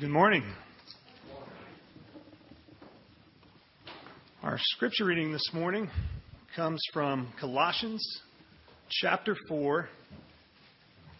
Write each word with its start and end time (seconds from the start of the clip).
Good 0.00 0.10
morning. 0.10 0.44
Our 4.44 4.56
scripture 4.60 5.06
reading 5.06 5.32
this 5.32 5.50
morning 5.52 5.90
comes 6.54 6.80
from 6.92 7.32
Colossians 7.40 8.00
chapter 8.90 9.34
4, 9.48 9.88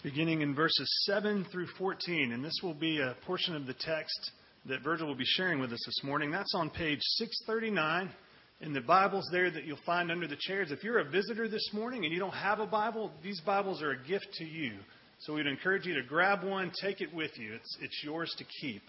beginning 0.05 0.43
in 0.43 0.55
verses 0.55 0.89
7 1.07 1.45
through 1.51 1.67
14. 1.77 2.31
And 2.31 2.45
this 2.45 2.61
will 2.63 2.73
be 2.73 3.01
a 3.01 3.17
portion 3.27 3.57
of 3.57 3.67
the 3.67 3.75
text 3.75 4.31
that 4.67 4.85
Virgil 4.85 5.09
will 5.09 5.17
be 5.17 5.25
sharing 5.27 5.59
with 5.59 5.73
us 5.73 5.83
this 5.85 6.05
morning. 6.05 6.31
That's 6.31 6.55
on 6.55 6.71
page 6.71 7.01
639 7.03 8.15
in 8.61 8.73
the 8.73 8.81
Bibles 8.81 9.29
there 9.33 9.51
that 9.51 9.65
you'll 9.65 9.79
find 9.85 10.13
under 10.13 10.29
the 10.29 10.39
chairs. 10.39 10.71
If 10.71 10.85
you're 10.85 11.01
a 11.01 11.11
visitor 11.11 11.49
this 11.49 11.69
morning 11.73 12.05
and 12.05 12.15
you 12.15 12.21
don't 12.21 12.31
have 12.31 12.61
a 12.61 12.67
Bible, 12.67 13.11
these 13.25 13.41
Bibles 13.41 13.83
are 13.83 13.91
a 13.91 14.07
gift 14.07 14.29
to 14.35 14.45
you. 14.45 14.75
So 15.21 15.35
we'd 15.35 15.47
encourage 15.47 15.85
you 15.85 15.95
to 15.95 16.03
grab 16.03 16.45
one, 16.45 16.71
take 16.81 17.01
it 17.01 17.13
with 17.13 17.37
you. 17.37 17.55
It's, 17.55 17.77
it's 17.81 18.05
yours 18.05 18.33
to 18.39 18.45
keep. 18.61 18.83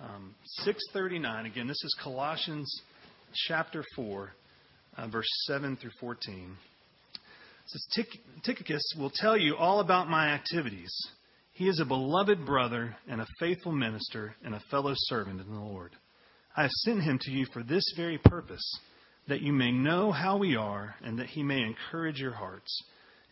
Um, 0.00 0.34
639. 0.62 1.44
Again, 1.44 1.66
this 1.66 1.82
is 1.84 1.94
Colossians 2.02 2.82
chapter 3.46 3.84
4, 3.94 4.30
uh, 4.96 5.08
verse 5.08 5.28
7 5.46 5.76
through 5.76 5.90
14. 6.00 6.56
It 7.12 7.20
says, 7.66 8.06
Tychicus 8.44 8.94
will 8.98 9.12
tell 9.14 9.36
you 9.36 9.56
all 9.56 9.80
about 9.80 10.08
my 10.08 10.28
activities. 10.28 10.90
He 11.52 11.68
is 11.68 11.78
a 11.80 11.84
beloved 11.84 12.46
brother 12.46 12.96
and 13.06 13.20
a 13.20 13.26
faithful 13.38 13.72
minister 13.72 14.34
and 14.42 14.54
a 14.54 14.62
fellow 14.70 14.92
servant 14.94 15.40
in 15.40 15.52
the 15.52 15.60
Lord. 15.60 15.92
I 16.56 16.62
have 16.62 16.70
sent 16.70 17.02
him 17.02 17.18
to 17.22 17.30
you 17.30 17.44
for 17.52 17.62
this 17.62 17.84
very 17.94 18.16
purpose, 18.16 18.78
that 19.28 19.42
you 19.42 19.52
may 19.52 19.70
know 19.70 20.12
how 20.12 20.38
we 20.38 20.56
are 20.56 20.94
and 21.04 21.18
that 21.18 21.26
he 21.26 21.42
may 21.42 21.60
encourage 21.60 22.18
your 22.18 22.32
hearts. 22.32 22.82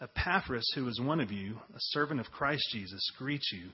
Epaphras, 0.00 0.66
who 0.74 0.88
is 0.88 1.00
one 1.00 1.20
of 1.20 1.30
you, 1.30 1.56
a 1.74 1.78
servant 1.78 2.20
of 2.20 2.30
Christ 2.30 2.64
Jesus, 2.72 3.12
greets 3.18 3.50
you, 3.52 3.70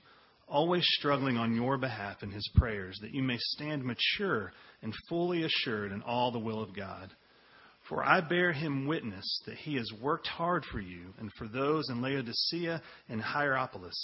always 0.47 0.83
struggling 0.85 1.37
on 1.37 1.55
your 1.55 1.77
behalf 1.77 2.23
in 2.23 2.31
his 2.31 2.49
prayers, 2.55 2.97
that 3.01 3.13
you 3.13 3.23
may 3.23 3.37
stand 3.37 3.83
mature 3.83 4.51
and 4.81 4.93
fully 5.09 5.43
assured 5.43 5.91
in 5.91 6.01
all 6.01 6.31
the 6.31 6.39
will 6.39 6.61
of 6.61 6.75
God. 6.75 7.11
For 7.87 8.03
I 8.03 8.19
bear 8.21 8.51
him 8.51 8.87
witness 8.87 9.25
that 9.45 9.55
he 9.55 9.75
has 9.75 9.89
worked 10.01 10.27
hard 10.27 10.65
for 10.65 10.81
you 10.81 11.13
and 11.19 11.31
for 11.37 11.47
those 11.47 11.89
in 11.89 12.01
Laodicea 12.01 12.81
and 13.07 13.21
Hierapolis. 13.21 13.95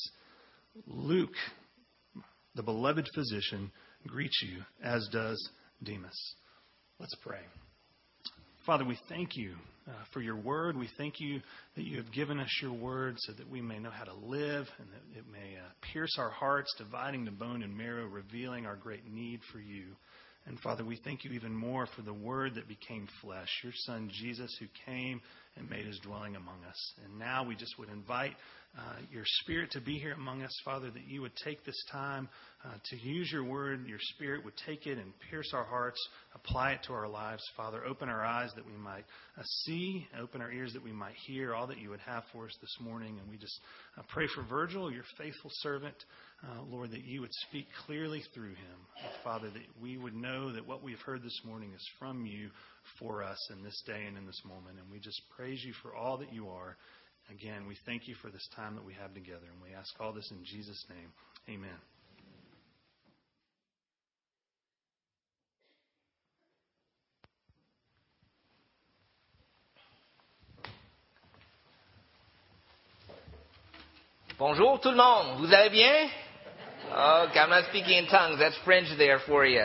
Luke, 0.88 1.36
the 2.56 2.64
beloved 2.64 3.08
physician, 3.14 3.72
greets 4.08 4.42
you, 4.42 4.62
as 4.82 5.08
does 5.12 5.50
Demas. 5.84 6.36
Let's 7.00 7.16
pray. 7.22 7.42
Father, 8.66 8.86
we 8.86 8.98
thank 9.10 9.36
you 9.36 9.56
uh, 9.90 9.92
for 10.14 10.22
your 10.22 10.38
word. 10.38 10.78
We 10.78 10.88
thank 10.98 11.20
you 11.20 11.42
that 11.76 11.84
you 11.84 11.98
have 11.98 12.10
given 12.14 12.40
us 12.40 12.48
your 12.62 12.72
word 12.72 13.16
so 13.18 13.34
that 13.34 13.50
we 13.50 13.62
may 13.62 13.78
know 13.78 13.90
how 13.90 14.06
to 14.06 14.14
live 14.14 14.66
and 14.80 14.88
that 14.88 15.20
it 15.20 15.26
may 15.30 15.58
uh, 15.58 15.68
pierce 15.92 16.16
our 16.18 16.30
hearts, 16.30 16.74
dividing 16.78 17.26
the 17.26 17.32
bone 17.32 17.62
and 17.62 17.78
marrow, 17.78 18.06
revealing 18.06 18.66
our 18.66 18.78
great 18.78 19.06
need 19.12 19.42
for 19.52 19.60
you. 19.60 19.88
And 20.46 20.58
Father, 20.62 20.86
we 20.86 20.98
thank 21.04 21.26
you 21.26 21.32
even 21.32 21.54
more 21.54 21.88
for 21.94 22.04
the 22.04 22.14
word 22.14 22.56
that 22.56 22.70
became 22.70 23.06
flesh, 23.22 23.50
your 23.66 23.74
son 23.86 24.10
Jesus, 24.14 24.56
who 24.62 24.68
came 24.86 25.20
and 25.58 25.70
made 25.70 25.86
his 25.86 26.00
dwelling 26.00 26.38
among 26.38 26.64
us. 26.66 26.94
And 27.04 27.20
now 27.20 27.46
we 27.46 27.56
just 27.56 27.78
would 27.78 27.90
invite 27.90 28.32
uh, 28.78 28.96
your 29.12 29.24
Spirit 29.42 29.70
to 29.72 29.82
be 29.82 30.00
here 30.00 30.14
among 30.14 30.42
us, 30.42 30.56
Father, 30.66 30.90
that 30.90 31.08
you 31.08 31.22
would 31.22 31.36
take 31.44 31.64
this 31.64 31.80
time 31.92 32.28
uh, 32.66 32.74
to 32.90 33.08
use 33.08 33.30
your 33.32 33.44
word. 33.44 33.86
Your 33.88 34.00
Spirit 34.16 34.44
would 34.46 34.56
take 34.66 34.88
it 34.88 34.98
and 34.98 35.14
pierce 35.30 35.52
our 35.54 35.64
hearts, 35.64 36.00
apply 36.34 36.72
it 36.72 36.80
to 36.88 36.94
our 36.94 37.08
lives, 37.08 37.44
Father. 37.56 37.86
Open 37.86 38.10
our 38.10 38.26
eyes 38.26 38.50
that 38.56 38.66
we 38.66 38.74
might 38.74 39.06
uh, 39.38 39.44
see, 39.66 40.08
open 40.20 40.42
our 40.42 40.52
ears 40.52 40.74
that 40.74 40.84
we 40.84 40.92
might 40.92 41.14
hear 41.28 41.54
all 41.54 41.68
that 41.68 41.78
you 41.78 41.92
would 41.92 42.00
have 42.00 42.24
for 42.34 42.46
us 42.46 42.58
this 42.62 42.76
morning. 42.82 43.20
And 43.20 43.30
we 43.30 43.38
just 43.38 43.60
uh, 43.98 44.02
pray 44.10 44.26
for 44.34 44.42
Virgil, 44.44 44.92
your 44.92 45.04
faithful 45.20 45.52
servant, 45.62 45.96
uh, 46.44 46.64
Lord, 46.64 46.90
that 46.92 47.06
you 47.06 47.22
would 47.22 47.34
speak 47.48 47.68
clearly 47.86 48.24
through 48.34 48.50
him. 48.50 48.80
Father, 49.24 49.52
that 49.52 49.62
we 49.80 49.98
would 49.98 50.16
know 50.16 50.52
that 50.52 50.68
what 50.68 50.82
we've 50.82 51.00
heard 51.06 51.22
this 51.22 51.42
morning 51.46 51.72
is 51.76 51.90
from 52.00 52.26
you 52.26 52.50
for 53.00 53.24
us 53.24 53.38
in 53.56 53.64
this 53.64 53.82
day 53.86 54.06
and 54.08 54.18
in 54.18 54.26
this 54.26 54.42
moment. 54.46 54.78
And 54.80 54.90
we 54.92 55.00
just 55.00 55.22
praise 55.38 55.64
you 55.64 55.74
for 55.84 55.96
all 55.96 56.18
that 56.18 56.34
you 56.34 56.50
are. 56.50 56.76
Again, 57.32 57.68
we 57.68 57.78
thank 57.86 58.08
you 58.08 58.16
for 58.22 58.30
this 58.30 58.48
time 58.56 58.76
that 58.76 58.86
we 58.86 58.94
have 58.94 59.14
together, 59.14 59.46
and 59.52 59.62
we 59.62 59.74
ask 59.76 59.94
all 60.00 60.14
this 60.14 60.30
in 60.32 60.44
Jesus' 60.44 60.86
name. 60.90 61.10
Amen. 61.50 61.78
Bonjour 74.38 74.80
tout 74.82 74.90
le 74.90 74.98
monde. 74.98 75.40
Vous 75.40 75.54
allez 75.54 75.70
bien? 75.70 76.10
Oh, 76.92 77.28
I'm 77.34 77.50
not 77.50 77.64
speaking 77.70 77.98
in 77.98 78.08
tongues. 78.08 78.40
That's 78.40 78.58
French 78.66 78.88
there 78.98 79.20
for 79.26 79.46
you. 79.46 79.64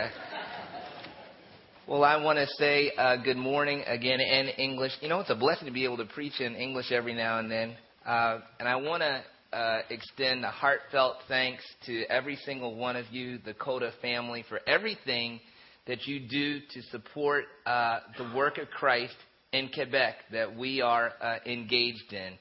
Well, 1.89 2.03
I 2.03 2.17
want 2.17 2.37
to 2.37 2.45
say 2.59 2.91
uh, 2.95 3.15
good 3.15 3.35
morning 3.35 3.83
again 3.87 4.19
in 4.19 4.49
English. 4.59 4.91
You 5.01 5.09
know, 5.09 5.21
it's 5.21 5.31
a 5.31 5.35
blessing 5.35 5.65
to 5.65 5.73
be 5.73 5.85
able 5.85 5.97
to 5.97 6.05
preach 6.05 6.39
in 6.39 6.53
English 6.53 6.91
every 6.91 7.15
now 7.15 7.39
and 7.39 7.49
then. 7.49 7.75
Uh, 8.05 8.41
and 8.59 8.69
I 8.69 8.75
want 8.75 9.01
to 9.01 9.57
uh, 9.57 9.81
extend 9.89 10.45
a 10.45 10.51
heartfelt 10.51 11.15
thanks 11.27 11.63
to 11.87 12.03
every 12.03 12.35
single 12.45 12.75
one 12.75 12.95
of 12.95 13.05
you, 13.09 13.39
the 13.43 13.55
Coda 13.55 13.91
family, 14.03 14.45
for 14.47 14.59
everything 14.67 15.39
that 15.87 16.05
you 16.05 16.19
do 16.29 16.59
to 16.59 16.81
support 16.91 17.45
uh, 17.65 18.01
the 18.19 18.35
work 18.35 18.59
of 18.59 18.69
Christ 18.69 19.15
in 19.51 19.71
Quebec 19.73 20.13
that 20.31 20.55
we 20.55 20.81
are 20.81 21.13
uh, 21.19 21.37
engaged 21.47 22.13
in. 22.13 22.33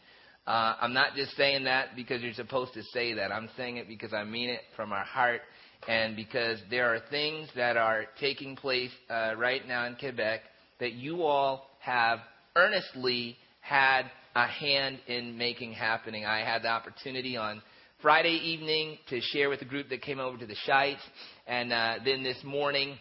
Uh, 0.47 0.75
I'm 0.79 0.93
not 0.93 1.15
just 1.17 1.35
saying 1.39 1.65
that 1.65 1.97
because 1.97 2.21
you're 2.21 2.35
supposed 2.35 2.75
to 2.75 2.83
say 2.93 3.15
that. 3.15 3.33
I'm 3.33 3.49
saying 3.57 3.79
it 3.79 3.89
because 3.89 4.13
I 4.13 4.25
mean 4.25 4.51
it 4.51 4.61
from 4.77 4.93
our 4.93 5.05
heart 5.05 5.41
and 5.87 6.17
because 6.17 6.59
there 6.71 6.93
are 6.93 7.01
things 7.11 7.49
that 7.55 7.77
are 7.77 8.07
taking 8.21 8.57
place 8.57 8.91
uh, 9.09 9.33
right 9.37 9.67
now 9.67 9.87
in 9.87 9.95
Quebec 9.97 10.41
that 10.81 10.93
you 10.93 11.23
all 11.23 11.69
have 11.81 12.19
earnestly 12.57 13.37
had 13.61 14.03
a 14.35 14.47
hand 14.47 14.99
in 15.07 15.37
making 15.37 15.73
happening. 15.73 16.25
I 16.25 16.41
had 16.41 16.63
the 16.63 16.69
opportunity 16.69 17.37
on 17.37 17.63
Friday 18.01 18.41
evening 18.45 18.99
to 19.11 19.21
share 19.21 19.49
with 19.49 19.59
the 19.59 19.65
group 19.65 19.89
that 19.89 20.03
came 20.03 20.21
over 20.21 20.37
to 20.39 20.47
the 20.47 20.55
Shites, 20.67 21.03
and 21.47 21.73
uh, 21.73 21.97
then 22.05 22.23
this 22.23 22.39
morning 22.45 22.97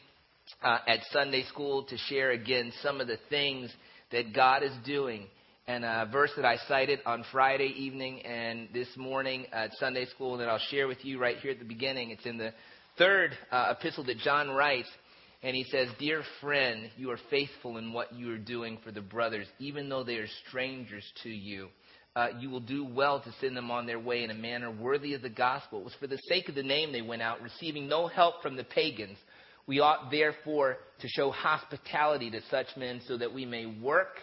uh, 0.64 0.80
at 0.88 1.00
Sunday 1.12 1.44
school 1.44 1.84
to 1.84 1.98
share 2.10 2.32
again 2.32 2.72
some 2.82 3.00
of 3.00 3.08
the 3.08 3.20
things 3.30 3.72
that 4.12 4.34
God 4.34 4.64
is 4.64 4.72
doing. 4.86 5.28
And 5.70 5.84
a 5.84 6.08
verse 6.10 6.32
that 6.38 6.46
I 6.46 6.56
cited 6.70 7.00
on 7.06 7.26
Friday 7.30 7.74
evening 7.76 8.26
and 8.26 8.70
this 8.74 8.88
morning 8.96 9.48
at 9.52 9.76
Sunday 9.78 10.06
school 10.06 10.38
that 10.38 10.48
I'll 10.48 10.62
share 10.72 10.88
with 10.88 11.04
you 11.04 11.20
right 11.20 11.36
here 11.40 11.52
at 11.52 11.60
the 11.60 11.66
beginning. 11.66 12.12
It's 12.12 12.26
in 12.26 12.38
the 12.38 12.54
third 12.98 13.38
uh, 13.52 13.74
epistle 13.78 14.06
that 14.06 14.18
John 14.20 14.50
writes, 14.52 14.88
and 15.44 15.58
he 15.58 15.66
says, 15.66 15.90
Dear 16.00 16.24
friend, 16.40 16.90
you 16.96 17.12
are 17.12 17.20
faithful 17.30 17.76
in 17.76 17.92
what 17.92 18.14
you 18.14 18.32
are 18.32 18.38
doing 18.38 18.78
for 18.82 18.94
the 18.94 19.02
brothers, 19.02 19.46
even 19.60 19.90
though 19.90 20.06
they 20.06 20.16
are 20.16 20.28
strangers 20.48 21.04
to 21.24 21.30
you. 21.30 21.68
Uh, 22.16 22.30
you 22.40 22.50
will 22.50 22.62
do 22.62 22.86
well 22.86 23.20
to 23.20 23.34
send 23.42 23.58
them 23.58 23.70
on 23.70 23.86
their 23.86 24.00
way 24.00 24.24
in 24.24 24.32
a 24.32 24.36
manner 24.36 24.72
worthy 24.72 25.16
of 25.16 25.22
the 25.22 25.30
gospel. 25.30 25.82
It 25.82 25.84
was 25.84 25.96
for 26.00 26.08
the 26.08 26.20
sake 26.30 26.48
of 26.48 26.56
the 26.56 26.64
name 26.64 26.94
they 26.94 27.02
went 27.02 27.22
out, 27.22 27.42
receiving 27.42 27.90
no 27.90 28.08
help 28.08 28.42
from 28.42 28.56
the 28.56 28.64
pagans. 28.64 29.18
We 29.68 29.82
ought 29.82 30.12
therefore 30.12 30.78
to 31.02 31.08
show 31.10 31.30
hospitality 31.30 32.32
to 32.32 32.40
such 32.50 32.68
men 32.78 33.02
so 33.06 33.18
that 33.18 33.34
we 33.34 33.46
may 33.46 33.66
work 33.66 34.20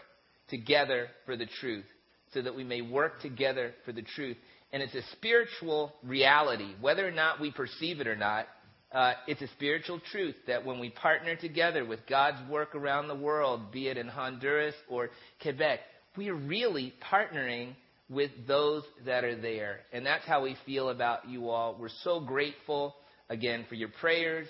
together 0.48 1.08
for 1.26 1.36
the 1.36 1.46
truth. 1.60 1.84
So 2.32 2.42
that 2.42 2.54
we 2.54 2.64
may 2.64 2.82
work 2.82 3.20
together 3.20 3.74
for 3.84 3.92
the 3.92 4.02
truth. 4.02 4.36
And 4.72 4.82
it's 4.82 4.94
a 4.94 5.02
spiritual 5.12 5.92
reality, 6.02 6.74
whether 6.80 7.06
or 7.06 7.12
not 7.12 7.40
we 7.40 7.52
perceive 7.52 8.00
it 8.00 8.08
or 8.08 8.16
not. 8.16 8.46
Uh, 8.92 9.12
it's 9.28 9.42
a 9.42 9.48
spiritual 9.48 10.00
truth 10.10 10.34
that 10.46 10.64
when 10.64 10.80
we 10.80 10.90
partner 10.90 11.36
together 11.36 11.84
with 11.84 12.00
God's 12.08 12.38
work 12.50 12.74
around 12.74 13.08
the 13.08 13.14
world, 13.14 13.70
be 13.72 13.88
it 13.88 13.96
in 13.96 14.08
Honduras 14.08 14.74
or 14.88 15.10
Quebec, 15.42 15.80
we 16.16 16.28
are 16.28 16.34
really 16.34 16.92
partnering 17.12 17.74
with 18.08 18.30
those 18.46 18.82
that 19.06 19.24
are 19.24 19.40
there. 19.40 19.80
And 19.92 20.04
that's 20.04 20.24
how 20.26 20.42
we 20.42 20.56
feel 20.66 20.90
about 20.90 21.28
you 21.28 21.50
all. 21.50 21.76
We're 21.78 21.88
so 22.02 22.20
grateful, 22.20 22.94
again, 23.28 23.66
for 23.68 23.74
your 23.74 23.90
prayers 24.00 24.46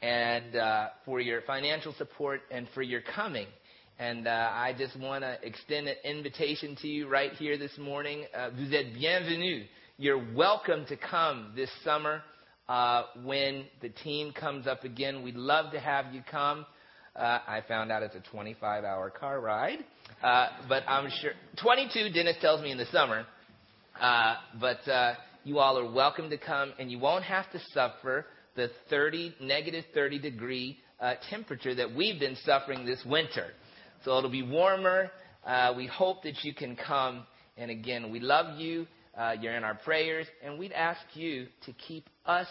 and 0.00 0.54
uh, 0.54 0.88
for 1.04 1.20
your 1.20 1.42
financial 1.42 1.92
support 1.94 2.40
and 2.50 2.68
for 2.74 2.82
your 2.82 3.00
coming. 3.00 3.46
And 4.00 4.28
uh, 4.28 4.50
I 4.52 4.76
just 4.78 4.96
want 4.96 5.24
to 5.24 5.36
extend 5.42 5.88
an 5.88 5.96
invitation 6.04 6.76
to 6.82 6.86
you 6.86 7.08
right 7.08 7.32
here 7.32 7.58
this 7.58 7.76
morning. 7.78 8.26
Uh, 8.32 8.50
vous 8.50 8.72
êtes 8.72 8.94
bienvenus. 8.96 9.66
You're 9.96 10.24
welcome 10.36 10.86
to 10.86 10.96
come 10.96 11.52
this 11.56 11.68
summer 11.82 12.22
uh, 12.68 13.02
when 13.24 13.64
the 13.82 13.88
team 13.88 14.32
comes 14.32 14.68
up 14.68 14.84
again. 14.84 15.24
We'd 15.24 15.34
love 15.34 15.72
to 15.72 15.80
have 15.80 16.14
you 16.14 16.22
come. 16.30 16.64
Uh, 17.16 17.40
I 17.44 17.64
found 17.66 17.90
out 17.90 18.04
it's 18.04 18.14
a 18.14 18.22
25 18.30 18.84
hour 18.84 19.10
car 19.10 19.40
ride, 19.40 19.80
uh, 20.22 20.46
but 20.68 20.84
I'm 20.86 21.10
sure 21.20 21.32
22. 21.60 22.10
Dennis 22.14 22.36
tells 22.40 22.62
me 22.62 22.70
in 22.70 22.78
the 22.78 22.86
summer, 22.92 23.26
uh, 24.00 24.36
but 24.60 24.78
you 25.42 25.58
all 25.58 25.76
are 25.76 25.92
welcome 25.92 26.30
to 26.30 26.38
come, 26.38 26.72
and 26.78 26.88
you 26.88 27.00
won't 27.00 27.24
have 27.24 27.50
to 27.50 27.58
suffer 27.74 28.26
the 28.54 28.70
30 28.90 29.34
negative 29.40 29.84
30 29.92 30.20
degree 30.20 30.78
temperature 31.28 31.74
that 31.74 31.92
we've 31.92 32.20
been 32.20 32.36
suffering 32.44 32.86
this 32.86 33.02
winter. 33.04 33.48
So 34.04 34.16
it'll 34.18 34.30
be 34.30 34.42
warmer. 34.42 35.10
Uh, 35.44 35.74
we 35.76 35.86
hope 35.86 36.22
that 36.22 36.44
you 36.44 36.54
can 36.54 36.76
come. 36.76 37.24
And 37.56 37.70
again, 37.70 38.10
we 38.10 38.20
love 38.20 38.58
you. 38.58 38.86
Uh, 39.16 39.34
you're 39.40 39.54
in 39.56 39.64
our 39.64 39.74
prayers, 39.74 40.26
and 40.44 40.58
we'd 40.58 40.72
ask 40.72 41.00
you 41.14 41.48
to 41.66 41.72
keep 41.72 42.08
us 42.24 42.46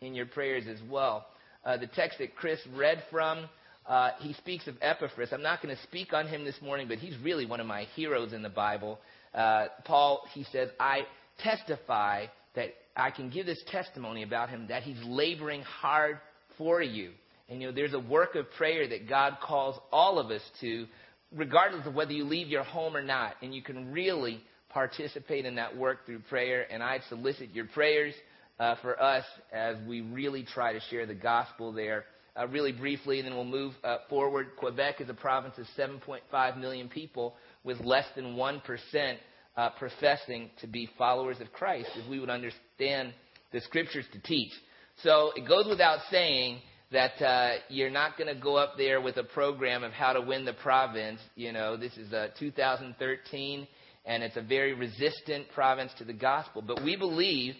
in 0.00 0.14
your 0.14 0.24
prayers 0.24 0.64
as 0.66 0.78
well. 0.90 1.26
Uh, 1.64 1.76
the 1.76 1.86
text 1.88 2.18
that 2.18 2.34
Chris 2.34 2.58
read 2.74 3.02
from, 3.10 3.48
uh, 3.86 4.10
he 4.20 4.32
speaks 4.34 4.66
of 4.66 4.76
Epaphras. 4.80 5.28
I'm 5.32 5.42
not 5.42 5.62
going 5.62 5.76
to 5.76 5.82
speak 5.82 6.14
on 6.14 6.26
him 6.26 6.44
this 6.44 6.56
morning, 6.62 6.88
but 6.88 6.98
he's 6.98 7.16
really 7.22 7.44
one 7.44 7.60
of 7.60 7.66
my 7.66 7.84
heroes 7.94 8.32
in 8.32 8.42
the 8.42 8.48
Bible. 8.48 8.98
Uh, 9.34 9.66
Paul, 9.84 10.26
he 10.32 10.44
says, 10.50 10.70
I 10.80 11.02
testify 11.38 12.26
that 12.54 12.70
I 12.96 13.10
can 13.10 13.28
give 13.28 13.44
this 13.44 13.62
testimony 13.70 14.22
about 14.22 14.48
him 14.48 14.66
that 14.68 14.82
he's 14.82 15.02
laboring 15.04 15.62
hard 15.62 16.18
for 16.56 16.80
you. 16.80 17.10
And 17.48 17.60
you 17.60 17.68
know, 17.68 17.74
there's 17.74 17.94
a 17.94 18.00
work 18.00 18.34
of 18.34 18.50
prayer 18.52 18.88
that 18.88 19.08
God 19.08 19.38
calls 19.42 19.78
all 19.92 20.18
of 20.18 20.30
us 20.30 20.42
to, 20.60 20.86
regardless 21.32 21.86
of 21.86 21.94
whether 21.94 22.12
you 22.12 22.24
leave 22.24 22.48
your 22.48 22.64
home 22.64 22.96
or 22.96 23.02
not. 23.02 23.34
And 23.42 23.54
you 23.54 23.62
can 23.62 23.92
really 23.92 24.40
participate 24.68 25.46
in 25.46 25.54
that 25.56 25.76
work 25.76 26.06
through 26.06 26.20
prayer. 26.20 26.66
And 26.70 26.82
I 26.82 27.00
solicit 27.08 27.50
your 27.54 27.66
prayers 27.66 28.14
uh, 28.58 28.74
for 28.82 29.00
us 29.00 29.24
as 29.52 29.76
we 29.86 30.00
really 30.00 30.44
try 30.44 30.72
to 30.72 30.80
share 30.90 31.06
the 31.06 31.14
gospel 31.14 31.72
there. 31.72 32.04
Uh, 32.38 32.46
really 32.48 32.72
briefly, 32.72 33.18
and 33.18 33.26
then 33.26 33.34
we'll 33.34 33.46
move 33.46 33.72
uh, 33.82 33.96
forward. 34.10 34.48
Quebec 34.58 35.00
is 35.00 35.08
a 35.08 35.14
province 35.14 35.54
of 35.56 35.64
7.5 35.74 36.60
million 36.60 36.86
people 36.86 37.34
with 37.64 37.80
less 37.80 38.04
than 38.14 38.36
1% 38.36 39.16
uh, 39.56 39.70
professing 39.78 40.50
to 40.60 40.66
be 40.66 40.86
followers 40.98 41.40
of 41.40 41.50
Christ, 41.54 41.88
if 41.94 42.06
we 42.10 42.20
would 42.20 42.28
understand 42.28 43.14
the 43.52 43.60
scriptures 43.62 44.04
to 44.12 44.18
teach. 44.20 44.52
So 45.02 45.32
it 45.34 45.48
goes 45.48 45.66
without 45.66 46.00
saying 46.10 46.60
that 46.92 47.20
uh, 47.20 47.56
you're 47.68 47.90
not 47.90 48.16
going 48.16 48.32
to 48.32 48.40
go 48.40 48.56
up 48.56 48.74
there 48.76 49.00
with 49.00 49.16
a 49.16 49.24
program 49.24 49.82
of 49.82 49.92
how 49.92 50.12
to 50.12 50.20
win 50.20 50.44
the 50.44 50.52
province. 50.52 51.20
You 51.34 51.52
know, 51.52 51.76
this 51.76 51.96
is 51.96 52.12
uh, 52.12 52.28
2013, 52.38 53.66
and 54.04 54.22
it's 54.22 54.36
a 54.36 54.42
very 54.42 54.72
resistant 54.72 55.46
province 55.54 55.92
to 55.98 56.04
the 56.04 56.12
gospel. 56.12 56.62
But 56.62 56.84
we 56.84 56.96
believe 56.96 57.54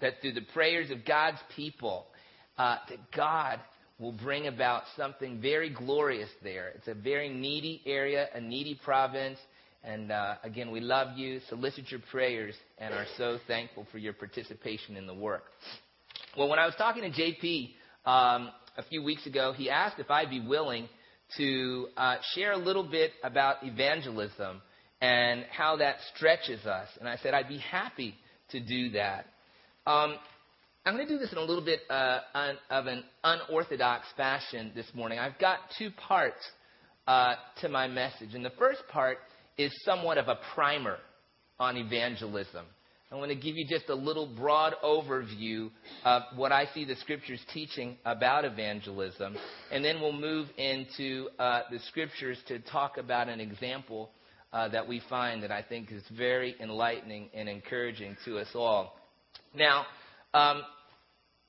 that 0.00 0.14
through 0.20 0.32
the 0.32 0.46
prayers 0.52 0.90
of 0.90 1.04
God's 1.04 1.38
people, 1.54 2.06
uh, 2.56 2.76
that 2.88 2.98
God 3.16 3.60
will 3.98 4.12
bring 4.12 4.46
about 4.46 4.84
something 4.96 5.40
very 5.40 5.70
glorious 5.70 6.30
there. 6.42 6.72
It's 6.74 6.88
a 6.88 6.94
very 6.94 7.28
needy 7.28 7.82
area, 7.86 8.28
a 8.34 8.40
needy 8.40 8.78
province. 8.84 9.38
And 9.84 10.10
uh, 10.10 10.36
again, 10.42 10.70
we 10.70 10.80
love 10.80 11.16
you, 11.16 11.40
solicit 11.48 11.90
your 11.90 12.00
prayers, 12.10 12.54
and 12.78 12.92
are 12.92 13.06
so 13.16 13.38
thankful 13.46 13.86
for 13.90 13.98
your 13.98 14.12
participation 14.12 14.96
in 14.96 15.06
the 15.06 15.14
work. 15.14 15.44
Well, 16.36 16.48
when 16.48 16.58
I 16.58 16.66
was 16.66 16.74
talking 16.76 17.02
to 17.02 17.10
JP 17.10 17.70
um, 18.08 18.50
a 18.78 18.82
few 18.88 19.02
weeks 19.02 19.26
ago, 19.26 19.52
he 19.52 19.68
asked 19.68 19.98
if 19.98 20.10
I'd 20.10 20.30
be 20.30 20.40
willing 20.40 20.88
to 21.36 21.88
uh, 21.94 22.16
share 22.34 22.52
a 22.52 22.56
little 22.56 22.88
bit 22.88 23.10
about 23.22 23.56
evangelism 23.62 24.62
and 25.02 25.44
how 25.50 25.76
that 25.76 25.96
stretches 26.14 26.64
us. 26.64 26.88
And 26.98 27.06
I 27.06 27.16
said 27.16 27.34
I'd 27.34 27.48
be 27.48 27.58
happy 27.58 28.14
to 28.50 28.60
do 28.60 28.90
that. 28.92 29.26
Um, 29.86 30.14
I'm 30.86 30.94
going 30.94 31.06
to 31.06 31.12
do 31.12 31.18
this 31.18 31.32
in 31.32 31.36
a 31.36 31.42
little 31.42 31.62
bit 31.62 31.80
uh, 31.90 32.20
un, 32.32 32.56
of 32.70 32.86
an 32.86 33.04
unorthodox 33.22 34.06
fashion 34.16 34.72
this 34.74 34.86
morning. 34.94 35.18
I've 35.18 35.38
got 35.38 35.58
two 35.78 35.90
parts 35.90 36.40
uh, 37.06 37.34
to 37.60 37.68
my 37.68 37.88
message. 37.88 38.34
And 38.34 38.42
the 38.42 38.52
first 38.58 38.80
part 38.90 39.18
is 39.58 39.70
somewhat 39.84 40.16
of 40.16 40.28
a 40.28 40.38
primer 40.54 40.96
on 41.60 41.76
evangelism. 41.76 42.64
I 43.10 43.14
want 43.14 43.30
to 43.30 43.36
give 43.36 43.56
you 43.56 43.66
just 43.66 43.88
a 43.88 43.94
little 43.94 44.26
broad 44.26 44.74
overview 44.84 45.70
of 46.04 46.24
what 46.36 46.52
I 46.52 46.66
see 46.74 46.84
the 46.84 46.96
scriptures 46.96 47.40
teaching 47.54 47.96
about 48.04 48.44
evangelism. 48.44 49.34
And 49.72 49.82
then 49.82 50.02
we'll 50.02 50.12
move 50.12 50.48
into 50.58 51.28
uh, 51.38 51.62
the 51.70 51.78
scriptures 51.88 52.38
to 52.48 52.58
talk 52.58 52.98
about 52.98 53.30
an 53.30 53.40
example 53.40 54.10
uh, 54.52 54.68
that 54.68 54.86
we 54.86 55.00
find 55.08 55.42
that 55.42 55.50
I 55.50 55.62
think 55.62 55.90
is 55.90 56.02
very 56.18 56.54
enlightening 56.60 57.30
and 57.32 57.48
encouraging 57.48 58.14
to 58.26 58.40
us 58.40 58.48
all. 58.54 58.98
Now, 59.54 59.86
um, 60.34 60.62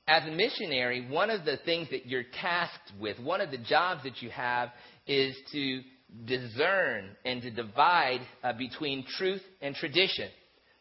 as 0.07 0.23
a 0.25 0.31
missionary, 0.31 1.09
one 1.09 1.29
of 1.29 1.43
the 1.43 1.57
things 1.65 1.89
that 1.91 2.05
you're 2.05 2.23
tasked 2.39 2.93
with, 3.01 3.19
one 3.19 3.41
of 3.41 3.51
the 3.51 3.57
jobs 3.57 4.03
that 4.03 4.21
you 4.21 4.29
have, 4.29 4.69
is 5.07 5.35
to 5.51 5.81
discern 6.23 7.09
and 7.25 7.41
to 7.41 7.51
divide 7.51 8.21
uh, 8.45 8.53
between 8.53 9.05
truth 9.17 9.43
and 9.61 9.75
tradition. 9.75 10.29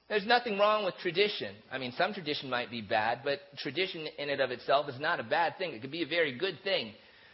There's 0.09 0.27
nothing 0.27 0.59
wrong 0.59 0.87
with 0.87 0.95
tradition. 1.03 1.55
I 1.71 1.77
mean, 1.77 1.93
some 1.99 2.15
tradition 2.15 2.49
might 2.49 2.71
be 2.71 2.81
bad, 2.81 3.21
but 3.25 3.41
tradition 3.59 4.07
in 4.19 4.31
and 4.31 4.41
of 4.41 4.51
itself 4.51 4.89
is 4.89 4.99
not 4.99 5.21
a 5.21 5.23
bad 5.23 5.59
thing. 5.59 5.73
It 5.73 5.83
could 5.83 5.91
be 5.91 6.03
a 6.03 6.07
very 6.07 6.37
good 6.37 6.59
thing. 6.65 6.93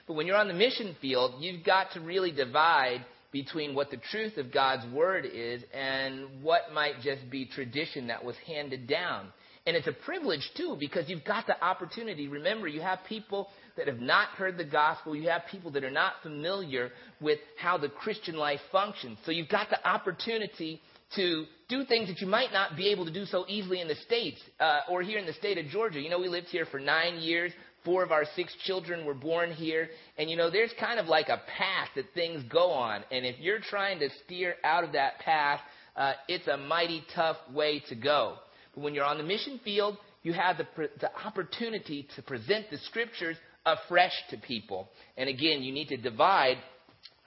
But 0.09 0.15
when 0.15 0.26
you're 0.26 0.37
on 0.37 0.49
the 0.49 0.55
mission 0.55 0.97
field, 1.00 1.35
you've 1.38 1.65
got 1.65 1.93
to 1.93 2.00
really 2.00 2.32
divide 2.32 3.05
between 3.31 3.75
what 3.75 3.91
the 3.91 3.97
truth 3.97 4.37
of 4.38 4.53
God's 4.53 4.87
word 4.93 5.25
is 5.25 5.62
and 5.73 6.43
what 6.43 6.73
might 6.73 7.00
just 7.03 7.31
be 7.31 7.47
tradition 7.47 8.09
that 8.09 8.25
was 8.25 8.37
handed 8.47 8.88
down. 8.88 9.29
And 9.67 9.77
it's 9.77 9.87
a 9.87 9.93
privilege, 9.93 10.47
too, 10.56 10.77
because 10.79 11.09
you've 11.09 11.25
got 11.25 11.47
the 11.47 11.62
opportunity. 11.65 12.29
Remember, 12.29 12.69
you 12.69 12.82
have 12.82 12.99
people 13.09 13.49
that 13.77 13.87
have 13.87 14.00
not 14.00 14.29
heard 14.31 14.59
the 14.59 14.65
gospel. 14.65 15.17
You 15.17 15.29
have 15.31 15.43
people 15.50 15.70
that 15.70 15.85
are 15.85 15.91
not 15.91 16.15
familiar 16.23 16.91
with 17.20 17.38
how 17.56 17.79
the 17.79 17.88
Christian 17.88 18.37
life 18.37 18.61
functions. 18.70 19.17
So 19.25 19.31
you've 19.31 19.49
got 19.49 19.70
the 19.70 19.88
opportunity 19.88 20.82
to 21.17 21.47
do 21.69 21.85
things 21.85 22.09
that 22.09 22.21
you 22.21 22.27
might 22.27 22.53
not 22.53 22.77
be 22.77 22.89
able 22.89 23.05
to 23.05 23.13
do 23.13 23.25
so 23.25 23.45
easily 23.49 23.81
in 23.81 23.89
the 23.89 23.95
States 24.07 24.41
uh, 24.61 24.81
or 24.91 25.03
here 25.03 25.19
in 25.19 25.27
the 25.27 25.33
state 25.33 25.59
of 25.59 25.67
Georgia. 25.67 26.01
You 26.01 26.11
know, 26.11 26.19
we 26.19 26.29
lived 26.29 26.49
here 26.49 26.67
for 26.67 26.79
nine 26.79 27.17
years. 27.17 27.53
Four 27.85 28.03
of 28.03 28.13
our 28.13 28.25
six 28.35 28.55
children 28.65 29.05
were 29.05 29.15
born 29.15 29.53
here. 29.53 29.89
And, 30.19 30.31
you 30.31 30.37
know, 30.37 30.51
there's 30.51 30.73
kind 30.81 30.99
of 30.99 31.07
like 31.07 31.29
a 31.29 31.43
path 31.59 31.89
that 31.97 32.07
things 32.15 32.43
go 32.51 32.71
on. 32.71 33.05
And 33.11 33.27
if 33.27 33.39
you're 33.39 33.61
trying 33.61 33.99
to 34.01 34.09
steer 34.25 34.55
out 34.65 34.85
of 34.85 34.93
that 34.93 35.19
path, 35.21 35.61
uh, 35.97 36.13
it's 36.29 36.49
a 36.49 36.57
mighty 36.57 37.05
tough 37.15 37.37
way 37.53 37.83
to 37.89 37.95
go. 37.95 38.37
But 38.75 38.83
when 38.83 38.95
you're 38.95 39.05
on 39.05 39.19
the 39.19 39.25
mission 39.25 39.61
field, 39.65 39.99
you 40.23 40.33
have 40.33 40.57
the, 40.57 40.67
the 41.01 41.11
opportunity 41.27 42.09
to 42.17 42.23
present 42.23 42.71
the 42.71 42.79
scriptures 42.79 43.37
afresh 43.67 44.13
to 44.31 44.39
people. 44.39 44.89
And 45.17 45.29
again, 45.29 45.63
you 45.63 45.73
need 45.73 45.89
to 45.89 45.97
divide 45.97 46.56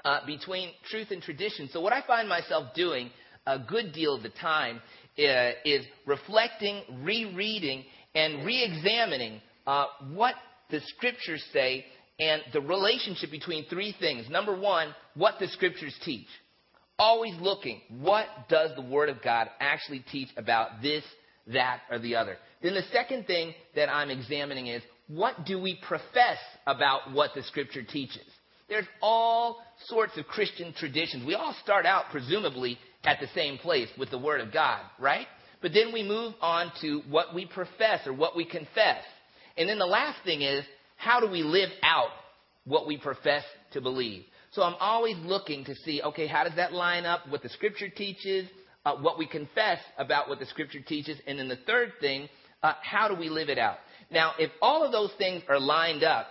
uh, 0.03 0.25
between 0.25 0.71
truth 0.89 1.07
and 1.11 1.21
tradition. 1.21 1.69
So, 1.71 1.81
what 1.81 1.93
I 1.93 2.01
find 2.05 2.27
myself 2.27 2.73
doing 2.75 3.09
a 3.47 3.57
good 3.57 3.93
deal 3.93 4.13
of 4.13 4.21
the 4.21 4.29
time 4.29 4.81
uh, 5.17 5.51
is 5.65 5.85
reflecting, 6.05 6.83
rereading, 7.01 7.83
and 8.13 8.45
re 8.45 8.63
examining 8.63 9.41
uh, 9.65 9.85
what 10.13 10.35
the 10.69 10.81
scriptures 10.81 11.43
say 11.51 11.85
and 12.19 12.41
the 12.53 12.61
relationship 12.61 13.31
between 13.31 13.65
three 13.65 13.95
things. 13.99 14.29
Number 14.29 14.55
one, 14.55 14.93
what 15.15 15.35
the 15.39 15.47
scriptures 15.47 15.95
teach. 16.03 16.27
Always 16.99 17.35
looking, 17.39 17.81
what 17.89 18.25
does 18.49 18.71
the 18.75 18.81
Word 18.81 19.09
of 19.09 19.21
God 19.23 19.49
actually 19.59 20.03
teach 20.11 20.29
about 20.35 20.81
this, 20.81 21.03
that, 21.47 21.81
or 21.91 21.99
the 21.99 22.15
other? 22.15 22.37
Then 22.63 22.73
the 22.73 22.81
second 22.91 23.27
thing 23.27 23.53
that 23.75 23.87
I'm 23.87 24.09
examining 24.09 24.67
is 24.67 24.81
what 25.07 25.45
do 25.45 25.61
we 25.61 25.79
profess 25.87 26.37
about 26.65 27.13
what 27.13 27.31
the 27.35 27.43
Scripture 27.43 27.83
teaches? 27.83 28.25
There's 28.67 28.87
all 29.01 29.59
sorts 29.85 30.17
of 30.17 30.25
Christian 30.25 30.73
traditions. 30.73 31.25
We 31.25 31.35
all 31.35 31.55
start 31.63 31.85
out, 31.85 32.05
presumably, 32.11 32.77
at 33.03 33.19
the 33.19 33.27
same 33.33 33.57
place 33.57 33.89
with 33.97 34.11
the 34.11 34.17
Word 34.17 34.41
of 34.41 34.51
God, 34.51 34.81
right? 34.99 35.27
But 35.61 35.73
then 35.73 35.93
we 35.93 36.03
move 36.03 36.33
on 36.41 36.71
to 36.81 37.01
what 37.09 37.33
we 37.33 37.45
profess 37.45 38.05
or 38.05 38.13
what 38.13 38.35
we 38.35 38.45
confess. 38.45 39.03
And 39.57 39.67
then 39.67 39.79
the 39.79 39.85
last 39.85 40.23
thing 40.23 40.41
is, 40.41 40.63
how 40.97 41.19
do 41.19 41.29
we 41.29 41.43
live 41.43 41.69
out 41.83 42.09
what 42.65 42.87
we 42.87 42.97
profess 42.97 43.43
to 43.73 43.81
believe? 43.81 44.23
So 44.51 44.63
I'm 44.63 44.75
always 44.79 45.17
looking 45.17 45.65
to 45.65 45.75
see, 45.75 46.01
okay, 46.01 46.27
how 46.27 46.43
does 46.43 46.55
that 46.55 46.73
line 46.73 47.05
up? 47.05 47.27
What 47.29 47.43
the 47.43 47.49
Scripture 47.49 47.89
teaches, 47.89 48.47
uh, 48.85 48.95
what 48.95 49.17
we 49.17 49.27
confess 49.27 49.79
about 49.97 50.29
what 50.29 50.39
the 50.39 50.45
Scripture 50.45 50.81
teaches, 50.81 51.17
and 51.27 51.37
then 51.37 51.47
the 51.47 51.59
third 51.67 51.93
thing, 51.99 52.29
uh, 52.63 52.73
how 52.81 53.07
do 53.07 53.15
we 53.15 53.29
live 53.29 53.49
it 53.49 53.57
out? 53.57 53.77
Now, 54.09 54.33
if 54.39 54.51
all 54.61 54.83
of 54.83 54.91
those 54.91 55.11
things 55.17 55.43
are 55.49 55.59
lined 55.59 56.03
up, 56.03 56.27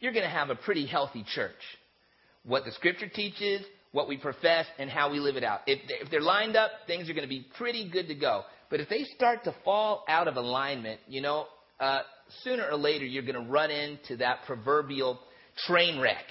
you're 0.00 0.12
going 0.12 0.24
to 0.24 0.30
have 0.30 0.50
a 0.50 0.56
pretty 0.56 0.86
healthy 0.86 1.24
church. 1.34 1.52
What 2.44 2.64
the 2.64 2.72
Scripture 2.72 3.08
teaches, 3.08 3.64
what 3.94 4.08
we 4.08 4.16
profess, 4.16 4.66
and 4.80 4.90
how 4.90 5.08
we 5.12 5.20
live 5.20 5.36
it 5.36 5.44
out. 5.44 5.60
If, 5.68 5.78
if 5.88 6.10
they're 6.10 6.20
lined 6.20 6.56
up, 6.56 6.72
things 6.88 7.08
are 7.08 7.12
going 7.12 7.22
to 7.22 7.28
be 7.28 7.46
pretty 7.56 7.88
good 7.88 8.08
to 8.08 8.14
go. 8.16 8.42
But 8.68 8.80
if 8.80 8.88
they 8.88 9.04
start 9.14 9.44
to 9.44 9.54
fall 9.64 10.04
out 10.08 10.26
of 10.26 10.34
alignment, 10.34 10.98
you 11.06 11.22
know, 11.22 11.46
uh, 11.78 12.00
sooner 12.42 12.66
or 12.68 12.76
later 12.76 13.04
you're 13.04 13.22
going 13.22 13.40
to 13.40 13.48
run 13.48 13.70
into 13.70 14.16
that 14.16 14.38
proverbial 14.46 15.20
train 15.68 16.00
wreck. 16.00 16.24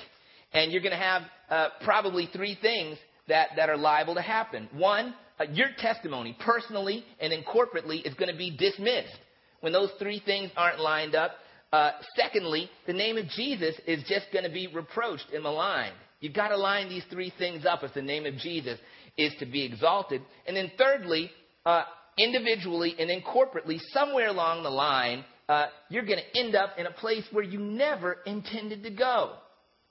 And 0.52 0.74
you're 0.74 0.82
going 0.82 0.92
to 0.92 0.98
have 0.98 1.22
uh, 1.50 1.68
probably 1.86 2.30
three 2.34 2.58
things 2.62 2.98
that, 3.30 3.52
that 3.56 3.70
are 3.70 3.78
liable 3.78 4.16
to 4.16 4.22
happen. 4.22 4.68
One, 4.74 5.16
uh, 5.40 5.46
your 5.54 5.70
testimony, 5.78 6.36
personally 6.44 7.06
and 7.22 7.32
then 7.32 7.44
corporately, 7.44 8.06
is 8.06 8.14
going 8.16 8.30
to 8.30 8.38
be 8.38 8.58
dismissed. 8.58 9.18
when 9.62 9.72
those 9.72 9.90
three 10.00 10.22
things 10.26 10.52
aren't 10.58 10.82
lined 10.82 11.16
up, 11.16 11.32
uh, 11.72 11.92
secondly, 12.18 12.70
the 12.88 12.94
name 12.94 13.18
of 13.18 13.26
Jesus 13.30 13.74
is 13.88 14.04
just 14.10 14.26
going 14.34 14.44
to 14.44 14.52
be 14.52 14.68
reproached 14.68 15.28
and 15.34 15.44
maligned. 15.44 15.96
You've 16.24 16.34
got 16.34 16.48
to 16.48 16.58
line 16.58 16.88
these 16.88 17.04
three 17.10 17.34
things 17.38 17.66
up 17.66 17.84
if 17.84 17.94
the 17.94 18.02
name 18.02 18.26
of 18.26 18.38
Jesus 18.38 18.80
is 19.18 19.34
to 19.40 19.46
be 19.46 19.66
exalted. 19.66 20.22
And 20.48 20.56
then 20.56 20.72
thirdly, 20.78 21.30
uh, 21.66 21.84
individually 22.18 22.96
and 22.98 23.10
then 23.10 23.22
corporately, 23.22 23.78
somewhere 23.92 24.30
along 24.30 24.64
the 24.64 24.70
line, 24.70 25.26
uh, 25.50 25.66
you're 25.90 26.06
going 26.06 26.20
to 26.20 26.40
end 26.40 26.56
up 26.56 26.78
in 26.78 26.86
a 26.86 26.92
place 26.92 27.26
where 27.34 27.44
you 27.44 27.60
never 27.60 28.20
intended 28.26 28.84
to 28.84 28.90
go. 28.90 29.34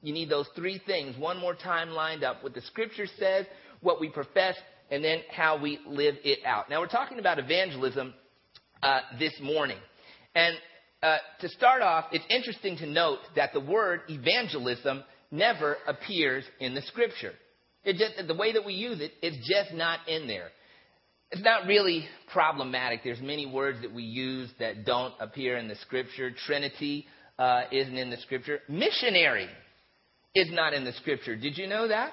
You 0.01 0.15
need 0.15 0.31
those 0.31 0.49
three 0.57 0.81
things 0.87 1.19
one 1.19 1.39
more 1.39 1.55
time 1.55 1.91
lined 1.91 2.25
up 2.25 2.43
what 2.43 2.55
the 2.55 2.63
scripture 2.63 3.07
says, 3.19 3.45
what 3.83 4.01
we 4.01 4.09
profess, 4.09 4.55
and 4.91 5.05
then 5.05 5.19
how 5.31 5.61
we 5.61 5.81
live 5.87 6.15
it 6.25 6.39
out. 6.47 6.71
Now, 6.71 6.81
we're 6.81 6.87
talking 6.87 7.19
about 7.19 7.41
evangelism 7.41 8.15
uh, 8.83 9.01
this 9.19 9.39
morning. 9.43 9.77
And 10.35 10.57
uh, 11.03 11.19
to 11.41 11.49
start 11.51 11.83
off, 11.83 12.07
it's 12.11 12.25
interesting 12.31 12.79
to 12.79 12.87
note 12.87 13.19
that 13.37 13.53
the 13.53 13.61
word 13.61 14.01
evangelism 14.09 15.05
never 15.33 15.79
appears 15.87 16.45
in 16.61 16.75
the 16.75 16.83
scripture. 16.83 17.33
It 17.85 17.97
just, 17.97 18.29
the 18.29 18.35
way 18.35 18.53
that 18.53 18.65
we 18.65 18.75
use 18.75 19.01
it, 19.01 19.13
it's 19.23 19.37
just 19.49 19.75
not 19.75 20.07
in 20.07 20.29
there. 20.29 20.49
It's 21.33 21.43
not 21.43 21.67
really 21.67 22.07
problematic. 22.31 23.01
There's 23.03 23.21
many 23.21 23.47
words 23.47 23.81
that 23.83 23.93
we 23.93 24.03
use 24.03 24.51
that 24.61 24.85
don't 24.85 25.15
appear 25.19 25.57
in 25.57 25.67
the 25.67 25.77
scripture. 25.77 26.31
Trinity 26.47 27.07
uh, 27.39 27.63
isn't 27.73 27.97
in 27.97 28.11
the 28.11 28.19
scripture. 28.19 28.61
Missionary 28.69 29.49
is 30.35 30.49
not 30.53 30.75
in 30.75 30.85
the 30.85 30.93
scripture. 30.93 31.35
Did 31.35 31.57
you 31.57 31.67
know 31.67 31.89
that? 31.89 32.13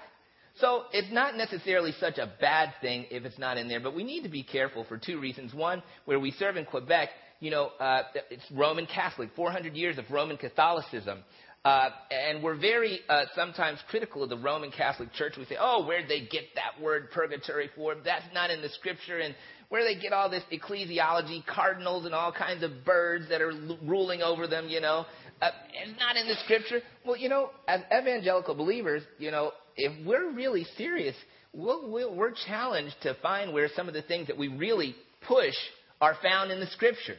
So 0.59 0.83
it's 0.91 1.11
not 1.11 1.35
necessarily 1.35 1.93
such 1.99 2.17
a 2.17 2.31
bad 2.41 2.73
thing 2.81 3.05
if 3.11 3.23
it's 3.23 3.37
not 3.37 3.57
in 3.57 3.67
there, 3.67 3.79
but 3.79 3.95
we 3.95 4.03
need 4.03 4.23
to 4.23 4.29
be 4.29 4.43
careful 4.43 4.85
for 4.85 4.97
two 4.97 5.19
reasons. 5.19 5.53
One, 5.53 5.83
where 6.05 6.19
we 6.19 6.31
serve 6.31 6.57
in 6.57 6.65
Quebec, 6.65 7.09
you 7.39 7.51
know, 7.51 7.71
uh, 7.79 8.03
it's 8.29 8.43
Roman 8.51 8.85
Catholic, 8.85 9.29
400 9.35 9.75
years 9.75 9.97
of 9.97 10.05
Roman 10.09 10.37
Catholicism. 10.37 11.19
Uh, 11.65 11.89
and 12.09 12.41
we're 12.41 12.57
very 12.57 13.01
uh, 13.09 13.23
sometimes 13.35 13.79
critical 13.89 14.23
of 14.23 14.29
the 14.29 14.37
Roman 14.37 14.71
Catholic 14.71 15.11
Church. 15.13 15.33
We 15.37 15.45
say, 15.45 15.57
oh, 15.59 15.85
where'd 15.85 16.07
they 16.07 16.21
get 16.21 16.43
that 16.55 16.81
word 16.81 17.11
purgatory 17.11 17.69
for? 17.75 17.95
That's 17.95 18.25
not 18.33 18.49
in 18.49 18.61
the 18.61 18.69
scripture. 18.69 19.19
And 19.19 19.35
where 19.67 19.83
they 19.83 19.99
get 19.99 20.13
all 20.13 20.29
this 20.29 20.43
ecclesiology, 20.51 21.45
cardinals 21.45 22.05
and 22.05 22.15
all 22.15 22.31
kinds 22.31 22.63
of 22.63 22.85
birds 22.85 23.27
that 23.29 23.41
are 23.41 23.51
l- 23.51 23.77
ruling 23.83 24.21
over 24.21 24.47
them, 24.47 24.69
you 24.69 24.79
know? 24.79 25.05
Uh, 25.41 25.49
it's 25.73 25.99
not 25.99 26.15
in 26.15 26.27
the 26.27 26.35
scripture. 26.45 26.79
Well, 27.05 27.17
you 27.17 27.29
know, 27.29 27.51
as 27.67 27.81
evangelical 27.93 28.55
believers, 28.55 29.03
you 29.17 29.31
know, 29.31 29.51
if 29.75 30.05
we're 30.07 30.31
really 30.31 30.65
serious, 30.77 31.15
we'll, 31.53 31.89
we'll, 31.91 32.15
we're 32.15 32.33
challenged 32.47 32.95
to 33.03 33.15
find 33.21 33.53
where 33.53 33.69
some 33.75 33.87
of 33.87 33.93
the 33.93 34.01
things 34.01 34.27
that 34.27 34.37
we 34.37 34.47
really 34.47 34.95
push 35.27 35.55
are 36.01 36.15
found 36.23 36.51
in 36.51 36.59
the 36.59 36.67
scripture. 36.67 37.15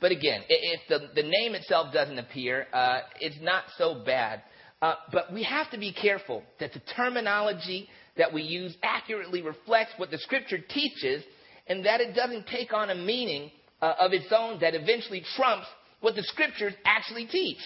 But 0.00 0.12
again, 0.12 0.42
if 0.48 0.80
the, 0.88 1.08
the 1.14 1.26
name 1.26 1.54
itself 1.54 1.92
doesn't 1.92 2.18
appear, 2.18 2.66
uh, 2.72 3.00
it's 3.20 3.40
not 3.40 3.64
so 3.78 4.02
bad. 4.04 4.42
Uh, 4.82 4.94
but 5.12 5.32
we 5.32 5.42
have 5.42 5.70
to 5.70 5.78
be 5.78 5.92
careful 5.92 6.42
that 6.60 6.72
the 6.72 6.80
terminology 6.94 7.88
that 8.16 8.32
we 8.32 8.42
use 8.42 8.76
accurately 8.82 9.40
reflects 9.40 9.92
what 9.96 10.10
the 10.10 10.18
Scripture 10.18 10.58
teaches 10.58 11.24
and 11.66 11.86
that 11.86 12.00
it 12.00 12.14
doesn't 12.14 12.46
take 12.46 12.72
on 12.72 12.90
a 12.90 12.94
meaning 12.94 13.50
uh, 13.80 13.94
of 13.98 14.12
its 14.12 14.26
own 14.36 14.60
that 14.60 14.74
eventually 14.74 15.22
trumps 15.36 15.66
what 16.00 16.14
the 16.14 16.22
Scriptures 16.24 16.74
actually 16.84 17.26
teach. 17.26 17.58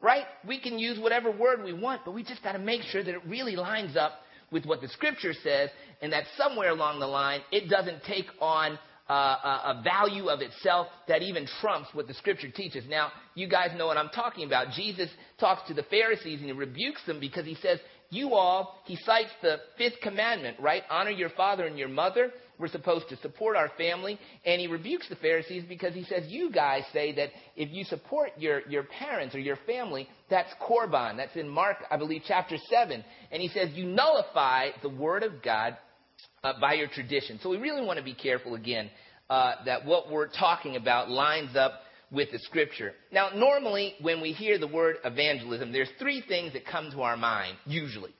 Right? 0.00 0.24
We 0.46 0.60
can 0.60 0.78
use 0.78 0.98
whatever 0.98 1.30
word 1.30 1.64
we 1.64 1.72
want, 1.72 2.02
but 2.04 2.12
we 2.12 2.22
just 2.22 2.42
got 2.42 2.52
to 2.52 2.58
make 2.58 2.82
sure 2.82 3.02
that 3.02 3.14
it 3.14 3.24
really 3.26 3.56
lines 3.56 3.96
up 3.96 4.12
with 4.50 4.66
what 4.66 4.80
the 4.80 4.88
Scripture 4.88 5.32
says 5.42 5.70
and 6.00 6.12
that 6.12 6.24
somewhere 6.36 6.70
along 6.70 7.00
the 7.00 7.06
line 7.06 7.40
it 7.50 7.68
doesn't 7.68 8.02
take 8.04 8.26
on 8.40 8.78
uh, 9.08 9.12
a, 9.12 9.78
a 9.78 9.82
value 9.84 10.28
of 10.28 10.40
itself 10.40 10.86
that 11.08 11.22
even 11.22 11.46
trumps 11.60 11.88
what 11.92 12.06
the 12.06 12.14
scripture 12.14 12.50
teaches. 12.50 12.84
Now, 12.88 13.12
you 13.34 13.48
guys 13.48 13.70
know 13.76 13.86
what 13.86 13.98
I'm 13.98 14.08
talking 14.08 14.46
about. 14.46 14.72
Jesus 14.72 15.10
talks 15.38 15.66
to 15.68 15.74
the 15.74 15.82
Pharisees 15.84 16.40
and 16.40 16.46
he 16.46 16.52
rebukes 16.52 17.04
them 17.06 17.20
because 17.20 17.44
he 17.44 17.56
says, 17.56 17.80
You 18.10 18.34
all, 18.34 18.80
he 18.84 18.96
cites 18.96 19.30
the 19.42 19.58
fifth 19.76 20.00
commandment, 20.02 20.58
right? 20.58 20.82
Honor 20.88 21.10
your 21.10 21.30
father 21.30 21.66
and 21.66 21.78
your 21.78 21.88
mother. 21.88 22.32
We're 22.58 22.68
supposed 22.68 23.08
to 23.08 23.16
support 23.16 23.56
our 23.56 23.70
family. 23.76 24.18
And 24.46 24.60
he 24.60 24.68
rebukes 24.68 25.08
the 25.08 25.16
Pharisees 25.16 25.64
because 25.68 25.92
he 25.92 26.04
says, 26.04 26.24
You 26.28 26.50
guys 26.50 26.84
say 26.92 27.12
that 27.16 27.30
if 27.56 27.70
you 27.70 27.84
support 27.84 28.30
your, 28.38 28.66
your 28.68 28.84
parents 28.84 29.34
or 29.34 29.40
your 29.40 29.58
family, 29.66 30.08
that's 30.30 30.52
korban. 30.66 31.18
That's 31.18 31.36
in 31.36 31.48
Mark, 31.48 31.78
I 31.90 31.96
believe, 31.96 32.22
chapter 32.26 32.56
7. 32.70 33.04
And 33.30 33.42
he 33.42 33.48
says, 33.48 33.70
You 33.74 33.84
nullify 33.84 34.68
the 34.82 34.88
word 34.88 35.24
of 35.24 35.42
God 35.42 35.76
uh, 36.42 36.54
by 36.60 36.74
your 36.74 36.88
tradition. 36.88 37.38
So 37.42 37.50
we 37.50 37.56
really 37.58 37.84
want 37.84 37.98
to 37.98 38.04
be 38.04 38.14
careful 38.14 38.54
again 38.54 38.90
uh, 39.30 39.52
that 39.66 39.84
what 39.84 40.10
we're 40.10 40.28
talking 40.28 40.76
about 40.76 41.10
lines 41.10 41.56
up 41.56 41.80
with 42.10 42.30
the 42.30 42.38
scripture. 42.40 42.92
Now, 43.12 43.30
normally 43.34 43.94
when 44.00 44.20
we 44.20 44.32
hear 44.32 44.58
the 44.58 44.68
word 44.68 44.96
evangelism, 45.04 45.72
there's 45.72 45.88
three 45.98 46.22
things 46.26 46.52
that 46.52 46.66
come 46.66 46.90
to 46.92 47.02
our 47.02 47.16
mind, 47.16 47.56
usually. 47.66 48.12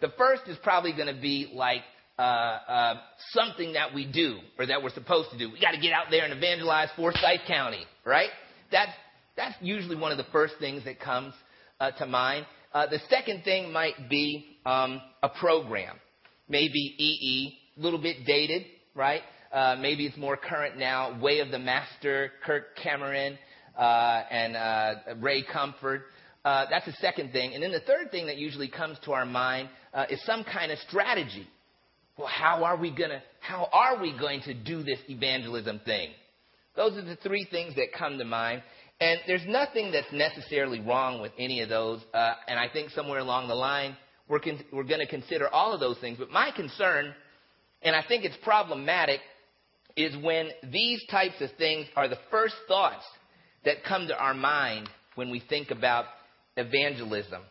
The 0.00 0.12
first 0.18 0.42
is 0.48 0.56
probably 0.62 0.92
going 0.92 1.14
to 1.14 1.20
be 1.20 1.50
like 1.54 1.82
uh, 2.18 2.22
uh, 2.22 2.94
something 3.30 3.72
that 3.72 3.94
we 3.94 4.10
do 4.10 4.38
or 4.58 4.66
that 4.66 4.82
we're 4.82 4.90
supposed 4.90 5.30
to 5.30 5.38
do. 5.38 5.50
We 5.50 5.60
got 5.60 5.72
to 5.72 5.80
get 5.80 5.92
out 5.92 6.06
there 6.10 6.24
and 6.24 6.32
evangelize 6.32 6.90
Forsyth 6.96 7.40
County, 7.48 7.84
right? 8.04 8.30
That's 8.70 8.92
that's 9.36 9.54
usually 9.60 9.96
one 9.96 10.12
of 10.12 10.18
the 10.18 10.26
first 10.30 10.54
things 10.60 10.84
that 10.84 11.00
comes 11.00 11.34
uh, 11.80 11.90
to 11.92 12.06
mind. 12.06 12.46
Uh, 12.72 12.86
the 12.86 13.00
second 13.08 13.42
thing 13.42 13.72
might 13.72 14.08
be 14.08 14.58
um, 14.64 15.00
a 15.22 15.28
program 15.28 15.96
maybe 16.48 16.78
EE, 16.78 17.58
a 17.78 17.80
little 17.80 18.00
bit 18.00 18.24
dated, 18.26 18.64
right? 18.94 19.22
Uh, 19.52 19.76
maybe 19.78 20.06
it's 20.06 20.16
more 20.16 20.36
current 20.36 20.78
now. 20.78 21.20
Way 21.20 21.40
of 21.40 21.50
the 21.50 21.58
Master, 21.58 22.32
Kirk 22.44 22.76
Cameron, 22.82 23.38
uh, 23.78 24.22
and 24.30 24.56
uh, 24.56 24.94
Ray 25.20 25.42
Comfort. 25.42 26.02
Uh, 26.44 26.66
that's 26.68 26.86
the 26.86 26.92
second 27.00 27.32
thing. 27.32 27.54
And 27.54 27.62
then 27.62 27.72
the 27.72 27.80
third 27.80 28.10
thing 28.10 28.26
that 28.26 28.36
usually 28.36 28.68
comes 28.68 28.98
to 29.04 29.12
our 29.12 29.24
mind 29.24 29.68
uh, 29.92 30.06
is 30.10 30.22
some 30.26 30.44
kind 30.44 30.70
of 30.72 30.78
strategy. 30.88 31.46
Well, 32.18 32.28
how 32.28 32.64
are 32.64 32.76
we 32.76 32.90
gonna? 32.90 33.22
How 33.40 33.68
are 33.72 34.00
we 34.00 34.16
going 34.16 34.42
to 34.42 34.54
do 34.54 34.82
this 34.82 34.98
evangelism 35.08 35.80
thing? 35.84 36.10
Those 36.76 36.96
are 36.96 37.02
the 37.04 37.16
three 37.16 37.46
things 37.50 37.74
that 37.76 37.92
come 37.96 38.18
to 38.18 38.24
mind. 38.24 38.62
And 39.00 39.20
there's 39.26 39.44
nothing 39.46 39.92
that's 39.92 40.12
necessarily 40.12 40.80
wrong 40.80 41.20
with 41.20 41.32
any 41.38 41.60
of 41.60 41.68
those. 41.68 42.00
Uh, 42.12 42.34
and 42.46 42.58
I 42.58 42.68
think 42.68 42.90
somewhere 42.90 43.18
along 43.18 43.48
the 43.48 43.54
line, 43.54 43.96
we're, 44.28 44.40
con- 44.40 44.64
we're 44.72 44.84
going 44.84 45.00
to 45.00 45.06
consider 45.06 45.48
all 45.48 45.72
of 45.72 45.80
those 45.80 45.98
things. 45.98 46.18
But 46.18 46.30
my 46.30 46.50
concern, 46.54 47.14
and 47.82 47.94
I 47.94 48.02
think 48.06 48.24
it's 48.24 48.36
problematic, 48.42 49.20
is 49.96 50.14
when 50.22 50.48
these 50.72 51.02
types 51.10 51.40
of 51.40 51.50
things 51.58 51.86
are 51.96 52.08
the 52.08 52.18
first 52.30 52.54
thoughts 52.66 53.04
that 53.64 53.84
come 53.86 54.08
to 54.08 54.16
our 54.16 54.34
mind 54.34 54.88
when 55.14 55.30
we 55.30 55.42
think 55.48 55.70
about 55.70 56.06
evangelism. 56.56 57.42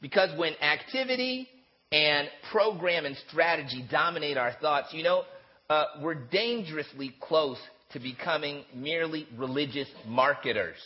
Because 0.00 0.36
when 0.38 0.54
activity 0.62 1.48
and 1.92 2.28
program 2.50 3.04
and 3.04 3.16
strategy 3.28 3.84
dominate 3.90 4.38
our 4.38 4.52
thoughts, 4.60 4.88
you 4.92 5.02
know, 5.02 5.24
uh, 5.68 5.84
we're 6.02 6.14
dangerously 6.14 7.14
close 7.20 7.58
to 7.92 8.00
becoming 8.00 8.64
merely 8.74 9.26
religious 9.36 9.88
marketers. 10.06 10.76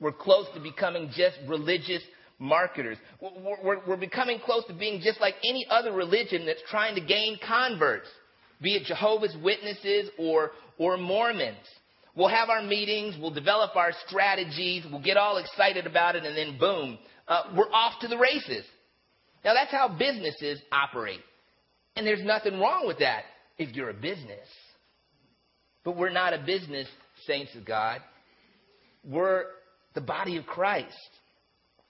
We're 0.00 0.12
close 0.12 0.46
to 0.54 0.60
becoming 0.60 1.10
just 1.14 1.36
religious 1.48 2.02
marketers. 2.42 2.98
We're, 3.20 3.78
we're, 3.86 3.96
becoming 3.96 4.40
close 4.44 4.64
to 4.66 4.74
being 4.74 5.00
just 5.00 5.20
like 5.20 5.34
any 5.44 5.64
other 5.70 5.92
religion 5.92 6.44
that's 6.44 6.62
trying 6.68 6.96
to 6.96 7.00
gain 7.00 7.38
converts, 7.46 8.08
be 8.60 8.74
it 8.74 8.84
Jehovah's 8.84 9.36
Witnesses 9.42 10.10
or, 10.18 10.50
or 10.76 10.96
Mormons. 10.96 11.56
We'll 12.14 12.28
have 12.28 12.50
our 12.50 12.60
meetings, 12.60 13.16
we'll 13.18 13.32
develop 13.32 13.76
our 13.76 13.92
strategies, 14.06 14.84
we'll 14.90 15.02
get 15.02 15.16
all 15.16 15.38
excited 15.38 15.86
about 15.86 16.16
it, 16.16 16.24
and 16.24 16.36
then 16.36 16.58
boom, 16.58 16.98
uh, 17.28 17.44
we're 17.56 17.72
off 17.72 18.00
to 18.00 18.08
the 18.08 18.18
races. 18.18 18.64
Now, 19.44 19.54
that's 19.54 19.70
how 19.70 19.88
businesses 19.88 20.60
operate. 20.70 21.20
And 21.96 22.06
there's 22.06 22.24
nothing 22.24 22.58
wrong 22.58 22.86
with 22.86 22.98
that 22.98 23.22
if 23.56 23.74
you're 23.74 23.90
a 23.90 23.94
business. 23.94 24.48
But 25.84 25.96
we're 25.96 26.10
not 26.10 26.34
a 26.34 26.42
business, 26.44 26.86
saints 27.26 27.54
of 27.56 27.64
God. 27.64 28.00
We're 29.04 29.44
the 29.94 30.00
body 30.00 30.36
of 30.36 30.46
Christ. 30.46 30.96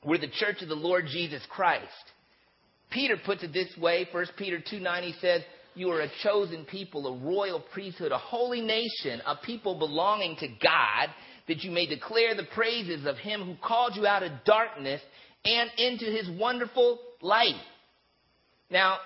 We're 0.05 0.19
the 0.19 0.29
church 0.29 0.63
of 0.63 0.69
the 0.69 0.75
Lord 0.75 1.07
Jesus 1.07 1.43
Christ. 1.49 1.87
Peter 2.91 3.17
puts 3.25 3.43
it 3.43 3.53
this 3.53 3.73
way, 3.81 4.07
1 4.11 4.27
Peter 4.37 4.59
2 4.69 4.81
9, 4.81 5.03
he 5.03 5.15
says, 5.21 5.43
You 5.75 5.91
are 5.91 6.01
a 6.03 6.11
chosen 6.23 6.65
people, 6.65 7.07
a 7.07 7.25
royal 7.25 7.63
priesthood, 7.73 8.13
a 8.13 8.19
holy 8.19 8.61
nation, 8.61 9.23
a 9.27 9.37
people 9.37 9.79
belonging 9.79 10.37
to 10.37 10.49
God, 10.63 11.09
that 11.49 11.63
you 11.63 11.71
may 11.71 11.87
declare 11.87 12.35
the 12.35 12.47
praises 12.55 13.07
of 13.07 13.17
him 13.17 13.45
who 13.45 13.55
called 13.65 13.97
you 13.97 14.07
out 14.07 14.23
of 14.23 14.33
darkness 14.45 15.01
and 15.45 15.71
into 15.79 16.05
his 16.05 16.29
wonderful 16.39 16.99
light. 17.21 17.61
Now, 18.71 18.99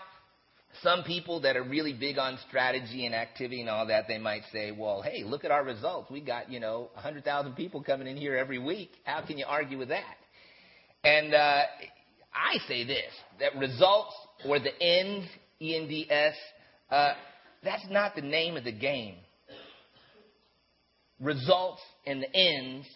some 0.83 1.05
people 1.05 1.41
that 1.43 1.57
are 1.57 1.63
really 1.63 1.93
big 1.93 2.19
on 2.19 2.39
strategy 2.49 3.07
and 3.07 3.15
activity 3.15 3.61
and 3.61 3.71
all 3.71 3.87
that, 3.87 4.05
they 4.09 4.19
might 4.19 4.43
say, 4.53 4.73
well, 4.73 5.03
hey, 5.03 5.25
look 5.25 5.45
at 5.45 5.51
our 5.51 5.65
results. 5.65 6.11
We 6.11 6.21
got, 6.21 6.51
you 6.51 6.61
know, 6.61 6.91
100,000 6.95 7.55
people 7.55 7.83
coming 7.83 8.07
in 8.07 8.17
here 8.17 8.37
every 8.37 8.59
week. 8.59 8.91
How 9.05 9.25
can 9.25 9.39
you 9.39 9.47
argue 9.49 9.79
with 9.79 9.89
that? 9.89 10.17
And 11.05 11.35
uh, 11.35 11.63
I 12.35 12.59
say 12.69 12.85
this 12.85 13.13
that 13.41 13.57
results 13.59 14.15
or 14.47 14.59
the 14.59 14.73
ends, 14.83 15.27
E 15.61 15.77
N 15.77 15.89
D 15.89 16.07
S, 16.11 16.35
uh, 16.91 17.13
that's 17.63 17.87
not 17.91 18.15
the 18.15 18.23
name 18.23 18.57
of 18.57 18.65
the 18.65 18.73
game. 18.73 19.17
results 21.21 21.81
and 22.07 22.23
the 22.23 22.37
ends 22.37 22.87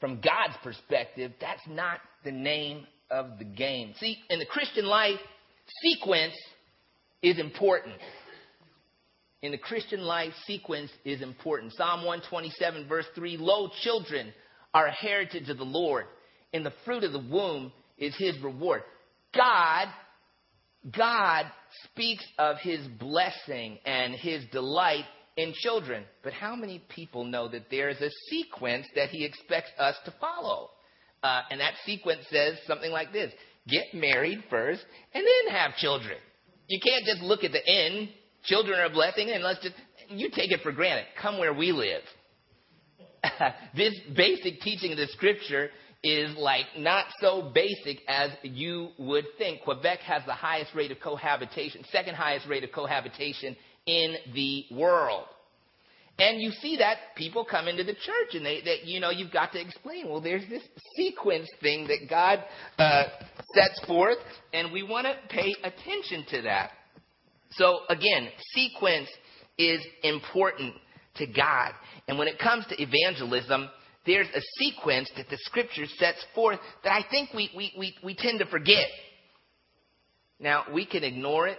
from 0.00 0.16
God's 0.16 0.56
perspective, 0.64 1.32
that's 1.40 1.66
not 1.68 2.00
the 2.24 2.32
name 2.32 2.86
of 3.10 3.38
the 3.38 3.44
game. 3.44 3.94
See, 3.98 4.18
in 4.30 4.38
the 4.38 4.46
Christian 4.46 4.86
life, 4.86 5.20
sequence 5.82 6.34
is 7.22 7.38
important. 7.38 7.94
In 9.42 9.52
the 9.52 9.58
Christian 9.58 10.00
life, 10.00 10.32
sequence 10.46 10.90
is 11.04 11.22
important. 11.22 11.72
Psalm 11.74 12.04
127, 12.04 12.88
verse 12.88 13.06
3 13.14 13.36
Lo, 13.38 13.70
children 13.82 14.32
are 14.74 14.86
a 14.86 14.92
heritage 14.92 15.48
of 15.48 15.58
the 15.58 15.64
Lord, 15.64 16.06
and 16.52 16.64
the 16.64 16.72
fruit 16.84 17.04
of 17.04 17.12
the 17.12 17.18
womb 17.30 17.72
is 17.98 18.14
his 18.18 18.38
reward. 18.42 18.82
God, 19.34 19.88
God 20.96 21.46
speaks 21.84 22.24
of 22.38 22.56
his 22.58 22.86
blessing 22.98 23.78
and 23.84 24.14
his 24.14 24.44
delight 24.52 25.04
in 25.36 25.52
children. 25.54 26.04
But 26.22 26.32
how 26.32 26.54
many 26.54 26.82
people 26.88 27.24
know 27.24 27.48
that 27.48 27.70
there 27.70 27.88
is 27.88 28.00
a 28.00 28.10
sequence 28.30 28.86
that 28.94 29.08
he 29.10 29.24
expects 29.24 29.70
us 29.78 29.96
to 30.04 30.14
follow? 30.20 30.70
Uh, 31.22 31.42
and 31.50 31.60
that 31.60 31.74
sequence 31.86 32.20
says 32.30 32.58
something 32.66 32.90
like 32.90 33.12
this 33.12 33.32
Get 33.68 33.94
married 33.94 34.42
first 34.50 34.84
and 35.14 35.24
then 35.24 35.54
have 35.54 35.76
children. 35.76 36.16
You 36.68 36.80
can't 36.82 37.04
just 37.04 37.22
look 37.22 37.44
at 37.44 37.52
the 37.52 37.66
end. 37.66 38.08
Children 38.44 38.80
are 38.80 38.86
a 38.86 38.90
blessing, 38.90 39.30
and 39.30 39.44
let's 39.44 39.62
just, 39.62 39.76
you 40.08 40.28
take 40.34 40.50
it 40.50 40.60
for 40.62 40.72
granted. 40.72 41.04
Come 41.20 41.38
where 41.38 41.54
we 41.54 41.70
live. 41.70 42.02
this 43.76 43.94
basic 44.16 44.60
teaching 44.62 44.90
of 44.90 44.98
the 44.98 45.06
scripture 45.08 45.70
is 46.02 46.36
like 46.36 46.66
not 46.76 47.06
so 47.20 47.50
basic 47.54 47.98
as 48.08 48.30
you 48.42 48.88
would 48.98 49.24
think. 49.38 49.62
Quebec 49.62 50.00
has 50.00 50.22
the 50.26 50.32
highest 50.32 50.74
rate 50.74 50.90
of 50.90 51.00
cohabitation, 51.00 51.84
second 51.90 52.14
highest 52.14 52.46
rate 52.48 52.64
of 52.64 52.72
cohabitation 52.72 53.56
in 53.86 54.16
the 54.34 54.64
world. 54.72 55.26
And 56.18 56.40
you 56.40 56.50
see 56.60 56.76
that 56.76 56.98
people 57.16 57.44
come 57.44 57.68
into 57.68 57.84
the 57.84 57.94
church 57.94 58.34
and 58.34 58.44
they, 58.44 58.60
that 58.62 58.84
you 58.84 59.00
know, 59.00 59.10
you've 59.10 59.32
got 59.32 59.52
to 59.52 59.60
explain, 59.60 60.08
well, 60.08 60.20
there's 60.20 60.48
this 60.48 60.62
sequence 60.96 61.48
thing 61.60 61.86
that 61.86 62.08
God 62.08 62.44
uh, 62.78 63.04
sets 63.54 63.84
forth, 63.86 64.18
and 64.52 64.72
we 64.72 64.82
want 64.82 65.06
to 65.06 65.14
pay 65.28 65.54
attention 65.62 66.24
to 66.30 66.42
that. 66.42 66.70
So 67.52 67.80
again, 67.88 68.28
sequence 68.54 69.08
is 69.56 69.80
important 70.02 70.74
to 71.16 71.26
God. 71.26 71.72
And 72.08 72.18
when 72.18 72.28
it 72.28 72.38
comes 72.38 72.66
to 72.66 72.74
evangelism, 72.80 73.68
there's 74.06 74.28
a 74.34 74.40
sequence 74.58 75.10
that 75.16 75.28
the 75.30 75.38
scripture 75.42 75.84
sets 75.98 76.24
forth 76.34 76.58
that 76.82 76.92
I 76.92 77.08
think 77.08 77.30
we, 77.34 77.50
we, 77.56 77.72
we, 77.78 77.94
we 78.02 78.14
tend 78.14 78.40
to 78.40 78.46
forget. 78.46 78.86
Now, 80.40 80.64
we 80.74 80.84
can 80.84 81.04
ignore 81.04 81.46
it, 81.46 81.58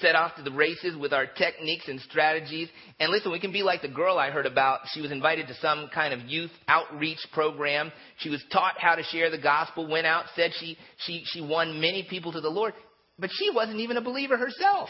set 0.00 0.14
off 0.14 0.36
to 0.36 0.42
the 0.42 0.52
races 0.52 0.96
with 0.96 1.12
our 1.12 1.26
techniques 1.26 1.88
and 1.88 2.00
strategies. 2.02 2.68
And 3.00 3.10
listen, 3.10 3.32
we 3.32 3.40
can 3.40 3.50
be 3.50 3.64
like 3.64 3.82
the 3.82 3.88
girl 3.88 4.16
I 4.16 4.30
heard 4.30 4.46
about. 4.46 4.80
She 4.92 5.00
was 5.00 5.10
invited 5.10 5.48
to 5.48 5.54
some 5.54 5.90
kind 5.92 6.14
of 6.14 6.20
youth 6.28 6.52
outreach 6.68 7.18
program. 7.32 7.90
She 8.18 8.30
was 8.30 8.42
taught 8.52 8.74
how 8.78 8.94
to 8.94 9.02
share 9.02 9.28
the 9.28 9.38
gospel, 9.38 9.88
went 9.88 10.06
out, 10.06 10.26
said 10.36 10.52
she, 10.60 10.78
she, 10.98 11.22
she 11.24 11.40
won 11.40 11.80
many 11.80 12.06
people 12.08 12.30
to 12.32 12.40
the 12.40 12.48
Lord, 12.48 12.74
but 13.18 13.30
she 13.32 13.50
wasn't 13.50 13.80
even 13.80 13.96
a 13.96 14.02
believer 14.02 14.36
herself. 14.36 14.88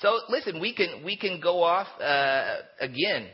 So 0.00 0.18
listen, 0.28 0.60
we 0.60 0.74
can, 0.74 1.02
we 1.02 1.16
can 1.16 1.40
go 1.40 1.62
off 1.62 1.86
uh, 1.98 2.56
again 2.78 3.28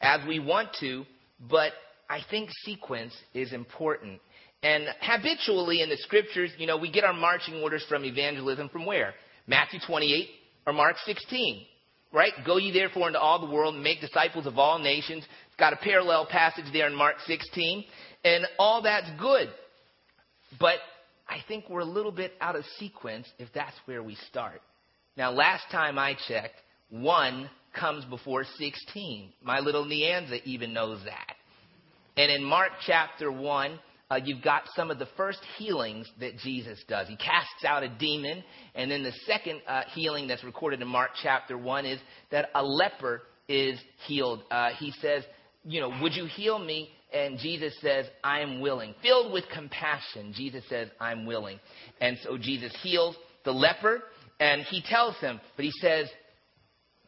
as 0.00 0.20
we 0.26 0.38
want 0.38 0.68
to, 0.80 1.04
but 1.50 1.72
I 2.08 2.20
think 2.30 2.50
sequence 2.64 3.14
is 3.34 3.52
important. 3.52 4.20
And 4.62 4.86
habitually 5.00 5.82
in 5.82 5.88
the 5.88 5.96
scriptures, 5.98 6.50
you 6.58 6.66
know, 6.66 6.76
we 6.76 6.90
get 6.90 7.04
our 7.04 7.12
marching 7.12 7.62
orders 7.62 7.84
from 7.88 8.04
evangelism 8.04 8.68
from 8.70 8.86
where? 8.86 9.14
Matthew 9.46 9.80
28 9.86 10.28
or 10.66 10.72
Mark 10.72 10.96
16, 11.04 11.64
right? 12.12 12.32
Go 12.44 12.56
ye 12.56 12.72
therefore 12.72 13.06
into 13.06 13.20
all 13.20 13.44
the 13.44 13.52
world 13.52 13.74
and 13.74 13.84
make 13.84 14.00
disciples 14.00 14.46
of 14.46 14.58
all 14.58 14.78
nations. 14.78 15.24
It's 15.46 15.56
got 15.58 15.72
a 15.72 15.76
parallel 15.76 16.26
passage 16.26 16.66
there 16.72 16.86
in 16.86 16.94
Mark 16.94 17.16
16, 17.26 17.84
and 18.24 18.46
all 18.58 18.82
that's 18.82 19.08
good. 19.20 19.48
But 20.58 20.76
I 21.28 21.38
think 21.46 21.68
we're 21.68 21.80
a 21.80 21.84
little 21.84 22.12
bit 22.12 22.32
out 22.40 22.56
of 22.56 22.64
sequence 22.78 23.28
if 23.38 23.48
that's 23.54 23.76
where 23.84 24.02
we 24.02 24.16
start. 24.28 24.60
Now, 25.16 25.30
last 25.30 25.64
time 25.70 25.98
I 25.98 26.16
checked, 26.26 26.54
one 26.90 27.50
comes 27.78 28.04
before 28.04 28.44
16. 28.58 29.32
My 29.42 29.60
little 29.60 29.84
Neanza 29.84 30.42
even 30.44 30.72
knows 30.72 31.00
that. 31.04 31.34
And 32.16 32.30
in 32.30 32.42
Mark 32.42 32.72
chapter 32.86 33.30
1, 33.30 33.78
uh, 34.10 34.18
you've 34.24 34.42
got 34.42 34.62
some 34.74 34.90
of 34.90 34.98
the 34.98 35.08
first 35.16 35.38
healings 35.58 36.10
that 36.18 36.38
Jesus 36.38 36.82
does. 36.88 37.08
He 37.08 37.16
casts 37.16 37.64
out 37.66 37.82
a 37.82 37.88
demon, 37.88 38.42
and 38.74 38.90
then 38.90 39.02
the 39.02 39.12
second 39.26 39.60
uh, 39.68 39.82
healing 39.94 40.26
that's 40.26 40.42
recorded 40.44 40.80
in 40.80 40.88
Mark 40.88 41.10
chapter 41.22 41.58
1 41.58 41.84
is 41.84 42.00
that 42.30 42.48
a 42.54 42.62
leper 42.62 43.22
is 43.48 43.78
healed. 44.06 44.42
Uh, 44.50 44.70
he 44.78 44.92
says, 45.00 45.24
You 45.64 45.80
know, 45.80 45.92
would 46.02 46.14
you 46.14 46.24
heal 46.24 46.58
me? 46.58 46.90
And 47.12 47.38
Jesus 47.38 47.74
says, 47.80 48.06
I 48.22 48.40
am 48.40 48.60
willing. 48.60 48.94
Filled 49.02 49.32
with 49.32 49.44
compassion, 49.54 50.32
Jesus 50.34 50.64
says, 50.68 50.88
I'm 51.00 51.24
willing. 51.24 51.58
And 52.00 52.18
so 52.22 52.36
Jesus 52.36 52.74
heals 52.82 53.16
the 53.44 53.52
leper, 53.52 54.02
and 54.40 54.62
he 54.62 54.82
tells 54.82 55.16
him, 55.16 55.40
but 55.56 55.64
he 55.64 55.72
says, 55.80 56.08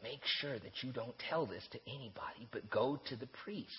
Make 0.03 0.21
sure 0.39 0.57
that 0.57 0.81
you 0.81 0.91
don't 0.91 1.17
tell 1.29 1.45
this 1.45 1.63
to 1.71 1.79
anybody, 1.87 2.47
but 2.51 2.69
go 2.69 2.99
to 3.09 3.15
the 3.15 3.27
priests. 3.43 3.73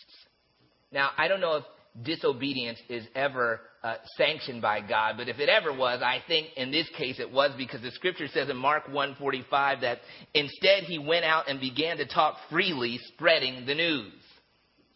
Now, 0.93 1.11
I 1.17 1.27
don't 1.27 1.41
know 1.41 1.57
if 1.57 1.65
disobedience 2.05 2.79
is 2.89 3.07
ever 3.15 3.61
uh, 3.83 3.97
sanctioned 4.17 4.63
by 4.63 4.81
God. 4.81 5.17
But 5.17 5.29
if 5.29 5.39
it 5.39 5.49
ever 5.49 5.77
was, 5.77 6.01
I 6.03 6.23
think 6.27 6.49
in 6.57 6.71
this 6.71 6.89
case 6.97 7.19
it 7.19 7.31
was 7.31 7.51
because 7.57 7.83
the 7.83 7.91
scripture 7.91 8.29
says 8.29 8.49
in 8.49 8.57
Mark 8.57 8.87
1:45 8.87 9.81
that 9.83 9.99
instead 10.35 10.85
he 10.85 10.99
went 10.99 11.25
out 11.25 11.49
and 11.49 11.61
began 11.61 11.99
to 11.99 12.07
talk 12.07 12.37
freely, 12.51 12.99
spreading 13.09 13.67
the 13.67 13.75
news. 13.75 14.13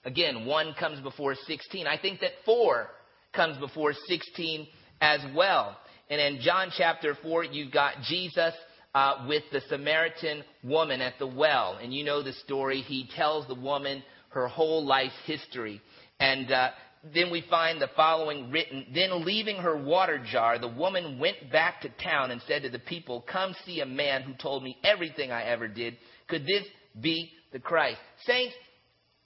Again, 0.04 0.46
one 0.46 0.74
comes 0.78 1.00
before 1.00 1.34
16. 1.34 1.86
I 1.86 1.98
think 1.98 2.20
that 2.20 2.30
four 2.44 2.88
comes 3.34 3.58
before 3.58 3.92
16 4.06 4.66
as 5.00 5.20
well. 5.34 5.76
And 6.08 6.20
in 6.20 6.40
John 6.40 6.70
chapter 6.76 7.16
4, 7.20 7.44
you've 7.44 7.72
got 7.72 7.94
Jesus 8.02 8.54
uh, 8.96 9.26
with 9.28 9.42
the 9.52 9.60
Samaritan 9.68 10.42
woman 10.64 11.02
at 11.02 11.18
the 11.18 11.26
well. 11.26 11.78
And 11.82 11.92
you 11.92 12.02
know 12.02 12.22
the 12.22 12.32
story. 12.32 12.80
He 12.80 13.06
tells 13.14 13.46
the 13.46 13.54
woman 13.54 14.02
her 14.30 14.48
whole 14.48 14.86
life 14.86 15.12
history. 15.26 15.82
And 16.18 16.50
uh, 16.50 16.70
then 17.14 17.30
we 17.30 17.44
find 17.50 17.78
the 17.78 17.90
following 17.94 18.50
written 18.50 18.86
Then 18.94 19.22
leaving 19.26 19.56
her 19.56 19.76
water 19.76 20.18
jar, 20.32 20.58
the 20.58 20.68
woman 20.68 21.18
went 21.18 21.52
back 21.52 21.82
to 21.82 21.90
town 22.02 22.30
and 22.30 22.40
said 22.48 22.62
to 22.62 22.70
the 22.70 22.78
people, 22.78 23.22
Come 23.30 23.54
see 23.66 23.80
a 23.80 23.86
man 23.86 24.22
who 24.22 24.32
told 24.32 24.64
me 24.64 24.78
everything 24.82 25.30
I 25.30 25.42
ever 25.42 25.68
did. 25.68 25.98
Could 26.28 26.46
this 26.46 26.64
be 26.98 27.32
the 27.52 27.58
Christ? 27.58 27.98
Saints, 28.24 28.54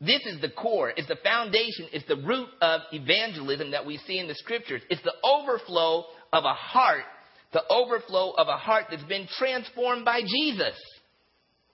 this 0.00 0.22
is 0.26 0.40
the 0.40 0.50
core, 0.50 0.92
it's 0.96 1.06
the 1.06 1.18
foundation, 1.22 1.86
it's 1.92 2.08
the 2.08 2.16
root 2.16 2.48
of 2.60 2.80
evangelism 2.92 3.70
that 3.70 3.86
we 3.86 3.98
see 3.98 4.18
in 4.18 4.26
the 4.26 4.34
scriptures. 4.34 4.82
It's 4.90 5.02
the 5.02 5.14
overflow 5.22 6.06
of 6.32 6.42
a 6.44 6.54
heart, 6.54 7.04
the 7.52 7.62
overflow 7.68 8.32
of 8.32 8.48
a 8.48 8.56
heart 8.56 8.86
that's 8.90 9.02
been 9.04 9.26
transformed 9.38 10.04
by 10.04 10.20
Jesus. 10.20 10.74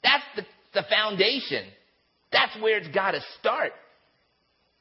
That's 0.02 0.24
the, 0.36 0.42
the 0.74 0.86
foundation. 0.88 1.64
That's 2.32 2.56
where 2.60 2.78
it's 2.78 2.88
got 2.88 3.12
to 3.12 3.20
start. 3.38 3.72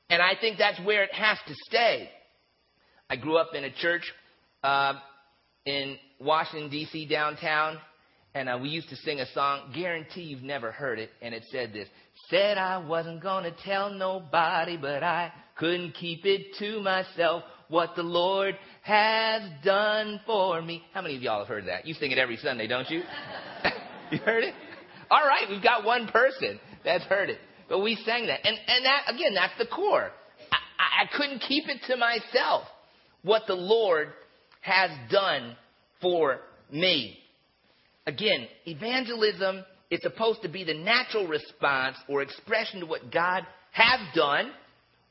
And 0.10 0.22
I 0.22 0.34
think 0.40 0.58
that's 0.58 0.80
where 0.86 1.04
it 1.04 1.14
has 1.14 1.38
to 1.48 1.54
stay. 1.68 2.10
I 3.10 3.16
grew 3.16 3.38
up 3.38 3.54
in 3.54 3.64
a 3.64 3.72
church 3.72 4.04
uh, 4.64 4.94
in 5.66 5.98
Washington, 6.20 6.70
D.C., 6.70 7.08
downtown, 7.08 7.78
and 8.34 8.50
uh, 8.50 8.58
we 8.62 8.70
used 8.70 8.90
to 8.90 8.96
sing 8.98 9.20
a 9.20 9.26
song. 9.34 9.72
Guarantee 9.74 10.22
you've 10.22 10.44
never 10.44 10.72
heard 10.72 11.00
it, 11.00 11.10
and 11.22 11.34
it 11.34 11.44
said 11.52 11.72
this 11.74 11.88
Said 12.30 12.58
I 12.58 12.78
wasn't 12.78 13.22
going 13.22 13.44
to 13.44 13.54
tell 13.64 13.92
nobody, 13.92 14.78
but 14.78 15.04
I 15.04 15.32
couldn't 15.58 15.94
keep 15.94 16.26
it 16.26 16.56
to 16.60 16.82
myself. 16.82 17.44
What 17.68 17.96
the 17.96 18.04
Lord 18.04 18.56
has 18.84 19.42
done 19.64 20.20
for 20.26 20.62
me. 20.62 20.84
How 20.94 21.02
many 21.02 21.16
of 21.16 21.22
y'all 21.22 21.40
have 21.40 21.48
heard 21.48 21.68
that? 21.68 21.86
You 21.86 21.96
sing 21.96 22.12
it 22.12 22.18
every 22.18 22.38
Sunday, 22.38 22.68
don't 22.68 22.90
you? 22.90 23.02
you 24.12 24.20
heard 24.20 24.44
it? 24.44 24.54
All 25.10 25.26
right, 25.26 25.50
we've 25.50 25.64
got 25.64 25.84
one 25.84 26.08
person 26.08 26.60
that's 26.84 27.04
heard 27.06 27.30
it. 27.30 27.40
But 27.68 27.80
we 27.80 27.96
sang 28.06 28.28
that. 28.28 28.46
And, 28.46 28.58
and 28.68 28.86
that, 28.86 29.14
again, 29.14 29.34
that's 29.34 29.58
the 29.58 29.66
core. 29.66 30.12
I, 30.52 31.04
I 31.04 31.18
couldn't 31.18 31.40
keep 31.40 31.68
it 31.68 31.82
to 31.88 31.98
myself 31.98 32.64
what 33.24 33.44
the 33.48 33.56
Lord 33.56 34.10
has 34.62 34.92
done 35.12 35.56
for 36.02 36.40
me. 36.72 37.18
Again, 38.06 38.48
evangelism 38.66 39.66
is 39.90 40.02
supposed 40.04 40.44
to 40.44 40.50
be 40.50 40.64
the 40.64 40.76
natural 40.76 41.28
response 41.28 41.98
or 42.08 42.22
expression 42.22 42.82
to 42.82 42.86
what 42.86 43.12
God 43.12 43.44
has 43.72 44.00
done, 44.14 44.52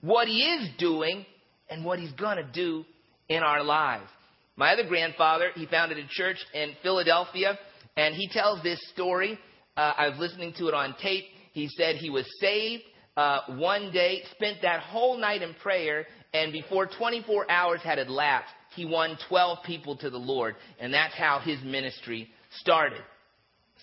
what 0.00 0.28
He 0.28 0.42
is 0.42 0.70
doing, 0.78 1.26
and 1.70 1.84
what 1.84 1.98
He's 1.98 2.12
going 2.12 2.36
to 2.36 2.50
do 2.52 2.84
in 3.28 3.42
our 3.42 3.62
lives. 3.62 4.08
My 4.56 4.72
other 4.72 4.86
grandfather, 4.86 5.50
he 5.54 5.66
founded 5.66 5.98
a 5.98 6.06
church 6.08 6.36
in 6.52 6.72
Philadelphia, 6.82 7.58
and 7.96 8.14
he 8.14 8.28
tells 8.28 8.62
this 8.62 8.80
story. 8.92 9.38
Uh, 9.76 9.92
I 9.96 10.08
was 10.08 10.18
listening 10.18 10.54
to 10.58 10.68
it 10.68 10.74
on 10.74 10.94
tape. 11.02 11.24
He 11.52 11.68
said 11.68 11.96
he 11.96 12.10
was 12.10 12.24
saved 12.40 12.84
uh, 13.16 13.40
one 13.56 13.92
day, 13.92 14.22
spent 14.32 14.58
that 14.62 14.80
whole 14.80 15.16
night 15.16 15.42
in 15.42 15.54
prayer, 15.54 16.06
and 16.32 16.52
before 16.52 16.86
24 16.86 17.50
hours 17.50 17.80
had 17.82 17.98
elapsed, 17.98 18.52
he 18.74 18.84
won 18.84 19.16
12 19.28 19.58
people 19.64 19.96
to 19.98 20.10
the 20.10 20.18
Lord. 20.18 20.56
And 20.80 20.92
that's 20.92 21.14
how 21.14 21.38
his 21.38 21.62
ministry 21.62 22.28
started. 22.58 23.02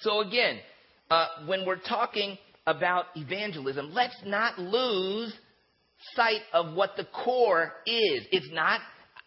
So 0.01 0.21
again, 0.21 0.59
uh, 1.09 1.27
when 1.45 1.65
we're 1.65 1.79
talking 1.79 2.37
about 2.67 3.05
evangelism, 3.15 3.91
let's 3.93 4.17
not 4.25 4.59
lose 4.59 5.33
sight 6.15 6.41
of 6.53 6.75
what 6.75 6.91
the 6.97 7.05
core 7.05 7.73
is. 7.85 8.25
It's 8.31 8.49
not, 8.51 8.81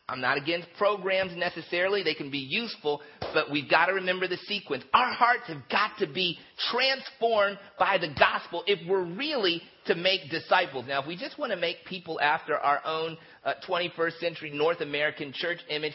I'm 0.09 0.21
not 0.21 0.37
against 0.39 0.69
programs 0.79 1.37
necessarily, 1.37 2.03
they 2.03 2.15
can 2.15 2.31
be 2.31 2.39
useful, 2.39 3.03
but 3.33 3.51
we've 3.51 3.71
got 3.71 3.87
to 3.87 3.95
remember 3.95 4.29
the 4.29 4.37
sequence. 4.49 4.85
Our 4.93 5.13
hearts 5.13 5.45
have 5.49 5.69
got 5.71 5.93
to 5.99 6.07
be 6.07 6.39
transformed 6.71 7.59
by 7.79 7.99
the 7.99 8.15
gospel 8.19 8.65
if 8.67 8.79
we're 8.89 9.05
really 9.05 9.63
to 9.87 9.95
make 9.95 10.31
disciples. 10.31 10.87
Now, 10.89 11.03
if 11.03 11.09
we 11.09 11.17
just 11.17 11.39
want 11.39 11.53
to 11.53 11.59
make 11.59 11.85
people 11.87 12.21
after 12.21 12.57
our 12.57 12.81
own 12.85 13.17
uh, 13.45 13.55
21st 13.69 14.19
century 14.19 14.51
North 14.55 14.81
American 14.81 15.33
church 15.35 15.59
image, 15.69 15.95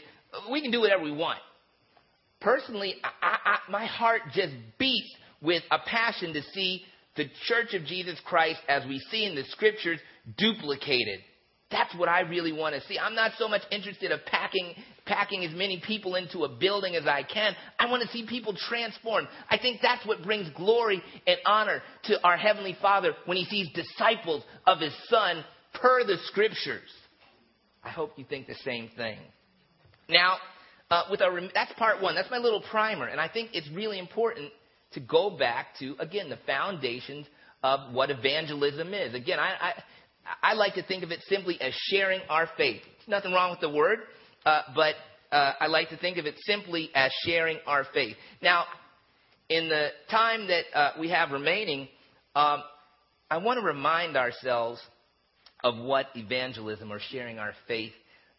we 0.51 0.61
can 0.61 0.71
do 0.71 0.81
whatever 0.81 1.03
we 1.03 1.11
want. 1.11 1.39
Personally, 2.41 2.95
I, 3.03 3.37
I, 3.45 3.71
my 3.71 3.85
heart 3.85 4.21
just 4.33 4.53
beats 4.77 5.13
with 5.41 5.63
a 5.71 5.79
passion 5.85 6.33
to 6.33 6.41
see 6.53 6.83
the 7.15 7.25
church 7.47 7.73
of 7.73 7.85
Jesus 7.85 8.19
Christ, 8.25 8.59
as 8.69 8.85
we 8.87 8.99
see 9.11 9.25
in 9.25 9.35
the 9.35 9.43
scriptures, 9.45 9.99
duplicated. 10.37 11.19
That's 11.71 11.93
what 11.95 12.09
I 12.09 12.21
really 12.21 12.51
want 12.51 12.73
to 12.73 12.81
see. 12.87 12.97
I'm 12.97 13.13
not 13.13 13.31
so 13.37 13.47
much 13.47 13.61
interested 13.71 14.11
of 14.11 14.25
packing, 14.25 14.73
packing 15.05 15.45
as 15.45 15.55
many 15.55 15.81
people 15.85 16.15
into 16.15 16.39
a 16.43 16.49
building 16.49 16.95
as 16.95 17.05
I 17.05 17.21
can. 17.21 17.55
I 17.77 17.89
want 17.91 18.01
to 18.01 18.09
see 18.09 18.25
people 18.27 18.55
transformed. 18.55 19.27
I 19.51 19.59
think 19.59 19.79
that's 19.81 20.05
what 20.05 20.23
brings 20.23 20.49
glory 20.55 21.01
and 21.27 21.37
honor 21.45 21.81
to 22.05 22.23
our 22.23 22.37
Heavenly 22.37 22.75
Father 22.81 23.13
when 23.25 23.37
He 23.37 23.45
sees 23.45 23.67
disciples 23.73 24.43
of 24.65 24.79
His 24.79 24.93
Son 25.09 25.43
per 25.75 26.03
the 26.03 26.17
Scriptures. 26.25 26.89
I 27.83 27.89
hope 27.89 28.13
you 28.17 28.25
think 28.27 28.47
the 28.47 28.55
same 28.65 28.89
thing. 28.97 29.19
Now, 30.09 30.37
uh, 30.89 31.03
with 31.11 31.21
our, 31.21 31.39
that's 31.53 31.73
part 31.73 32.01
one. 32.01 32.15
That's 32.15 32.31
my 32.31 32.39
little 32.39 32.63
primer. 32.71 33.07
And 33.07 33.21
I 33.21 33.29
think 33.29 33.51
it's 33.53 33.69
really 33.69 33.99
important 33.99 34.51
to 34.93 34.99
go 34.99 35.37
back 35.37 35.67
to, 35.79 35.95
again, 35.99 36.29
the 36.29 36.39
foundations 36.47 37.27
of 37.61 37.93
what 37.93 38.09
evangelism 38.09 38.93
is. 38.93 39.13
Again, 39.13 39.39
I, 39.39 39.53
I, 39.61 39.83
I 40.41 40.53
like 40.53 40.75
to 40.75 40.83
think 40.83 41.03
of 41.03 41.11
it 41.11 41.21
simply 41.27 41.59
as 41.61 41.73
sharing 41.91 42.21
our 42.29 42.47
faith. 42.57 42.81
There's 42.83 43.07
nothing 43.07 43.33
wrong 43.33 43.51
with 43.51 43.61
the 43.61 43.69
word, 43.69 43.99
uh, 44.45 44.61
but 44.75 44.95
uh, 45.31 45.53
I 45.59 45.67
like 45.67 45.89
to 45.89 45.97
think 45.97 46.17
of 46.17 46.25
it 46.25 46.35
simply 46.45 46.89
as 46.95 47.11
sharing 47.25 47.57
our 47.65 47.85
faith. 47.93 48.15
Now, 48.41 48.65
in 49.49 49.69
the 49.69 49.89
time 50.09 50.47
that 50.47 50.63
uh, 50.73 50.91
we 50.99 51.09
have 51.09 51.31
remaining, 51.31 51.87
um, 52.35 52.63
I 53.29 53.37
want 53.37 53.59
to 53.59 53.65
remind 53.65 54.17
ourselves 54.17 54.79
of 55.63 55.77
what 55.77 56.07
evangelism 56.15 56.91
or 56.91 56.99
sharing 56.99 57.39
our 57.39 57.53
faith 57.67 57.93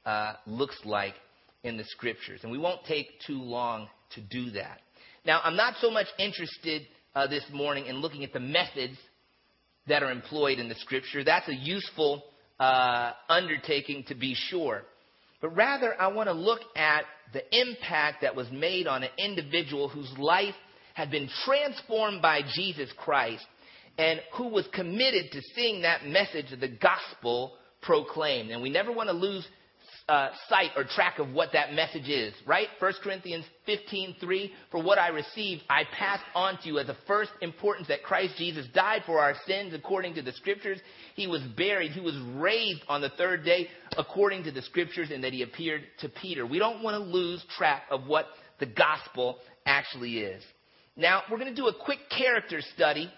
uh, 0.07 0.35
looks 0.47 0.79
like 0.85 1.15
in 1.63 1.77
the 1.77 1.85
scriptures. 1.85 2.41
And 2.43 2.51
we 2.51 2.59
won't 2.59 2.85
take 2.87 3.09
too 3.27 3.41
long 3.41 3.89
to 4.15 4.21
do 4.21 4.51
that. 4.53 4.79
Now, 5.25 5.41
I'm 5.45 5.57
not 5.57 5.75
so 5.81 5.91
much 5.91 6.07
interested 6.19 6.83
uh, 7.15 7.27
this 7.27 7.45
morning 7.53 7.87
in 7.87 7.97
looking 7.97 8.25
at 8.25 8.33
the 8.33 8.41
methods 8.41 8.97
that 9.89 10.03
are 10.03 10.11
employed 10.11 10.59
in 10.59 10.69
the 10.69 10.75
scripture. 10.77 11.25
That's 11.25 11.49
a 11.49 11.55
useful 11.55 12.23
uh, 12.59 13.13
undertaking 13.29 14.05
to 14.09 14.15
be 14.15 14.35
sure. 14.35 14.83
But 15.41 15.57
rather, 15.57 16.01
I 16.01 16.09
want 16.09 16.29
to 16.29 16.35
look 16.35 16.61
at 16.77 17.05
the 17.33 17.43
impact 17.59 18.23
that 18.23 18.37
was 18.37 18.51
made 18.51 18.87
on 18.87 19.03
an 19.03 19.11
individual 19.19 19.89
whose 19.89 20.13
life 20.19 20.55
had 20.95 21.11
been 21.11 21.29
transformed 21.45 22.21
by 22.21 22.43
Jesus 22.55 22.91
Christ 22.97 23.45
and 23.97 24.21
who 24.35 24.49
was 24.49 24.67
committed 24.73 25.33
to 25.33 25.41
seeing 25.55 25.83
that 25.83 26.07
message 26.07 26.53
of 26.53 26.61
the 26.61 26.69
gospel 26.69 27.53
proclaimed. 27.83 28.51
And 28.51 28.63
we 28.63 28.71
never 28.71 28.93
want 28.93 29.09
to 29.09 29.15
lose 29.15 29.47
uh, 30.11 30.31
sight 30.49 30.71
or 30.77 30.83
track 30.83 31.21
of 31.21 31.33
what 31.33 31.51
that 31.53 31.73
message 31.73 32.09
is, 32.09 32.35
right? 32.45 32.67
1 32.81 32.93
Corinthians 33.01 33.45
15:3. 33.69 34.51
For 34.73 34.83
what 34.83 34.99
I 34.99 35.09
received, 35.09 35.63
I 35.71 35.85
passed 35.85 36.25
on 36.35 36.59
to 36.59 36.69
you 36.69 36.81
as 36.81 36.89
of 36.89 36.97
first 37.07 37.31
importance 37.41 37.87
that 37.87 38.03
Christ 38.03 38.35
Jesus 38.37 38.67
died 38.75 39.05
for 39.07 39.21
our 39.21 39.37
sins 39.47 39.73
according 39.73 40.15
to 40.17 40.23
the 40.23 40.33
Scriptures. 40.33 40.81
He 41.15 41.29
was 41.29 41.43
buried. 41.57 41.93
He 41.93 42.01
was 42.01 42.19
raised 42.35 42.83
on 42.89 43.01
the 43.01 43.11
third 43.11 43.45
day 43.45 43.69
according 43.97 44.43
to 44.45 44.51
the 44.51 44.63
Scriptures, 44.63 45.13
and 45.13 45.23
that 45.23 45.33
he 45.33 45.43
appeared 45.43 45.83
to 46.01 46.09
Peter. 46.09 46.45
We 46.45 46.59
don't 46.59 46.83
want 46.83 46.95
to 46.95 47.09
lose 47.09 47.45
track 47.57 47.85
of 47.89 48.09
what 48.09 48.27
the 48.59 48.67
gospel 48.67 49.39
actually 49.65 50.19
is. 50.19 50.43
Now, 50.97 51.23
we're 51.31 51.39
going 51.39 51.55
to 51.55 51.63
do 51.63 51.69
a 51.69 51.85
quick 51.85 52.01
character 52.11 52.61
study 52.75 53.09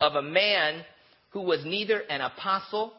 of 0.00 0.14
a 0.14 0.22
man 0.22 0.82
who 1.30 1.42
was 1.42 1.62
neither 1.66 1.98
an 2.08 2.22
apostle 2.22 2.94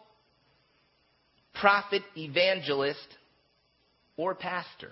prophet, 1.59 2.03
evangelist, 2.15 3.07
or 4.17 4.35
pastor. 4.35 4.91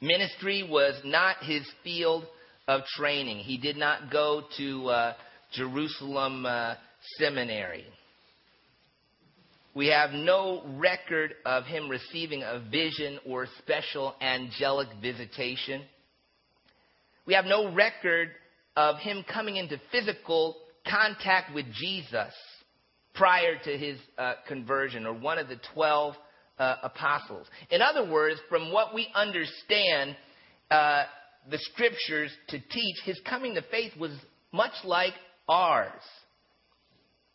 Ministry 0.00 0.66
was 0.68 0.94
not 1.04 1.36
his 1.42 1.68
field 1.82 2.24
of 2.68 2.82
training. 2.96 3.38
He 3.38 3.58
did 3.58 3.76
not 3.76 4.12
go 4.12 4.42
to 4.56 4.88
uh, 4.88 5.14
Jerusalem 5.52 6.46
uh, 6.46 6.74
Seminary. 7.16 7.84
We 9.74 9.88
have 9.88 10.10
no 10.10 10.62
record 10.76 11.34
of 11.44 11.64
him 11.64 11.88
receiving 11.88 12.42
a 12.42 12.60
vision 12.70 13.18
or 13.26 13.46
special 13.58 14.14
angelic 14.20 14.88
visitation. 15.00 15.82
We 17.26 17.34
have 17.34 17.44
no 17.44 17.72
record 17.72 18.30
of 18.76 18.96
him 18.96 19.24
coming 19.32 19.56
into 19.56 19.80
physical 19.92 20.56
contact 20.88 21.54
with 21.54 21.66
Jesus 21.72 22.32
prior 23.18 23.58
to 23.64 23.76
his 23.76 23.98
uh, 24.16 24.34
conversion 24.46 25.04
or 25.06 25.12
one 25.12 25.38
of 25.38 25.48
the 25.48 25.60
12 25.74 26.14
uh, 26.58 26.76
apostles. 26.82 27.46
In 27.70 27.82
other 27.82 28.10
words, 28.10 28.40
from 28.48 28.72
what 28.72 28.94
we 28.94 29.08
understand 29.14 30.16
uh, 30.70 31.04
the 31.50 31.58
scriptures 31.58 32.30
to 32.48 32.58
teach, 32.58 32.96
his 33.04 33.20
coming 33.28 33.54
to 33.54 33.62
faith 33.70 33.92
was 33.98 34.12
much 34.52 34.72
like 34.84 35.14
ours. 35.48 36.02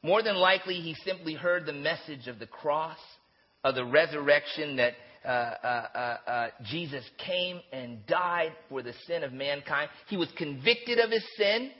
More 0.01 0.21
than 0.21 0.35
likely, 0.35 0.75
he 0.75 0.95
simply 1.05 1.33
heard 1.33 1.65
the 1.65 1.73
message 1.73 2.27
of 2.27 2.39
the 2.39 2.47
cross, 2.47 2.97
of 3.63 3.75
the 3.75 3.85
resurrection 3.85 4.77
that 4.77 4.93
uh, 5.23 5.27
uh, 5.27 5.87
uh, 5.95 6.29
uh, 6.29 6.47
Jesus 6.65 7.03
came 7.25 7.61
and 7.71 8.05
died 8.07 8.51
for 8.67 8.83
the 8.83 8.93
sin 9.07 9.23
of 9.23 9.31
mankind. 9.31 9.89
He 10.07 10.17
was 10.17 10.27
convicted 10.37 10.99
of 10.99 11.09
his 11.09 11.23
sin. 11.37 11.71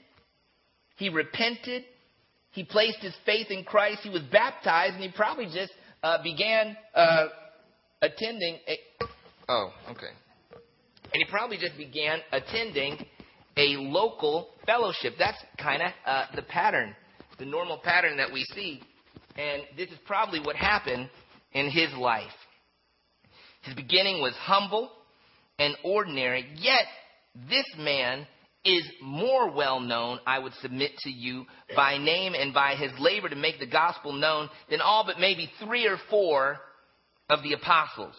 He 0.95 1.09
repented. 1.09 1.83
He 2.53 2.63
placed 2.63 2.99
his 2.99 3.15
faith 3.25 3.47
in 3.49 3.63
Christ. 3.63 3.99
He 4.03 4.09
was 4.09 4.21
baptized, 4.31 4.93
and 4.93 5.03
he 5.03 5.11
probably 5.11 5.45
just 5.45 5.71
uh, 6.03 6.21
began 6.23 6.77
uh, 6.95 7.27
attending. 8.01 8.59
A, 8.67 8.79
oh, 9.49 9.71
okay. 9.89 10.07
And 11.13 11.23
he 11.23 11.25
probably 11.29 11.57
just 11.57 11.77
began 11.77 12.19
attending 12.31 13.05
a 13.57 13.75
local 13.77 14.49
fellowship. 14.65 15.13
That's 15.17 15.37
kind 15.59 15.81
of 15.81 15.91
uh, 16.05 16.25
the 16.35 16.43
pattern, 16.43 16.95
the 17.39 17.45
normal 17.45 17.79
pattern 17.83 18.17
that 18.17 18.31
we 18.31 18.43
see. 18.53 18.81
And 19.35 19.63
this 19.75 19.89
is 19.89 19.97
probably 20.05 20.39
what 20.39 20.55
happened 20.55 21.09
in 21.53 21.69
his 21.69 21.91
life. 21.93 22.31
His 23.63 23.73
beginning 23.73 24.21
was 24.21 24.33
humble 24.39 24.91
and 25.57 25.75
ordinary, 25.83 26.47
yet 26.55 26.85
this 27.49 27.65
man 27.77 28.27
is 28.65 28.83
more 29.01 29.51
well 29.51 29.79
known, 29.79 30.19
I 30.25 30.39
would 30.39 30.53
submit 30.61 30.91
to 30.99 31.09
you, 31.09 31.45
by 31.75 31.97
name 31.97 32.33
and 32.33 32.53
by 32.53 32.75
his 32.75 32.91
labor 32.99 33.29
to 33.29 33.35
make 33.35 33.59
the 33.59 33.67
gospel 33.67 34.13
known 34.13 34.49
than 34.69 34.81
all 34.81 35.03
but 35.05 35.19
maybe 35.19 35.51
three 35.63 35.85
or 35.85 35.97
four 36.09 36.59
of 37.29 37.43
the 37.43 37.53
apostles. 37.53 38.15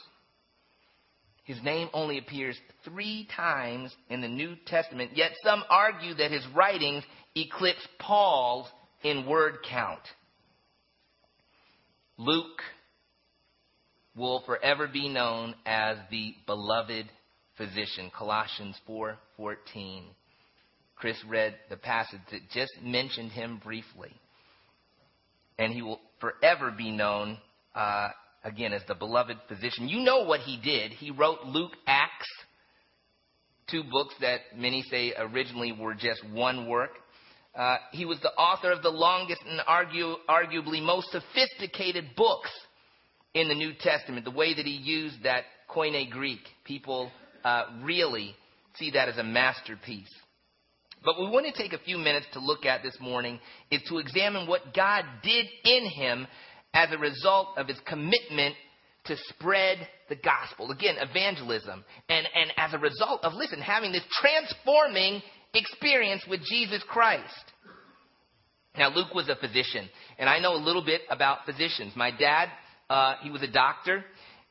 His 1.45 1.63
name 1.63 1.89
only 1.93 2.19
appears 2.19 2.59
three 2.85 3.29
times 3.37 3.95
in 4.09 4.21
the 4.21 4.29
New 4.29 4.57
Testament, 4.67 5.13
yet 5.15 5.33
some 5.43 5.63
argue 5.69 6.15
that 6.15 6.31
his 6.31 6.47
writings 6.55 7.05
eclipse 7.35 7.87
Paul's 7.99 8.69
in 9.03 9.27
word 9.27 9.59
count. 9.69 10.01
Luke 12.17 12.63
will 14.17 14.43
forever 14.47 14.89
be 14.89 15.09
known 15.09 15.55
as 15.67 15.99
the 16.11 16.35
beloved 16.47 17.11
physician, 17.57 18.11
Colossians 18.17 18.81
4:14. 18.89 20.05
Chris 21.05 21.23
read 21.29 21.55
the 21.69 21.77
passage 21.77 22.23
that 22.33 22.41
just 22.55 22.73
mentioned 22.83 23.31
him 23.31 23.61
briefly. 23.63 24.11
And 25.59 25.71
he 25.71 25.83
will 25.83 26.01
forever 26.19 26.73
be 26.75 26.91
known, 26.91 27.37
uh, 27.75 28.09
again, 28.43 28.73
as 28.73 28.81
the 28.89 28.95
beloved 28.95 29.37
physician. 29.47 29.87
You 29.87 30.01
know 30.01 30.25
what 30.25 30.41
he 30.41 30.57
did. 30.57 30.93
He 30.93 31.11
wrote 31.11 31.45
Luke, 31.45 31.73
Acts, 31.87 32.27
two 33.71 33.83
books 33.93 34.15
that 34.23 34.57
many 34.57 34.83
say 34.91 35.13
originally 35.19 35.73
were 35.73 35.93
just 35.93 36.27
one 36.33 36.71
work. 36.71 36.93
Uh, 37.55 37.77
he 37.93 38.07
was 38.07 38.19
the 38.21 38.33
author 38.33 38.73
of 38.73 38.83
the 38.83 38.89
longest 38.89 39.43
and 39.47 39.61
argue, 39.67 40.15
arguably 40.27 40.83
most 40.83 41.09
sophisticated 41.13 42.17
books 42.17 42.51
in 43.35 43.49
the 43.49 43.55
New 43.55 43.73
Testament. 43.79 44.25
The 44.25 44.31
way 44.31 44.55
that 44.55 44.65
he 44.65 44.73
used 44.73 45.25
that 45.25 45.45
Koine 45.69 46.11
Greek, 46.11 46.41
people 46.65 47.11
uh, 47.45 47.65
really 47.83 48.35
see 48.77 48.93
that 48.93 49.11
as 49.11 49.19
a 49.19 49.23
masterpiece. 49.23 50.09
But 51.05 51.21
we 51.21 51.29
want 51.29 51.47
to 51.47 51.63
take 51.63 51.73
a 51.73 51.85
few 51.85 51.99
minutes 51.99 52.27
to 52.33 52.41
look 52.41 52.65
at 52.65 52.83
this 52.83 52.97
morning 53.01 53.39
is 53.71 53.83
to 53.89 53.99
examine 53.99 54.47
what 54.47 54.75
God 54.75 55.05
did 55.23 55.47
in 55.65 55.87
him 55.87 56.27
as 56.73 56.91
a 56.93 56.99
result 56.99 57.49
of 57.57 57.69
his 57.69 57.79
commitment 57.87 58.55
to 59.05 59.17
spread 59.29 59.87
the 60.09 60.17
gospel. 60.17 60.71
Again, 60.71 60.97
evangelism. 60.99 61.85
And, 62.09 62.27
and 62.35 62.53
as 62.57 62.73
a 62.73 62.79
result 62.79 63.23
of, 63.23 63.35
listen, 63.35 63.61
having 63.61 63.93
this 63.93 64.05
transforming 64.21 65.23
experience 65.53 66.25
with 66.29 66.41
Jesus 66.49 66.83
Christ. 66.89 67.53
Now, 68.77 68.89
Luke 68.89 69.15
was 69.15 69.29
a 69.29 69.37
physician, 69.37 69.89
and 70.19 70.29
I 70.29 70.41
know 70.41 70.55
a 70.55 70.59
little 70.59 70.85
bit 70.85 71.03
about 71.09 71.47
physicians. 71.47 71.93
My 71.95 72.11
dad, 72.11 72.49
uh, 72.91 73.15
he 73.23 73.31
was 73.31 73.43
a 73.43 73.51
doctor, 73.51 74.05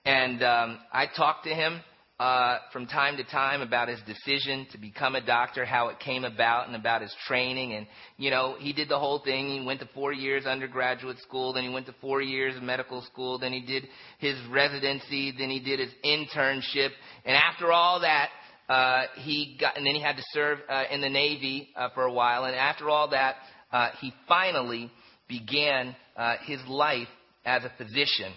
and 0.05 0.41
um, 0.41 0.79
I 0.93 1.07
talked 1.07 1.43
to 1.45 1.49
him 1.49 1.81
uh, 2.19 2.59
from 2.71 2.85
time 2.85 3.17
to 3.17 3.23
time 3.23 3.61
about 3.61 3.87
his 3.87 3.99
decision 4.05 4.67
to 4.71 4.77
become 4.77 5.15
a 5.15 5.25
doctor, 5.25 5.65
how 5.65 5.89
it 5.89 5.99
came 5.99 6.23
about, 6.23 6.67
and 6.67 6.75
about 6.75 7.01
his 7.01 7.13
training. 7.27 7.73
And, 7.73 7.87
you 8.17 8.29
know, 8.29 8.55
he 8.59 8.71
did 8.71 8.87
the 8.87 8.99
whole 8.99 9.19
thing. 9.19 9.49
He 9.49 9.65
went 9.65 9.79
to 9.79 9.89
four 9.93 10.13
years 10.13 10.45
undergraduate 10.45 11.17
school, 11.19 11.53
then 11.53 11.63
he 11.63 11.73
went 11.73 11.87
to 11.87 11.95
four 11.99 12.21
years 12.21 12.53
medical 12.61 13.01
school, 13.01 13.39
then 13.39 13.51
he 13.51 13.61
did 13.61 13.87
his 14.19 14.37
residency, 14.51 15.33
then 15.37 15.49
he 15.49 15.59
did 15.59 15.79
his 15.79 15.91
internship. 16.05 16.89
And 17.25 17.35
after 17.35 17.71
all 17.71 18.01
that, 18.01 18.29
uh, 18.69 19.05
he 19.15 19.57
got, 19.59 19.75
and 19.75 19.85
then 19.85 19.95
he 19.95 20.01
had 20.01 20.15
to 20.15 20.23
serve 20.33 20.59
uh, 20.69 20.83
in 20.91 21.01
the 21.01 21.09
Navy 21.09 21.69
uh, 21.75 21.89
for 21.93 22.03
a 22.03 22.13
while. 22.13 22.45
And 22.45 22.55
after 22.55 22.89
all 22.89 23.09
that, 23.09 23.35
uh, 23.71 23.89
he 23.99 24.13
finally 24.27 24.91
began 25.27 25.95
uh, 26.15 26.35
his 26.45 26.59
life 26.67 27.07
as 27.43 27.63
a 27.63 27.71
physician. 27.77 28.31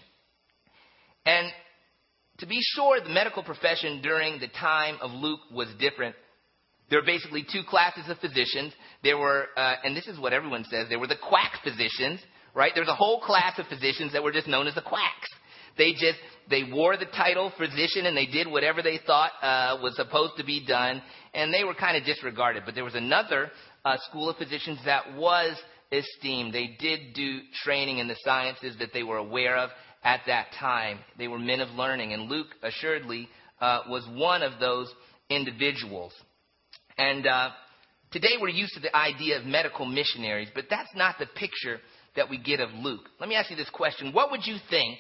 And 1.27 1.53
to 2.39 2.47
be 2.47 2.59
sure, 2.75 3.01
the 3.01 3.09
medical 3.09 3.43
profession 3.43 4.01
during 4.03 4.41
the 4.41 4.49
time 4.49 4.97
of 5.01 5.11
Luke 5.11 5.41
was 5.53 5.69
different. 5.79 6.15
There 6.91 7.01
were 7.01 7.07
basically 7.07 7.45
two 7.51 7.63
classes 7.69 8.05
of 8.09 8.19
physicians. 8.19 8.73
There 9.03 9.19
were, 9.19 9.47
uh, 9.57 9.75
and 9.85 9.97
this 9.97 10.07
is 10.07 10.19
what 10.21 10.33
everyone 10.33 10.65
says, 10.71 10.89
there 10.89 10.99
were 10.99 11.07
the 11.07 11.17
quack 11.17 11.53
physicians, 11.65 12.21
right? 12.55 12.73
There 12.75 12.83
was 12.83 12.91
a 12.91 12.95
whole 12.95 13.21
class 13.21 13.59
of 13.59 13.67
physicians 13.67 14.13
that 14.13 14.23
were 14.23 14.33
just 14.33 14.47
known 14.47 14.67
as 14.67 14.75
the 14.75 14.83
quacks. 14.83 15.29
They 15.77 15.93
just, 15.93 16.19
they 16.49 16.63
wore 16.63 16.97
the 16.97 17.07
title 17.07 17.53
physician 17.59 18.07
and 18.07 18.17
they 18.17 18.27
did 18.27 18.47
whatever 18.47 18.83
they 18.83 18.99
thought 19.07 19.33
uh, 19.43 19.79
was 19.83 19.97
supposed 19.97 20.35
to 20.39 20.45
be 20.45 20.65
done, 20.65 21.03
and 21.35 21.53
they 21.53 21.65
were 21.65 21.75
kind 21.75 21.97
of 21.97 22.05
disregarded. 22.05 22.63
But 22.65 22.75
there 22.75 22.85
was 22.85 22.95
another 22.95 23.51
uh, 23.85 23.97
school 24.09 24.31
of 24.31 24.37
physicians 24.37 24.79
that 24.85 25.17
was 25.17 25.57
esteemed. 25.93 26.55
They 26.55 26.77
did 26.79 27.15
do 27.15 27.41
training 27.65 27.99
in 27.99 28.09
the 28.09 28.17
sciences 28.25 28.77
that 28.79 28.91
they 28.93 29.03
were 29.03 29.19
aware 29.19 29.57
of 29.57 29.71
at 30.07 30.21
that 30.27 30.47
time. 30.59 31.01
They 31.19 31.29
were 31.29 31.39
men 31.39 31.61
of 31.61 31.69
learning, 31.71 32.15
and 32.15 32.31
Luke 32.31 32.47
assuredly 32.63 33.29
uh, 33.61 33.81
was 33.89 34.09
one 34.13 34.43
of 34.43 34.59
those 34.61 34.91
individuals. 35.29 36.13
And 36.97 37.27
uh, 37.27 37.51
today 38.13 38.37
we're 38.41 38.49
used 38.49 38.73
to 38.75 38.81
the 38.81 38.97
idea 38.97 39.39
of 39.39 39.45
medical 39.45 39.85
missionaries, 39.85 40.49
but 40.55 40.67
that's 40.71 40.95
not 40.95 41.17
the 41.19 41.27
picture 41.27 41.81
that 42.15 42.31
we 42.31 42.39
get 42.39 42.61
of 42.61 42.71
Luke. 42.73 43.09
Let 43.21 43.29
me 43.29 43.35
ask 43.35 43.51
you 43.51 43.57
this 43.57 43.69
question 43.71 44.13
What 44.15 44.31
would 44.31 44.47
you 44.47 44.57
think 44.71 44.97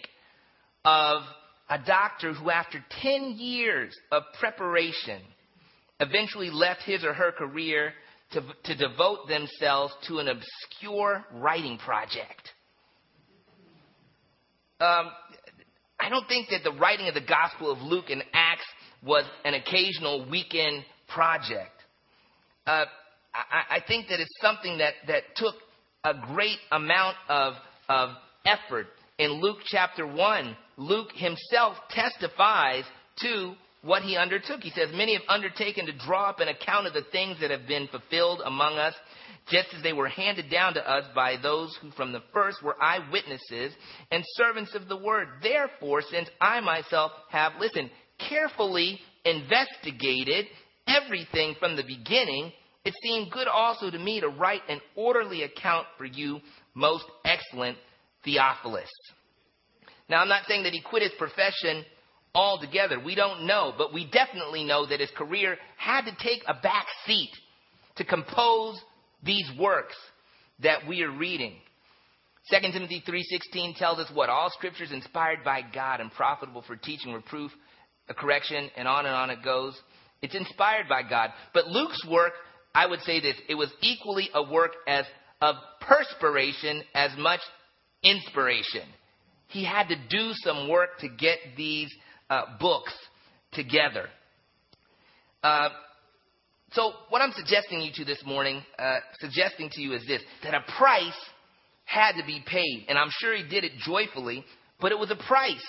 of 0.84 1.22
a 1.70 1.78
doctor 1.78 2.32
who, 2.32 2.50
after 2.50 2.84
10 3.02 3.36
years 3.38 3.96
of 4.12 4.24
preparation, 4.38 5.20
eventually 6.00 6.50
left 6.50 6.82
his 6.82 7.04
or 7.04 7.14
her 7.14 7.32
career 7.32 7.92
to, 8.32 8.42
to 8.64 8.76
devote 8.76 9.28
themselves 9.28 9.94
to 10.08 10.18
an 10.18 10.28
obscure 10.28 11.24
writing 11.34 11.78
project. 11.78 12.50
Um, 14.78 15.10
I 15.98 16.10
don't 16.10 16.28
think 16.28 16.48
that 16.50 16.62
the 16.64 16.72
writing 16.72 17.08
of 17.08 17.14
the 17.14 17.22
Gospel 17.22 17.72
of 17.72 17.78
Luke 17.78 18.10
and 18.10 18.22
Acts 18.34 18.66
was 19.02 19.24
an 19.44 19.54
occasional 19.54 20.28
weekend 20.28 20.84
project. 21.08 21.72
Uh, 22.66 22.84
I, 23.34 23.76
I, 23.76 23.78
think 23.86 24.08
that 24.08 24.20
it's 24.20 24.34
something 24.42 24.78
that, 24.78 24.94
that 25.06 25.22
took 25.36 25.54
a 26.04 26.12
great 26.34 26.58
amount 26.72 27.16
of, 27.28 27.54
of 27.88 28.10
effort. 28.44 28.88
In 29.18 29.40
Luke 29.40 29.58
chapter 29.64 30.06
1, 30.06 30.56
Luke 30.76 31.08
himself 31.14 31.76
testifies 31.90 32.84
to 33.20 33.54
what 33.82 34.02
he 34.02 34.16
undertook. 34.16 34.60
He 34.60 34.70
says, 34.70 34.90
Many 34.92 35.14
have 35.14 35.22
undertaken 35.28 35.86
to 35.86 35.96
draw 35.96 36.28
up 36.28 36.40
an 36.40 36.48
account 36.48 36.86
of 36.86 36.92
the 36.92 37.04
things 37.12 37.40
that 37.40 37.50
have 37.50 37.66
been 37.66 37.88
fulfilled 37.88 38.42
among 38.44 38.74
us, 38.74 38.94
just 39.48 39.68
as 39.76 39.82
they 39.82 39.92
were 39.92 40.08
handed 40.08 40.50
down 40.50 40.74
to 40.74 40.90
us 40.90 41.04
by 41.14 41.36
those 41.40 41.76
who 41.80 41.90
from 41.92 42.12
the 42.12 42.22
first 42.32 42.62
were 42.62 42.76
eyewitnesses 42.82 43.72
and 44.10 44.24
servants 44.34 44.74
of 44.74 44.88
the 44.88 44.96
word. 44.96 45.28
Therefore, 45.42 46.02
since 46.02 46.28
I 46.40 46.60
myself 46.60 47.12
have, 47.30 47.52
listen, 47.60 47.90
carefully 48.28 48.98
investigated 49.24 50.46
everything 50.86 51.54
from 51.58 51.76
the 51.76 51.84
beginning, 51.84 52.52
it 52.84 52.94
seemed 53.02 53.30
good 53.30 53.48
also 53.48 53.90
to 53.90 53.98
me 53.98 54.20
to 54.20 54.28
write 54.28 54.62
an 54.68 54.80
orderly 54.94 55.42
account 55.42 55.86
for 55.96 56.04
you, 56.04 56.40
most 56.74 57.04
excellent 57.24 57.78
Theophilus. 58.24 58.90
Now, 60.08 60.18
I'm 60.22 60.28
not 60.28 60.44
saying 60.46 60.64
that 60.64 60.72
he 60.72 60.82
quit 60.82 61.02
his 61.02 61.12
profession 61.18 61.84
altogether. 62.34 63.00
We 63.00 63.14
don't 63.14 63.46
know, 63.46 63.72
but 63.76 63.92
we 63.92 64.08
definitely 64.10 64.64
know 64.64 64.86
that 64.86 65.00
his 65.00 65.10
career 65.16 65.56
had 65.76 66.02
to 66.02 66.16
take 66.20 66.42
a 66.46 66.54
back 66.54 66.86
seat 67.06 67.30
to 67.96 68.04
compose 68.04 68.80
these 69.26 69.50
works 69.58 69.96
that 70.62 70.86
we 70.88 71.02
are 71.02 71.10
reading. 71.10 71.54
2 72.50 72.72
Timothy 72.72 73.02
3:16 73.06 73.74
tells 73.74 73.98
us 73.98 74.10
what 74.12 74.30
all 74.30 74.50
scriptures 74.50 74.92
inspired 74.92 75.42
by 75.44 75.62
God 75.62 76.00
and 76.00 76.12
profitable 76.12 76.62
for 76.62 76.76
teaching, 76.76 77.12
reproof, 77.12 77.52
correction, 78.14 78.70
and 78.76 78.86
on 78.86 79.04
and 79.04 79.14
on 79.14 79.30
it 79.30 79.42
goes. 79.42 79.78
It's 80.22 80.34
inspired 80.34 80.88
by 80.88 81.02
God. 81.02 81.32
But 81.52 81.66
Luke's 81.66 82.04
work, 82.06 82.32
I 82.74 82.86
would 82.86 83.00
say 83.00 83.20
this, 83.20 83.36
it 83.48 83.54
was 83.54 83.72
equally 83.82 84.30
a 84.32 84.42
work 84.42 84.72
as 84.86 85.04
of 85.40 85.56
perspiration 85.80 86.82
as 86.94 87.10
much 87.18 87.40
inspiration. 88.02 88.82
He 89.48 89.64
had 89.64 89.88
to 89.88 89.96
do 90.08 90.32
some 90.34 90.68
work 90.68 90.98
to 91.00 91.08
get 91.08 91.38
these 91.56 91.92
uh, 92.30 92.42
books 92.58 92.94
together. 93.52 94.08
Uh, 95.42 95.68
so, 96.72 96.92
what 97.10 97.22
I'm 97.22 97.32
suggesting 97.32 97.80
you 97.80 97.92
to 97.94 98.04
this 98.04 98.22
morning, 98.26 98.62
uh, 98.78 98.98
suggesting 99.20 99.70
to 99.70 99.80
you 99.80 99.94
is 99.94 100.04
this 100.06 100.22
that 100.42 100.54
a 100.54 100.64
price 100.78 101.18
had 101.84 102.12
to 102.20 102.26
be 102.26 102.42
paid. 102.44 102.86
And 102.88 102.98
I'm 102.98 103.10
sure 103.20 103.34
he 103.34 103.48
did 103.48 103.64
it 103.64 103.72
joyfully, 103.78 104.44
but 104.80 104.92
it 104.92 104.98
was 104.98 105.10
a 105.10 105.16
price 105.28 105.64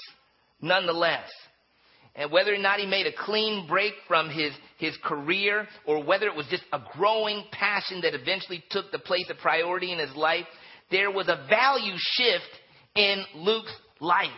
nonetheless. 0.62 1.30
And 2.16 2.32
whether 2.32 2.52
or 2.54 2.58
not 2.58 2.80
he 2.80 2.88
made 2.88 3.06
a 3.06 3.14
clean 3.14 3.68
break 3.68 3.94
from 4.08 4.32
his, 4.32 4.52
his 4.80 4.98
career, 5.04 5.68
or 5.86 6.04
whether 6.04 6.26
it 6.26 6.36
was 6.36 6.48
just 6.50 6.64
a 6.74 6.80
growing 6.96 7.44
passion 7.52 8.02
that 8.02 8.16
eventually 8.16 8.64
took 8.72 8.92
the 8.92 8.98
place 8.98 9.30
of 9.30 9.38
priority 9.38 9.92
in 9.92 10.00
his 10.00 10.16
life, 10.16 10.46
there 10.90 11.12
was 11.12 11.28
a 11.28 11.46
value 11.48 11.94
shift 11.96 12.50
in 12.96 13.24
Luke's 13.36 13.76
life. 14.00 14.32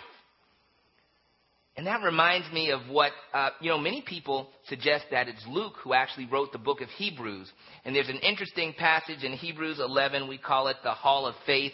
And 1.79 1.87
that 1.87 2.03
reminds 2.03 2.51
me 2.51 2.71
of 2.71 2.81
what, 2.89 3.13
uh, 3.33 3.51
you 3.61 3.69
know, 3.69 3.77
many 3.77 4.01
people 4.01 4.49
suggest 4.67 5.05
that 5.11 5.29
it's 5.29 5.41
Luke 5.47 5.75
who 5.81 5.93
actually 5.93 6.25
wrote 6.25 6.51
the 6.51 6.57
book 6.57 6.81
of 6.81 6.89
Hebrews. 6.89 7.49
And 7.85 7.95
there's 7.95 8.09
an 8.09 8.17
interesting 8.17 8.73
passage 8.77 9.23
in 9.23 9.31
Hebrews 9.31 9.79
11, 9.79 10.27
we 10.27 10.37
call 10.37 10.67
it 10.67 10.75
the 10.83 10.91
Hall 10.91 11.25
of 11.25 11.35
Faith. 11.45 11.71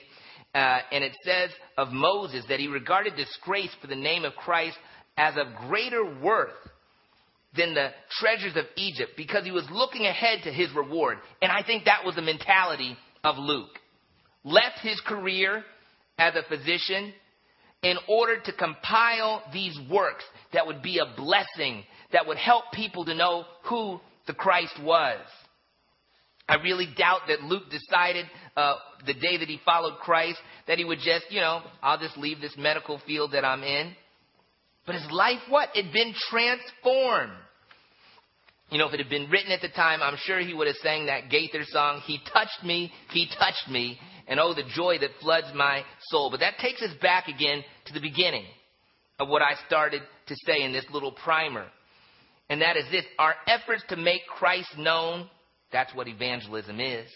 Uh, 0.53 0.77
and 0.91 1.03
it 1.03 1.13
says 1.23 1.49
of 1.75 1.87
Moses 1.91 2.45
that 2.49 2.59
he 2.59 2.67
regarded 2.67 3.15
disgrace 3.15 3.71
for 3.81 3.87
the 3.87 3.95
name 3.95 4.25
of 4.25 4.35
Christ 4.35 4.77
as 5.17 5.33
of 5.37 5.47
greater 5.67 6.05
worth 6.21 6.51
than 7.57 7.73
the 7.73 7.89
treasures 8.19 8.55
of 8.55 8.65
Egypt 8.77 9.13
because 9.17 9.43
he 9.43 9.51
was 9.51 9.65
looking 9.71 10.05
ahead 10.05 10.41
to 10.43 10.53
his 10.53 10.71
reward. 10.75 11.17
And 11.41 11.51
I 11.51 11.63
think 11.63 11.85
that 11.85 12.05
was 12.05 12.13
the 12.13 12.21
mentality 12.21 12.95
of 13.23 13.39
Luke. 13.39 13.79
Left 14.43 14.77
his 14.83 15.01
career 15.01 15.63
as 16.19 16.35
a 16.35 16.47
physician 16.47 17.11
in 17.85 17.97
order 18.09 18.39
to 18.43 18.51
compile 18.51 19.43
these 19.53 19.77
works 19.91 20.23
that 20.53 20.65
would 20.65 20.81
be 20.81 20.97
a 20.97 21.15
blessing, 21.15 21.83
that 22.11 22.25
would 22.25 22.37
help 22.37 22.63
people 22.73 23.05
to 23.05 23.13
know 23.13 23.45
who 23.65 23.99
the 24.25 24.33
Christ 24.33 24.73
was. 24.81 25.19
I 26.49 26.55
really 26.55 26.87
doubt 26.97 27.21
that 27.27 27.43
Luke 27.43 27.69
decided 27.69 28.25
uh, 28.57 28.73
the 29.05 29.13
day 29.13 29.37
that 29.37 29.47
he 29.47 29.59
followed 29.63 29.99
Christ 29.99 30.39
that 30.67 30.79
he 30.79 30.83
would 30.83 30.97
just, 30.97 31.25
you 31.29 31.39
know, 31.39 31.61
I'll 31.83 31.99
just 31.99 32.17
leave 32.17 32.41
this 32.41 32.55
medical 32.57 32.99
field 33.05 33.33
that 33.33 33.45
I'm 33.45 33.61
in. 33.61 33.93
But 34.87 34.95
his 34.95 35.07
life, 35.11 35.39
what? 35.49 35.69
It 35.75 35.85
had 35.85 35.93
been 35.93 36.13
transformed. 36.31 37.33
You 38.71 38.79
know, 38.79 38.87
if 38.87 38.95
it 38.95 38.99
had 38.99 39.09
been 39.09 39.29
written 39.29 39.51
at 39.51 39.61
the 39.61 39.69
time, 39.69 40.01
I'm 40.01 40.17
sure 40.23 40.39
he 40.39 40.55
would 40.55 40.65
have 40.65 40.75
sang 40.77 41.05
that 41.05 41.29
Gaither 41.29 41.63
song, 41.65 42.01
He 42.05 42.19
touched 42.33 42.63
me, 42.63 42.91
He 43.11 43.27
touched 43.37 43.69
me, 43.69 43.99
and 44.27 44.39
oh, 44.39 44.53
the 44.53 44.63
joy 44.75 44.97
that 44.99 45.11
floods 45.21 45.47
my 45.53 45.83
soul. 46.09 46.29
But 46.31 46.39
that 46.39 46.57
takes 46.59 46.81
us 46.81 46.93
back 47.01 47.27
again 47.27 47.63
to 47.85 47.93
the 47.93 48.01
beginning 48.01 48.45
of 49.19 49.29
what 49.29 49.41
I 49.41 49.53
started 49.67 50.01
to 50.27 50.35
say 50.45 50.63
in 50.63 50.73
this 50.73 50.85
little 50.91 51.11
primer. 51.11 51.65
And 52.49 52.61
that 52.61 52.77
is 52.77 52.85
this 52.91 53.05
our 53.17 53.35
efforts 53.47 53.83
to 53.89 53.95
make 53.95 54.21
Christ 54.27 54.77
known, 54.77 55.29
that's 55.71 55.93
what 55.95 56.07
evangelism 56.07 56.79
is. 56.79 57.09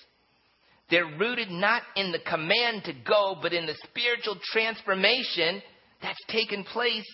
They're 0.89 1.05
rooted 1.05 1.51
not 1.51 1.83
in 1.95 2.11
the 2.11 2.19
command 2.19 2.85
to 2.85 2.93
go, 3.05 3.37
but 3.39 3.53
in 3.53 3.67
the 3.67 3.75
spiritual 3.87 4.37
transformation 4.51 5.61
that's 6.01 6.19
taken 6.29 6.63
place 6.63 7.05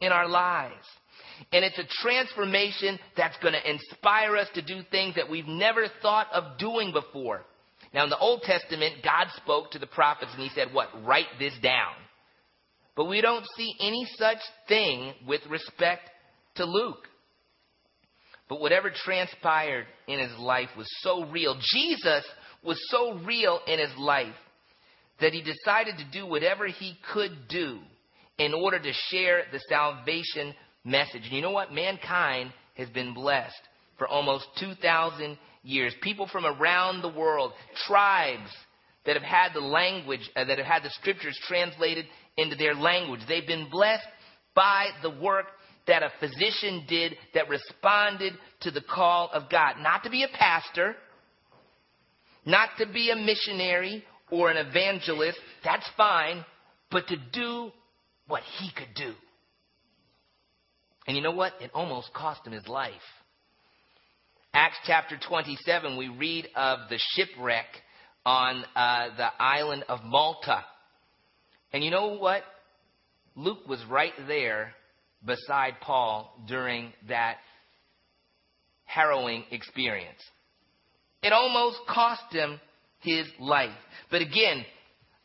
in 0.00 0.10
our 0.10 0.28
lives. 0.28 0.84
And 1.52 1.64
it's 1.64 1.78
a 1.78 2.02
transformation 2.02 2.98
that's 3.16 3.36
going 3.38 3.54
to 3.54 3.70
inspire 3.70 4.36
us 4.36 4.48
to 4.54 4.62
do 4.62 4.80
things 4.90 5.14
that 5.14 5.30
we've 5.30 5.46
never 5.46 5.86
thought 6.00 6.28
of 6.32 6.58
doing 6.58 6.92
before. 6.92 7.44
Now, 7.94 8.04
in 8.04 8.10
the 8.10 8.18
Old 8.18 8.42
Testament, 8.42 8.96
God 9.04 9.26
spoke 9.36 9.70
to 9.72 9.78
the 9.78 9.86
prophets 9.86 10.32
and 10.32 10.42
he 10.42 10.48
said, 10.54 10.72
What? 10.72 10.88
Write 11.04 11.26
this 11.38 11.54
down. 11.62 11.94
But 12.96 13.06
we 13.06 13.20
don't 13.20 13.46
see 13.56 13.74
any 13.80 14.06
such 14.16 14.38
thing 14.68 15.14
with 15.26 15.40
respect 15.48 16.08
to 16.56 16.64
Luke. 16.64 17.08
But 18.48 18.60
whatever 18.60 18.90
transpired 18.94 19.86
in 20.06 20.18
his 20.18 20.38
life 20.38 20.68
was 20.76 20.86
so 21.00 21.24
real. 21.26 21.58
Jesus 21.72 22.24
was 22.62 22.78
so 22.90 23.14
real 23.24 23.60
in 23.66 23.78
his 23.78 23.96
life 23.96 24.34
that 25.20 25.32
he 25.32 25.42
decided 25.42 25.96
to 25.98 26.10
do 26.12 26.26
whatever 26.26 26.66
he 26.66 26.98
could 27.12 27.48
do 27.48 27.78
in 28.38 28.52
order 28.52 28.78
to 28.78 28.92
share 29.10 29.44
the 29.52 29.60
salvation 29.68 30.54
message. 30.84 31.22
And 31.24 31.32
you 31.32 31.42
know 31.42 31.50
what? 31.50 31.72
Mankind 31.72 32.52
has 32.76 32.88
been 32.90 33.14
blessed 33.14 33.54
for 33.98 34.08
almost 34.08 34.46
2,000 34.58 35.38
years. 35.62 35.94
People 36.02 36.28
from 36.30 36.44
around 36.44 37.02
the 37.02 37.08
world, 37.08 37.52
tribes 37.86 38.50
that 39.06 39.16
have 39.16 39.22
had 39.22 39.52
the 39.54 39.60
language, 39.60 40.28
uh, 40.36 40.44
that 40.44 40.58
have 40.58 40.66
had 40.66 40.82
the 40.82 40.90
scriptures 40.90 41.38
translated 41.46 42.06
into 42.36 42.56
their 42.56 42.74
language. 42.74 43.20
They've 43.28 43.46
been 43.46 43.68
blessed 43.70 44.06
by 44.54 44.88
the 45.02 45.10
work 45.10 45.46
that 45.86 46.02
a 46.02 46.12
physician 46.20 46.84
did 46.88 47.16
that 47.34 47.48
responded 47.48 48.34
to 48.60 48.70
the 48.70 48.80
call 48.80 49.30
of 49.32 49.50
God. 49.50 49.74
Not 49.80 50.04
to 50.04 50.10
be 50.10 50.22
a 50.22 50.28
pastor, 50.28 50.94
not 52.44 52.70
to 52.78 52.86
be 52.86 53.10
a 53.10 53.16
missionary 53.16 54.04
or 54.30 54.50
an 54.50 54.56
evangelist, 54.56 55.38
that's 55.64 55.88
fine, 55.96 56.44
but 56.90 57.06
to 57.08 57.16
do 57.32 57.70
what 58.28 58.42
he 58.58 58.70
could 58.74 58.94
do. 58.94 59.12
And 61.06 61.16
you 61.16 61.22
know 61.22 61.32
what? 61.32 61.54
It 61.60 61.70
almost 61.74 62.12
cost 62.14 62.46
him 62.46 62.52
his 62.52 62.68
life. 62.68 62.92
Acts 64.54 64.76
chapter 64.84 65.16
27, 65.16 65.96
we 65.96 66.08
read 66.08 66.46
of 66.54 66.80
the 66.90 66.98
shipwreck 67.14 67.64
on 68.26 68.62
uh, 68.76 69.08
the 69.16 69.28
island 69.42 69.82
of 69.88 70.00
Malta. 70.04 70.62
And 71.72 71.82
you 71.82 71.90
know 71.90 72.18
what? 72.18 72.42
Luke 73.34 73.66
was 73.66 73.82
right 73.88 74.12
there 74.28 74.74
beside 75.24 75.80
Paul 75.80 76.38
during 76.46 76.92
that 77.08 77.38
harrowing 78.84 79.44
experience. 79.50 80.20
It 81.22 81.32
almost 81.32 81.78
cost 81.88 82.30
him 82.30 82.60
his 83.00 83.26
life. 83.40 83.70
But 84.10 84.20
again, 84.20 84.66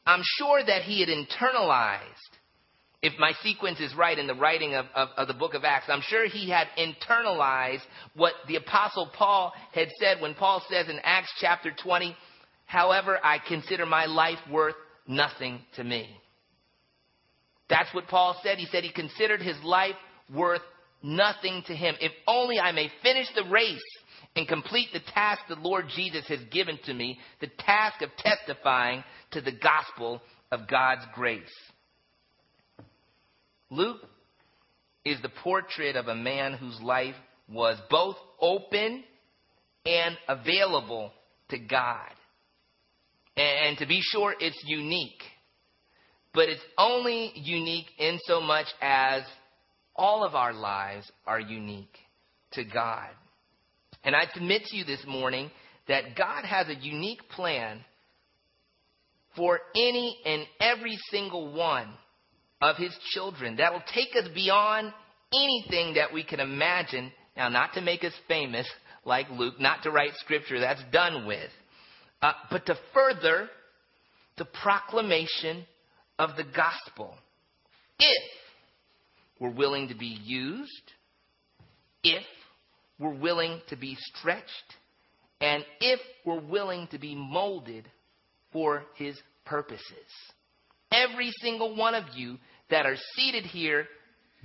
I'm 0.06 0.24
sure 0.38 0.63
that 0.66 0.84
he 0.84 1.02
had 1.02 1.10
internalized, 1.10 2.00
if 3.01 3.13
my 3.19 3.31
sequence 3.43 3.79
is 3.79 3.93
right 3.95 4.17
in 4.17 4.25
the 4.25 4.36
writing 4.36 4.73
of, 4.73 4.86
of, 4.95 5.10
of, 5.17 5.27
the 5.27 5.33
book 5.33 5.53
of 5.53 5.63
Acts, 5.63 5.86
I'm 5.88 6.01
sure 6.01 6.27
he 6.27 6.49
had 6.49 6.67
internalized 6.77 7.83
what 8.15 8.33
the 8.47 8.55
apostle 8.55 9.10
Paul 9.15 9.53
had 9.71 9.89
said 9.99 10.19
when 10.19 10.33
Paul 10.33 10.63
says 10.69 10.89
in 10.89 10.99
Acts 11.03 11.31
chapter 11.39 11.71
20, 11.83 12.15
however, 12.65 13.19
I 13.23 13.38
consider 13.47 13.86
my 13.86 14.05
life 14.05 14.39
worth 14.51 14.75
nothing 15.07 15.62
to 15.75 15.83
me. 15.83 16.10
That's 17.69 17.93
what 17.93 18.07
Paul 18.07 18.39
said. 18.43 18.57
He 18.57 18.65
said 18.65 18.83
he 18.83 18.91
considered 18.91 19.41
his 19.41 19.57
life 19.63 19.95
worth 20.33 20.62
nothing 21.03 21.63
to 21.67 21.75
him. 21.75 21.95
If 22.01 22.12
only 22.27 22.60
I 22.60 22.71
may 22.71 22.89
finish 23.03 23.27
the 23.36 23.49
race 23.49 23.79
and 24.36 24.47
complete 24.47 24.89
the 24.91 25.01
task 25.13 25.41
the 25.47 25.55
Lord 25.55 25.86
Jesus 25.95 26.27
has 26.27 26.39
given 26.51 26.79
to 26.86 26.93
me, 26.93 27.19
the 27.41 27.49
task 27.60 28.01
of 28.01 28.10
testifying 28.17 29.03
to 29.31 29.41
the 29.41 29.51
gospel 29.51 30.21
of 30.51 30.67
God's 30.67 31.05
grace. 31.13 31.43
Luke 33.69 34.01
is 35.06 35.21
the 35.21 35.30
portrait 35.43 35.95
of 35.95 36.08
a 36.08 36.15
man 36.15 36.53
whose 36.53 36.80
life 36.82 37.15
was 37.49 37.77
both 37.89 38.15
open 38.41 39.03
and 39.86 40.17
available 40.27 41.12
to 41.49 41.58
God. 41.58 42.12
And 43.36 43.77
to 43.77 43.86
be 43.86 44.01
sure, 44.01 44.34
it's 44.39 44.62
unique 44.65 45.23
but 46.38 46.49
it's 46.49 46.62
only 46.77 47.32
unique 47.34 47.88
in 47.97 48.19
so 48.25 48.39
much 48.39 48.67
as 48.80 49.23
all 49.95 50.23
of 50.23 50.36
our 50.36 50.53
lives 50.53 51.12
are 51.25 51.39
unique 51.39 51.97
to 52.51 52.63
God. 52.63 53.10
And 54.03 54.15
I 54.15 54.25
submit 54.32 54.62
to 54.65 54.77
you 54.77 54.84
this 54.84 55.03
morning 55.08 55.49
that 55.88 56.15
God 56.15 56.45
has 56.45 56.67
a 56.67 56.75
unique 56.75 57.27
plan 57.30 57.84
for 59.36 59.60
any 59.75 60.19
and 60.27 60.45
every 60.60 60.95
single 61.10 61.56
one 61.56 61.91
of 62.62 62.78
his 62.78 62.96
children 63.12 63.58
that 63.58 63.72
will 63.72 63.84
take 63.93 64.15
us 64.15 64.30
beyond 64.34 64.91
anything 65.34 65.96
that 65.96 66.13
we 66.13 66.24
can 66.24 66.39
imagine. 66.39 67.12
Now, 67.36 67.50
not 67.50 67.74
to 67.74 67.82
make 67.82 68.04
us 68.04 68.13
famous 68.28 68.67
like 69.06 69.28
Luke, 69.32 69.60
not 69.60 69.84
to 69.84 69.91
write 69.91 70.13
scripture, 70.15 70.60
that's 70.60 70.84
done 70.91 71.28
with, 71.28 71.50
uh, 72.22 72.34
but 72.50 72.65
to 72.65 72.76
further 72.93 73.50
the 74.38 74.46
proclamation 74.46 75.65
of 76.20 76.32
the 76.36 76.43
gospel 76.43 77.13
if 78.00 78.24
we're 79.39 79.50
willing 79.50 79.88
to 79.89 79.96
be 79.96 80.17
used, 80.24 80.91
if 82.04 82.24
we're 83.00 83.13
willing 83.13 83.62
to 83.70 83.76
be 83.76 83.96
stretched, 84.15 84.46
and 85.39 85.63
if 85.80 86.00
we're 86.26 86.41
willing 86.41 86.88
to 86.91 86.98
be 86.98 87.15
molded 87.15 87.88
for 88.52 88.84
his 88.96 89.15
purposes. 89.46 89.84
Every 90.91 91.32
single 91.41 91.76
one 91.76 91.95
of 91.95 92.06
you 92.15 92.38
that 92.69 92.86
are 92.86 92.95
seated 93.15 93.45
here 93.45 93.86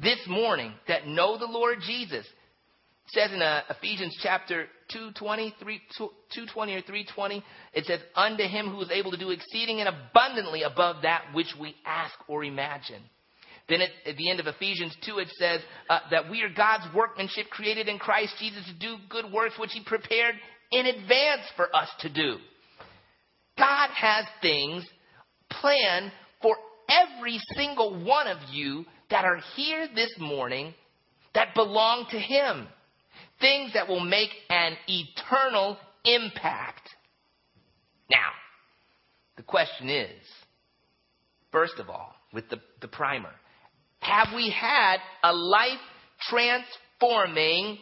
this 0.02 0.18
morning 0.26 0.72
that 0.88 1.07
know 1.07 1.38
the 1.38 1.46
Lord 1.46 1.78
Jesus 1.87 2.24
It 2.24 3.12
says 3.12 3.33
in 3.33 3.42
uh, 3.42 3.62
Ephesians 3.70 4.16
chapter 4.22 4.66
220, 4.92 5.55
3, 5.61 5.81
220 5.98 6.74
or 6.74 6.81
320, 6.81 7.44
it 7.74 7.85
says, 7.85 8.00
Unto 8.14 8.44
him 8.44 8.70
who 8.70 8.81
is 8.81 8.90
able 8.90 9.11
to 9.11 9.18
do 9.18 9.31
exceeding 9.31 9.81
and 9.81 9.88
abundantly 9.88 10.62
above 10.62 11.02
that 11.02 11.24
which 11.35 11.55
we 11.61 11.74
ask 11.85 12.14
or 12.28 12.44
imagine. 12.44 13.02
Then 13.68 13.81
at, 13.81 13.90
at 14.07 14.16
the 14.16 14.31
end 14.31 14.40
of 14.40 14.46
Ephesians 14.46 14.96
2, 15.07 15.18
it 15.18 15.28
says 15.38 15.61
uh, 15.88 16.00
that 16.11 16.31
we 16.31 16.42
are 16.42 16.48
God's 16.55 16.85
workmanship 16.94 17.48
created 17.50 17.88
in 17.88 17.98
Christ 17.98 18.35
Jesus 18.38 18.64
to 18.66 18.78
do 18.78 18.96
good 19.09 19.33
works 19.33 19.59
which 19.59 19.72
he 19.72 19.83
prepared 19.85 20.35
in 20.72 20.87
advance 20.87 21.42
for 21.57 21.74
us 21.74 21.88
to 22.00 22.12
do. 22.12 22.37
God 23.59 23.90
has 23.94 24.24
things 24.40 24.85
planned 25.50 26.11
for 26.42 26.57
every 26.88 27.38
single 27.57 28.05
one 28.05 28.26
of 28.26 28.38
you 28.50 28.85
that 29.11 29.24
are 29.24 29.40
here 29.57 29.88
this 29.94 30.14
morning 30.18 30.74
that 31.35 31.55
belong 31.55 32.07
to 32.11 32.18
him 32.18 32.66
things 33.40 33.72
that 33.74 33.88
will 33.88 34.05
make 34.05 34.31
an 34.50 34.76
eternal 34.87 35.76
impact. 36.05 36.88
Now, 38.11 38.31
the 39.37 39.42
question 39.42 39.88
is 39.88 40.11
first 41.50 41.74
of 41.78 41.88
all, 41.88 42.14
with 42.33 42.48
the, 42.48 42.59
the 42.81 42.88
primer, 42.88 43.31
have 44.00 44.28
we 44.35 44.50
had 44.50 44.96
a 45.22 45.33
life 45.33 45.78
transforming 46.28 47.78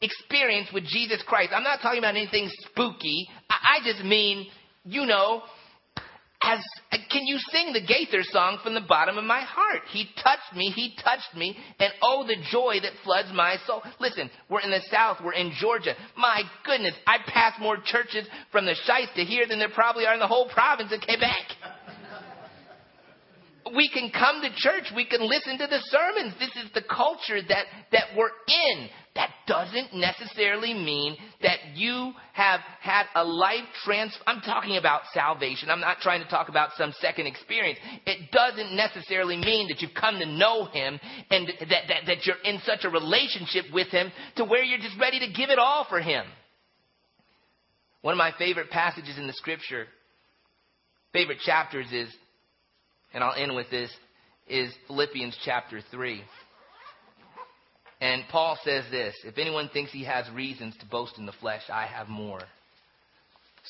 experience 0.00 0.68
with 0.72 0.84
Jesus 0.84 1.22
Christ? 1.26 1.52
I'm 1.54 1.64
not 1.64 1.80
talking 1.82 1.98
about 1.98 2.16
anything 2.16 2.48
spooky. 2.60 3.28
I, 3.50 3.78
I 3.78 3.92
just 3.92 4.04
mean, 4.04 4.46
you 4.84 5.04
know, 5.04 5.42
can 7.10 7.26
you 7.26 7.38
sing 7.50 7.72
the 7.72 7.80
Gaither 7.80 8.22
song 8.22 8.58
from 8.62 8.74
the 8.74 8.80
bottom 8.80 9.18
of 9.18 9.24
my 9.24 9.40
heart? 9.40 9.82
He 9.90 10.08
touched 10.22 10.54
me, 10.54 10.70
he 10.74 10.96
touched 11.02 11.34
me, 11.36 11.56
and 11.78 11.92
oh, 12.02 12.26
the 12.26 12.36
joy 12.50 12.76
that 12.82 12.92
floods 13.04 13.28
my 13.34 13.56
soul. 13.66 13.82
Listen, 14.00 14.30
we're 14.48 14.60
in 14.60 14.70
the 14.70 14.82
South, 14.90 15.18
we're 15.24 15.34
in 15.34 15.52
Georgia. 15.58 15.94
My 16.16 16.42
goodness, 16.64 16.94
I 17.06 17.18
pass 17.26 17.54
more 17.60 17.76
churches 17.84 18.26
from 18.52 18.66
the 18.66 18.74
Shice 18.86 19.12
to 19.14 19.24
here 19.24 19.46
than 19.46 19.58
there 19.58 19.70
probably 19.74 20.06
are 20.06 20.14
in 20.14 20.20
the 20.20 20.26
whole 20.26 20.48
province 20.48 20.92
of 20.92 21.00
Quebec 21.00 21.76
we 23.74 23.88
can 23.88 24.10
come 24.10 24.42
to 24.42 24.50
church, 24.54 24.92
we 24.94 25.04
can 25.04 25.26
listen 25.26 25.58
to 25.58 25.66
the 25.66 25.80
sermons. 25.90 26.34
This 26.38 26.54
is 26.64 26.70
the 26.72 26.82
culture 26.82 27.40
that, 27.48 27.64
that 27.92 28.04
we're 28.16 28.30
in. 28.46 28.88
That 29.16 29.30
doesn't 29.46 29.94
necessarily 29.94 30.72
mean 30.72 31.16
that 31.42 31.58
you 31.74 32.12
have 32.32 32.60
had 32.80 33.06
a 33.16 33.24
life 33.24 33.64
trans. 33.84 34.16
I'm 34.26 34.40
talking 34.40 34.76
about 34.76 35.02
salvation. 35.12 35.68
I'm 35.70 35.80
not 35.80 35.98
trying 36.00 36.22
to 36.22 36.28
talk 36.28 36.48
about 36.48 36.70
some 36.76 36.92
second 37.00 37.26
experience. 37.26 37.78
It 38.06 38.30
doesn't 38.30 38.76
necessarily 38.76 39.36
mean 39.36 39.68
that 39.68 39.82
you've 39.82 39.94
come 39.98 40.18
to 40.20 40.26
know 40.26 40.66
Him 40.66 41.00
and 41.30 41.48
that, 41.48 41.82
that, 41.88 42.02
that 42.06 42.26
you're 42.26 42.36
in 42.44 42.60
such 42.64 42.84
a 42.84 42.90
relationship 42.90 43.64
with 43.72 43.88
Him 43.88 44.12
to 44.36 44.44
where 44.44 44.62
you're 44.62 44.78
just 44.78 45.00
ready 45.00 45.18
to 45.18 45.32
give 45.32 45.50
it 45.50 45.58
all 45.58 45.86
for 45.88 46.00
Him. 46.00 46.24
One 48.02 48.12
of 48.12 48.18
my 48.18 48.32
favorite 48.38 48.70
passages 48.70 49.18
in 49.18 49.26
the 49.26 49.32
scripture, 49.32 49.86
favorite 51.12 51.38
chapters 51.44 51.86
is 51.90 52.08
and 53.16 53.24
I'll 53.24 53.34
end 53.34 53.54
with 53.54 53.70
this, 53.70 53.90
is 54.46 54.70
Philippians 54.86 55.38
chapter 55.42 55.80
3. 55.90 56.22
And 58.00 58.24
Paul 58.30 58.58
says 58.64 58.84
this 58.90 59.14
If 59.24 59.38
anyone 59.38 59.68
thinks 59.68 59.92
he 59.92 60.04
has 60.04 60.28
reasons 60.30 60.74
to 60.80 60.86
boast 60.86 61.18
in 61.18 61.26
the 61.26 61.32
flesh, 61.32 61.62
I 61.72 61.86
have 61.86 62.08
more. 62.08 62.40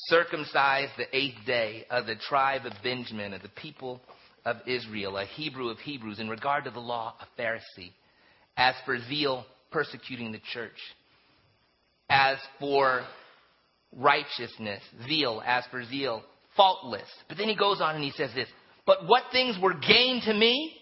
Circumcised 0.09 0.91
the 0.97 1.15
eighth 1.15 1.37
day 1.45 1.85
of 1.89 2.05
the 2.05 2.15
tribe 2.15 2.65
of 2.65 2.73
Benjamin, 2.83 3.33
of 3.33 3.41
the 3.41 3.49
people 3.49 3.99
of 4.45 4.57
Israel, 4.67 5.17
a 5.17 5.25
Hebrew 5.25 5.69
of 5.69 5.79
Hebrews, 5.79 6.19
in 6.19 6.29
regard 6.29 6.65
to 6.65 6.71
the 6.71 6.79
law, 6.79 7.15
a 7.19 7.41
Pharisee. 7.41 7.91
As 8.55 8.75
for 8.85 8.99
zeal, 9.07 9.45
persecuting 9.71 10.31
the 10.31 10.41
church. 10.53 10.77
As 12.09 12.37
for 12.59 13.03
righteousness, 13.95 14.81
zeal. 15.07 15.41
As 15.45 15.65
for 15.71 15.83
zeal, 15.83 16.23
faultless. 16.55 17.09
But 17.27 17.37
then 17.37 17.49
he 17.49 17.55
goes 17.55 17.81
on 17.81 17.95
and 17.95 18.03
he 18.03 18.11
says 18.11 18.31
this 18.35 18.49
but 18.87 19.05
what 19.05 19.23
things 19.33 19.57
were 19.61 19.73
gained 19.73 20.23
to 20.23 20.33
me? 20.33 20.73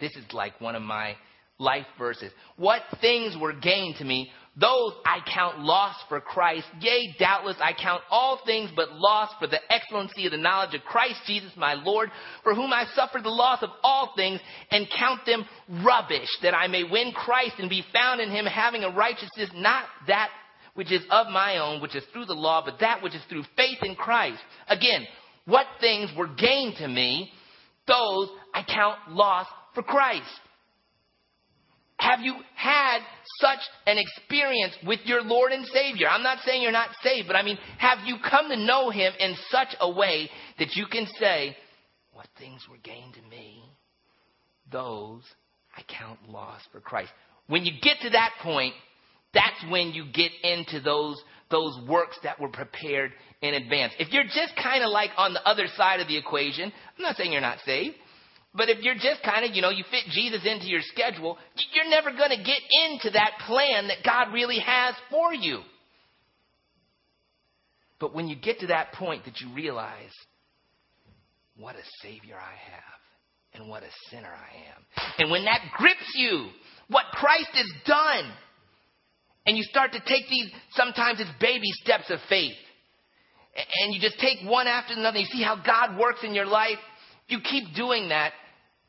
This 0.00 0.16
is 0.16 0.24
like 0.32 0.58
one 0.60 0.74
of 0.74 0.82
my 0.82 1.14
life 1.58 1.86
verses. 1.98 2.32
What 2.56 2.82
things 3.00 3.36
were 3.40 3.52
gained 3.52 3.96
to 3.96 4.04
me? 4.04 4.30
those 4.58 4.94
I 5.04 5.18
count 5.34 5.60
loss 5.60 5.94
for 6.08 6.18
Christ. 6.18 6.66
Yea, 6.80 7.14
doubtless 7.18 7.56
I 7.60 7.72
count 7.74 8.02
all 8.10 8.40
things 8.46 8.70
but 8.74 8.90
loss 8.92 9.28
for 9.38 9.46
the 9.46 9.60
excellency 9.70 10.24
of 10.24 10.32
the 10.32 10.38
knowledge 10.38 10.74
of 10.74 10.80
Christ 10.82 11.20
Jesus 11.26 11.52
my 11.56 11.74
Lord, 11.74 12.10
for 12.42 12.54
whom 12.54 12.72
I 12.72 12.86
suffered 12.94 13.22
the 13.22 13.28
loss 13.28 13.62
of 13.62 13.68
all 13.82 14.14
things 14.16 14.40
and 14.70 14.86
count 14.98 15.26
them 15.26 15.44
rubbish, 15.84 16.28
that 16.42 16.54
I 16.54 16.68
may 16.68 16.84
win 16.84 17.12
Christ 17.12 17.56
and 17.58 17.68
be 17.68 17.84
found 17.92 18.22
in 18.22 18.30
him 18.30 18.46
having 18.46 18.82
a 18.82 18.90
righteousness 18.90 19.50
not 19.54 19.84
that 20.06 20.30
which 20.72 20.90
is 20.90 21.04
of 21.10 21.26
my 21.28 21.58
own, 21.58 21.82
which 21.82 21.94
is 21.94 22.04
through 22.12 22.26
the 22.26 22.34
law, 22.34 22.62
but 22.64 22.80
that 22.80 23.02
which 23.02 23.14
is 23.14 23.22
through 23.28 23.44
faith 23.56 23.78
in 23.82 23.94
Christ. 23.94 24.40
Again, 24.68 25.06
what 25.44 25.66
things 25.80 26.10
were 26.16 26.28
gained 26.28 26.76
to 26.78 26.88
me, 26.88 27.30
those 27.86 28.28
I 28.54 28.62
count 28.62 28.98
loss 29.10 29.46
for 29.74 29.82
Christ. 29.82 30.24
Have 31.98 32.20
you 32.20 32.34
had 32.54 32.98
such 33.40 33.60
an 33.86 33.98
experience 33.98 34.74
with 34.86 35.00
your 35.04 35.22
Lord 35.22 35.52
and 35.52 35.64
Savior? 35.66 36.08
I'm 36.08 36.22
not 36.22 36.38
saying 36.44 36.62
you're 36.62 36.72
not 36.72 36.90
saved, 37.02 37.26
but 37.26 37.36
I 37.36 37.42
mean, 37.42 37.58
have 37.78 37.98
you 38.04 38.16
come 38.28 38.48
to 38.50 38.56
know 38.56 38.90
Him 38.90 39.12
in 39.18 39.34
such 39.50 39.74
a 39.80 39.90
way 39.90 40.30
that 40.58 40.76
you 40.76 40.86
can 40.86 41.06
say, 41.18 41.56
What 42.12 42.26
things 42.38 42.66
were 42.70 42.76
gained 42.78 43.14
to 43.14 43.22
me, 43.22 43.62
those 44.70 45.22
I 45.76 45.82
count 45.82 46.18
loss 46.28 46.60
for 46.72 46.80
Christ. 46.80 47.12
When 47.46 47.64
you 47.64 47.72
get 47.80 47.98
to 48.02 48.10
that 48.10 48.32
point, 48.42 48.74
that's 49.34 49.70
when 49.70 49.90
you 49.90 50.06
get 50.12 50.32
into 50.42 50.80
those, 50.80 51.22
those 51.50 51.78
works 51.86 52.18
that 52.22 52.40
were 52.40 52.48
prepared 52.48 53.12
in 53.42 53.54
advance. 53.54 53.92
If 53.98 54.12
you're 54.12 54.24
just 54.24 54.54
kind 54.62 54.82
of 54.82 54.90
like 54.90 55.10
on 55.16 55.34
the 55.34 55.46
other 55.46 55.66
side 55.76 56.00
of 56.00 56.08
the 56.08 56.16
equation, 56.16 56.72
I'm 56.96 57.02
not 57.02 57.16
saying 57.16 57.32
you're 57.32 57.40
not 57.40 57.58
saved, 57.64 57.96
but 58.56 58.68
if 58.68 58.82
you're 58.82 58.94
just 58.94 59.22
kind 59.22 59.44
of, 59.44 59.54
you 59.54 59.62
know, 59.62 59.70
you 59.70 59.84
fit 59.90 60.04
Jesus 60.10 60.40
into 60.44 60.66
your 60.66 60.80
schedule, 60.82 61.36
you're 61.74 61.88
never 61.88 62.10
going 62.10 62.30
to 62.30 62.36
get 62.36 62.60
into 62.90 63.10
that 63.10 63.32
plan 63.46 63.88
that 63.88 63.98
God 64.04 64.32
really 64.32 64.58
has 64.58 64.94
for 65.10 65.34
you. 65.34 65.60
But 67.98 68.14
when 68.14 68.28
you 68.28 68.36
get 68.36 68.60
to 68.60 68.68
that 68.68 68.92
point 68.92 69.24
that 69.24 69.40
you 69.40 69.52
realize, 69.54 70.12
what 71.58 71.76
a 71.76 71.82
Savior 72.02 72.36
I 72.36 72.54
have, 72.72 73.60
and 73.60 73.68
what 73.68 73.82
a 73.82 73.90
sinner 74.10 74.32
I 74.32 74.56
am. 74.70 75.12
And 75.18 75.30
when 75.30 75.44
that 75.44 75.60
grips 75.76 76.12
you, 76.14 76.48
what 76.88 77.04
Christ 77.12 77.50
has 77.54 77.72
done, 77.86 78.30
and 79.46 79.56
you 79.56 79.62
start 79.62 79.92
to 79.92 80.00
take 80.00 80.28
these, 80.28 80.50
sometimes 80.72 81.20
it's 81.20 81.30
baby 81.40 81.70
steps 81.82 82.10
of 82.10 82.18
faith. 82.28 82.56
And 83.80 83.94
you 83.94 84.00
just 84.00 84.18
take 84.18 84.46
one 84.46 84.66
after 84.66 84.92
another. 84.92 85.18
You 85.18 85.26
see 85.26 85.42
how 85.42 85.56
God 85.56 85.98
works 85.98 86.20
in 86.22 86.34
your 86.34 86.44
life. 86.44 86.78
You 87.28 87.38
keep 87.40 87.74
doing 87.74 88.10
that. 88.10 88.32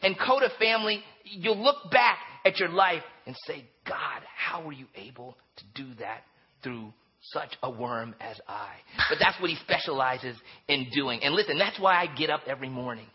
And 0.02 0.16
Coda 0.18 0.50
family, 0.60 1.02
you'll 1.24 1.62
look 1.62 1.92
back 1.92 2.20
at 2.46 2.60
your 2.60 2.70
life 2.70 3.04
and 3.26 3.36
say, 3.46 3.66
God, 3.88 4.22
how 4.36 4.64
were 4.64 4.74
you 4.74 4.86
able 4.96 5.38
to 5.58 5.64
do 5.84 5.94
that 6.00 6.22
through 6.64 6.94
such 7.22 7.58
a 7.64 7.70
worm 7.70 8.16
as 8.22 8.40
I? 8.48 8.70
But 9.10 9.18
that's 9.20 9.40
what 9.42 9.50
he 9.50 9.56
specializes 9.58 10.38
in 10.68 10.88
doing. 10.94 11.22
And 11.24 11.34
listen, 11.34 11.58
that's 11.58 11.80
why 11.80 11.96
I 11.96 12.16
get 12.16 12.30
up 12.30 12.42
every 12.48 12.70
morning. 12.70 13.08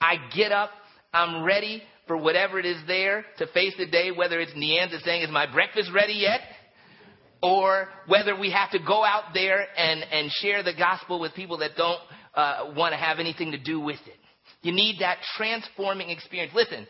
I 0.00 0.16
get 0.34 0.52
up, 0.52 0.70
I'm 1.12 1.42
ready 1.42 1.82
for 2.06 2.16
whatever 2.16 2.58
it 2.58 2.66
is 2.66 2.78
there 2.86 3.24
to 3.38 3.46
face 3.48 3.74
the 3.76 3.86
day, 3.86 4.10
whether 4.10 4.40
it's 4.40 4.52
Neanza 4.52 5.00
saying, 5.02 5.22
Is 5.22 5.30
my 5.30 5.50
breakfast 5.50 5.90
ready 5.94 6.14
yet? 6.14 6.40
Or 7.42 7.88
whether 8.06 8.38
we 8.38 8.50
have 8.50 8.70
to 8.72 8.78
go 8.84 9.04
out 9.04 9.34
there 9.34 9.64
and, 9.76 10.02
and 10.10 10.30
share 10.40 10.62
the 10.62 10.74
gospel 10.74 11.20
with 11.20 11.34
people 11.34 11.58
that 11.58 11.72
don't 11.76 12.00
uh, 12.34 12.72
want 12.76 12.92
to 12.92 12.96
have 12.96 13.20
anything 13.20 13.52
to 13.52 13.58
do 13.58 13.78
with 13.78 14.00
it. 14.06 14.18
You 14.62 14.72
need 14.72 14.96
that 15.00 15.18
transforming 15.36 16.10
experience. 16.10 16.52
Listen, 16.54 16.86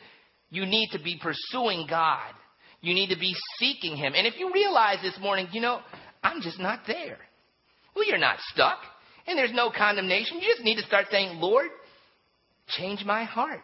you 0.51 0.65
need 0.65 0.89
to 0.93 0.99
be 0.99 1.21
pursuing 1.21 1.87
God. 1.89 2.33
You 2.81 2.95
need 2.95 3.11
to 3.11 3.19
be 3.19 3.35
seeking 3.59 3.97
Him. 3.97 4.15
And 4.17 4.27
if 4.27 4.39
you 4.39 4.53
realize 4.53 4.99
this 5.03 5.19
morning, 5.21 5.49
you 5.53 5.61
know, 5.61 5.81
I'm 6.23 6.41
just 6.41 6.59
not 6.59 6.81
there. 6.87 7.19
Well, 7.95 8.07
you're 8.07 8.19
not 8.19 8.39
stuck. 8.53 8.79
And 9.27 9.37
there's 9.37 9.53
no 9.53 9.71
condemnation. 9.71 10.39
You 10.41 10.49
just 10.49 10.65
need 10.65 10.77
to 10.77 10.87
start 10.87 11.07
saying, 11.11 11.39
Lord, 11.39 11.69
change 12.69 13.05
my 13.05 13.25
heart. 13.25 13.61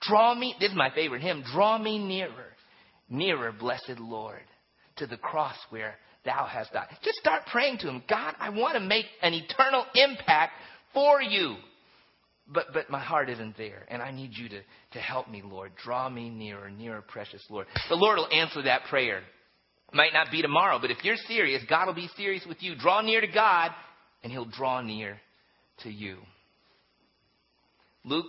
Draw 0.00 0.34
me, 0.34 0.54
this 0.58 0.70
is 0.70 0.76
my 0.76 0.90
favorite 0.90 1.22
hymn, 1.22 1.44
draw 1.52 1.78
me 1.78 1.98
nearer, 1.98 2.52
nearer, 3.08 3.52
blessed 3.52 3.98
Lord, 3.98 4.42
to 4.96 5.06
the 5.06 5.16
cross 5.16 5.56
where 5.70 5.96
thou 6.24 6.46
hast 6.46 6.72
died. 6.72 6.88
Just 7.02 7.18
start 7.18 7.46
praying 7.46 7.78
to 7.78 7.88
him. 7.88 8.02
God, 8.08 8.34
I 8.38 8.50
want 8.50 8.74
to 8.74 8.80
make 8.80 9.06
an 9.22 9.32
eternal 9.32 9.86
impact 9.94 10.52
for 10.92 11.22
you. 11.22 11.56
But, 12.46 12.66
but 12.74 12.90
my 12.90 13.00
heart 13.00 13.30
isn't 13.30 13.56
there, 13.56 13.86
and 13.88 14.02
I 14.02 14.10
need 14.10 14.32
you 14.34 14.48
to, 14.50 14.60
to 14.92 14.98
help 14.98 15.30
me, 15.30 15.42
Lord. 15.42 15.72
Draw 15.82 16.10
me 16.10 16.28
nearer, 16.28 16.70
nearer, 16.70 17.02
precious 17.02 17.42
Lord. 17.48 17.66
The 17.88 17.94
Lord 17.94 18.18
will 18.18 18.28
answer 18.30 18.62
that 18.62 18.84
prayer. 18.90 19.22
Might 19.94 20.12
not 20.12 20.30
be 20.30 20.42
tomorrow, 20.42 20.78
but 20.78 20.90
if 20.90 20.98
you're 21.04 21.16
serious, 21.28 21.62
God 21.68 21.86
will 21.86 21.94
be 21.94 22.10
serious 22.16 22.44
with 22.46 22.62
you. 22.62 22.74
Draw 22.76 23.00
near 23.02 23.20
to 23.20 23.26
God, 23.26 23.70
and 24.22 24.30
He'll 24.30 24.44
draw 24.44 24.82
near 24.82 25.18
to 25.84 25.90
you. 25.90 26.18
Luke 28.04 28.26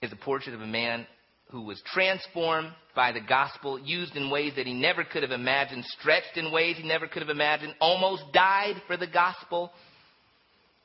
is 0.00 0.12
a 0.12 0.16
portrait 0.16 0.54
of 0.54 0.62
a 0.62 0.66
man 0.66 1.06
who 1.50 1.62
was 1.62 1.80
transformed 1.92 2.70
by 2.94 3.12
the 3.12 3.20
gospel, 3.20 3.78
used 3.78 4.16
in 4.16 4.30
ways 4.30 4.54
that 4.56 4.66
he 4.66 4.74
never 4.74 5.04
could 5.04 5.22
have 5.22 5.32
imagined, 5.32 5.84
stretched 6.00 6.36
in 6.36 6.50
ways 6.50 6.76
he 6.76 6.88
never 6.88 7.06
could 7.06 7.22
have 7.22 7.28
imagined, 7.28 7.74
almost 7.80 8.24
died 8.32 8.76
for 8.86 8.96
the 8.96 9.06
gospel. 9.06 9.70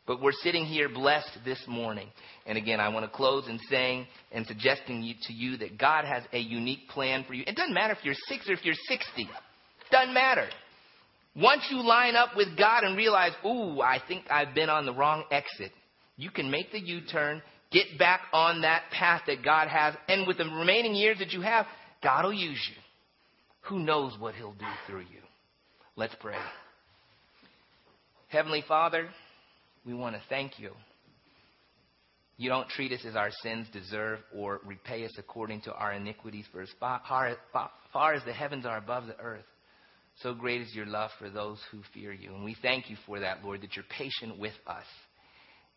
But 0.08 0.22
we're 0.22 0.32
sitting 0.32 0.66
here 0.66 0.90
blessed 0.90 1.40
this 1.46 1.64
morning. 1.68 2.08
And 2.46 2.58
again, 2.58 2.80
I 2.80 2.90
want 2.90 3.06
to 3.06 3.12
close 3.12 3.48
in 3.48 3.60
saying 3.70 4.08
and 4.32 4.46
suggesting 4.48 5.04
you, 5.04 5.14
to 5.28 5.34
you 5.34 5.58
that 5.58 5.78
God 5.78 6.06
has 6.06 6.24
a 6.34 6.40
unique 6.40 6.90
plan 6.90 7.24
for 7.28 7.34
you. 7.34 7.44
It 7.46 7.56
doesn't 7.56 7.74
matter 7.74 7.94
if 7.94 8.04
you're 8.04 8.16
six 8.28 8.50
or 8.50 8.54
if 8.54 8.66
you're 8.66 8.76
60. 8.88 9.30
Doesn't 9.92 10.14
matter. 10.14 10.48
Once 11.36 11.68
you 11.70 11.78
line 11.86 12.16
up 12.16 12.36
with 12.36 12.58
God 12.58 12.84
and 12.84 12.98
realize, 12.98 13.32
ooh, 13.46 13.80
I 13.80 14.00
think 14.08 14.26
I've 14.30 14.54
been 14.56 14.70
on 14.70 14.86
the 14.86 14.94
wrong 14.94 15.24
exit, 15.32 15.72
you 16.18 16.30
can 16.32 16.52
make 16.52 16.72
the 16.72 16.80
U 16.80 17.02
turn 17.10 17.42
Get 17.72 17.98
back 17.98 18.22
on 18.34 18.62
that 18.62 18.84
path 18.92 19.22
that 19.28 19.44
God 19.44 19.70
has. 19.70 19.96
And 20.10 20.28
with 20.28 20.38
the 20.38 20.44
remaining 20.44 20.94
years 20.94 21.20
that 21.20 21.32
you 21.32 21.42
have, 21.42 21.66
God 22.04 22.26
will 22.26 22.34
use 22.34 22.62
you. 22.70 22.82
Who 23.70 23.80
knows 23.80 24.18
what 24.20 24.36
He'll 24.36 24.52
do 24.52 24.66
through 24.88 25.02
you? 25.02 25.22
Let's 25.96 26.16
pray. 26.20 26.36
Heavenly 28.28 28.64
Father, 28.68 29.08
we 29.86 29.94
want 29.94 30.16
to 30.16 30.22
thank 30.30 30.60
you. 30.60 30.72
You 32.38 32.50
don't 32.50 32.70
treat 32.70 32.92
us 32.92 33.06
as 33.06 33.16
our 33.16 33.30
sins 33.44 33.68
deserve 33.72 34.20
or 34.36 34.62
repay 34.66 35.06
us 35.06 35.14
according 35.18 35.62
to 35.62 35.74
our 35.74 35.94
iniquities, 35.94 36.46
for 36.52 36.62
as 36.62 36.70
far, 36.80 37.02
far 37.94 38.14
as 38.14 38.24
the 38.26 38.34
heavens 38.34 38.66
are 38.66 38.78
above 38.78 39.06
the 39.06 39.20
earth, 39.20 39.46
so 40.22 40.34
great 40.34 40.62
is 40.62 40.74
your 40.76 40.86
love 40.86 41.10
for 41.20 41.30
those 41.30 41.60
who 41.72 41.80
fear 41.94 42.12
you. 42.12 42.34
And 42.34 42.44
we 42.44 42.56
thank 42.62 42.90
you 42.90 42.98
for 43.06 43.20
that, 43.20 43.44
Lord, 43.44 43.62
that 43.62 43.76
you're 43.76 43.86
patient 43.86 44.40
with 44.40 44.54
us 44.68 44.86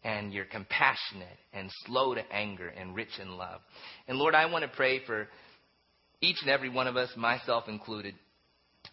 and 0.02 0.32
you're 0.32 0.44
compassionate 0.44 1.38
and 1.52 1.70
slow 1.86 2.14
to 2.14 2.32
anger 2.32 2.68
and 2.68 2.94
rich 2.94 3.18
in 3.20 3.36
love. 3.36 3.60
And 4.06 4.18
Lord, 4.18 4.34
I 4.34 4.46
want 4.46 4.62
to 4.62 4.76
pray 4.76 5.04
for 5.06 5.28
each 6.20 6.36
and 6.42 6.50
every 6.50 6.68
one 6.68 6.86
of 6.86 6.96
us, 6.96 7.08
myself 7.16 7.68
included, 7.68 8.14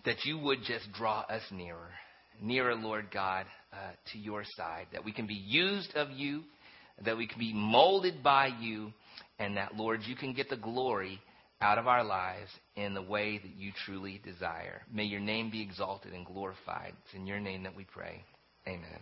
that 0.05 0.23
you 0.23 0.37
would 0.39 0.59
just 0.63 0.91
draw 0.93 1.21
us 1.21 1.41
nearer, 1.51 1.91
nearer, 2.41 2.75
Lord 2.75 3.07
God, 3.11 3.45
uh, 3.71 3.91
to 4.11 4.17
your 4.17 4.43
side, 4.57 4.87
that 4.91 5.05
we 5.05 5.11
can 5.11 5.27
be 5.27 5.33
used 5.33 5.95
of 5.95 6.11
you, 6.11 6.43
that 7.05 7.17
we 7.17 7.27
can 7.27 7.39
be 7.39 7.53
molded 7.53 8.21
by 8.21 8.49
you, 8.59 8.91
and 9.39 9.57
that, 9.57 9.75
Lord, 9.75 10.01
you 10.05 10.15
can 10.15 10.33
get 10.33 10.49
the 10.49 10.57
glory 10.57 11.19
out 11.61 11.77
of 11.77 11.87
our 11.87 12.03
lives 12.03 12.49
in 12.75 12.93
the 12.93 13.01
way 13.01 13.37
that 13.37 13.55
you 13.55 13.71
truly 13.85 14.19
desire. 14.23 14.81
May 14.91 15.03
your 15.03 15.19
name 15.19 15.51
be 15.51 15.61
exalted 15.61 16.13
and 16.13 16.25
glorified. 16.25 16.93
It's 17.05 17.13
in 17.13 17.27
your 17.27 17.39
name 17.39 17.63
that 17.63 17.75
we 17.75 17.85
pray. 17.85 18.23
Amen. 18.67 18.99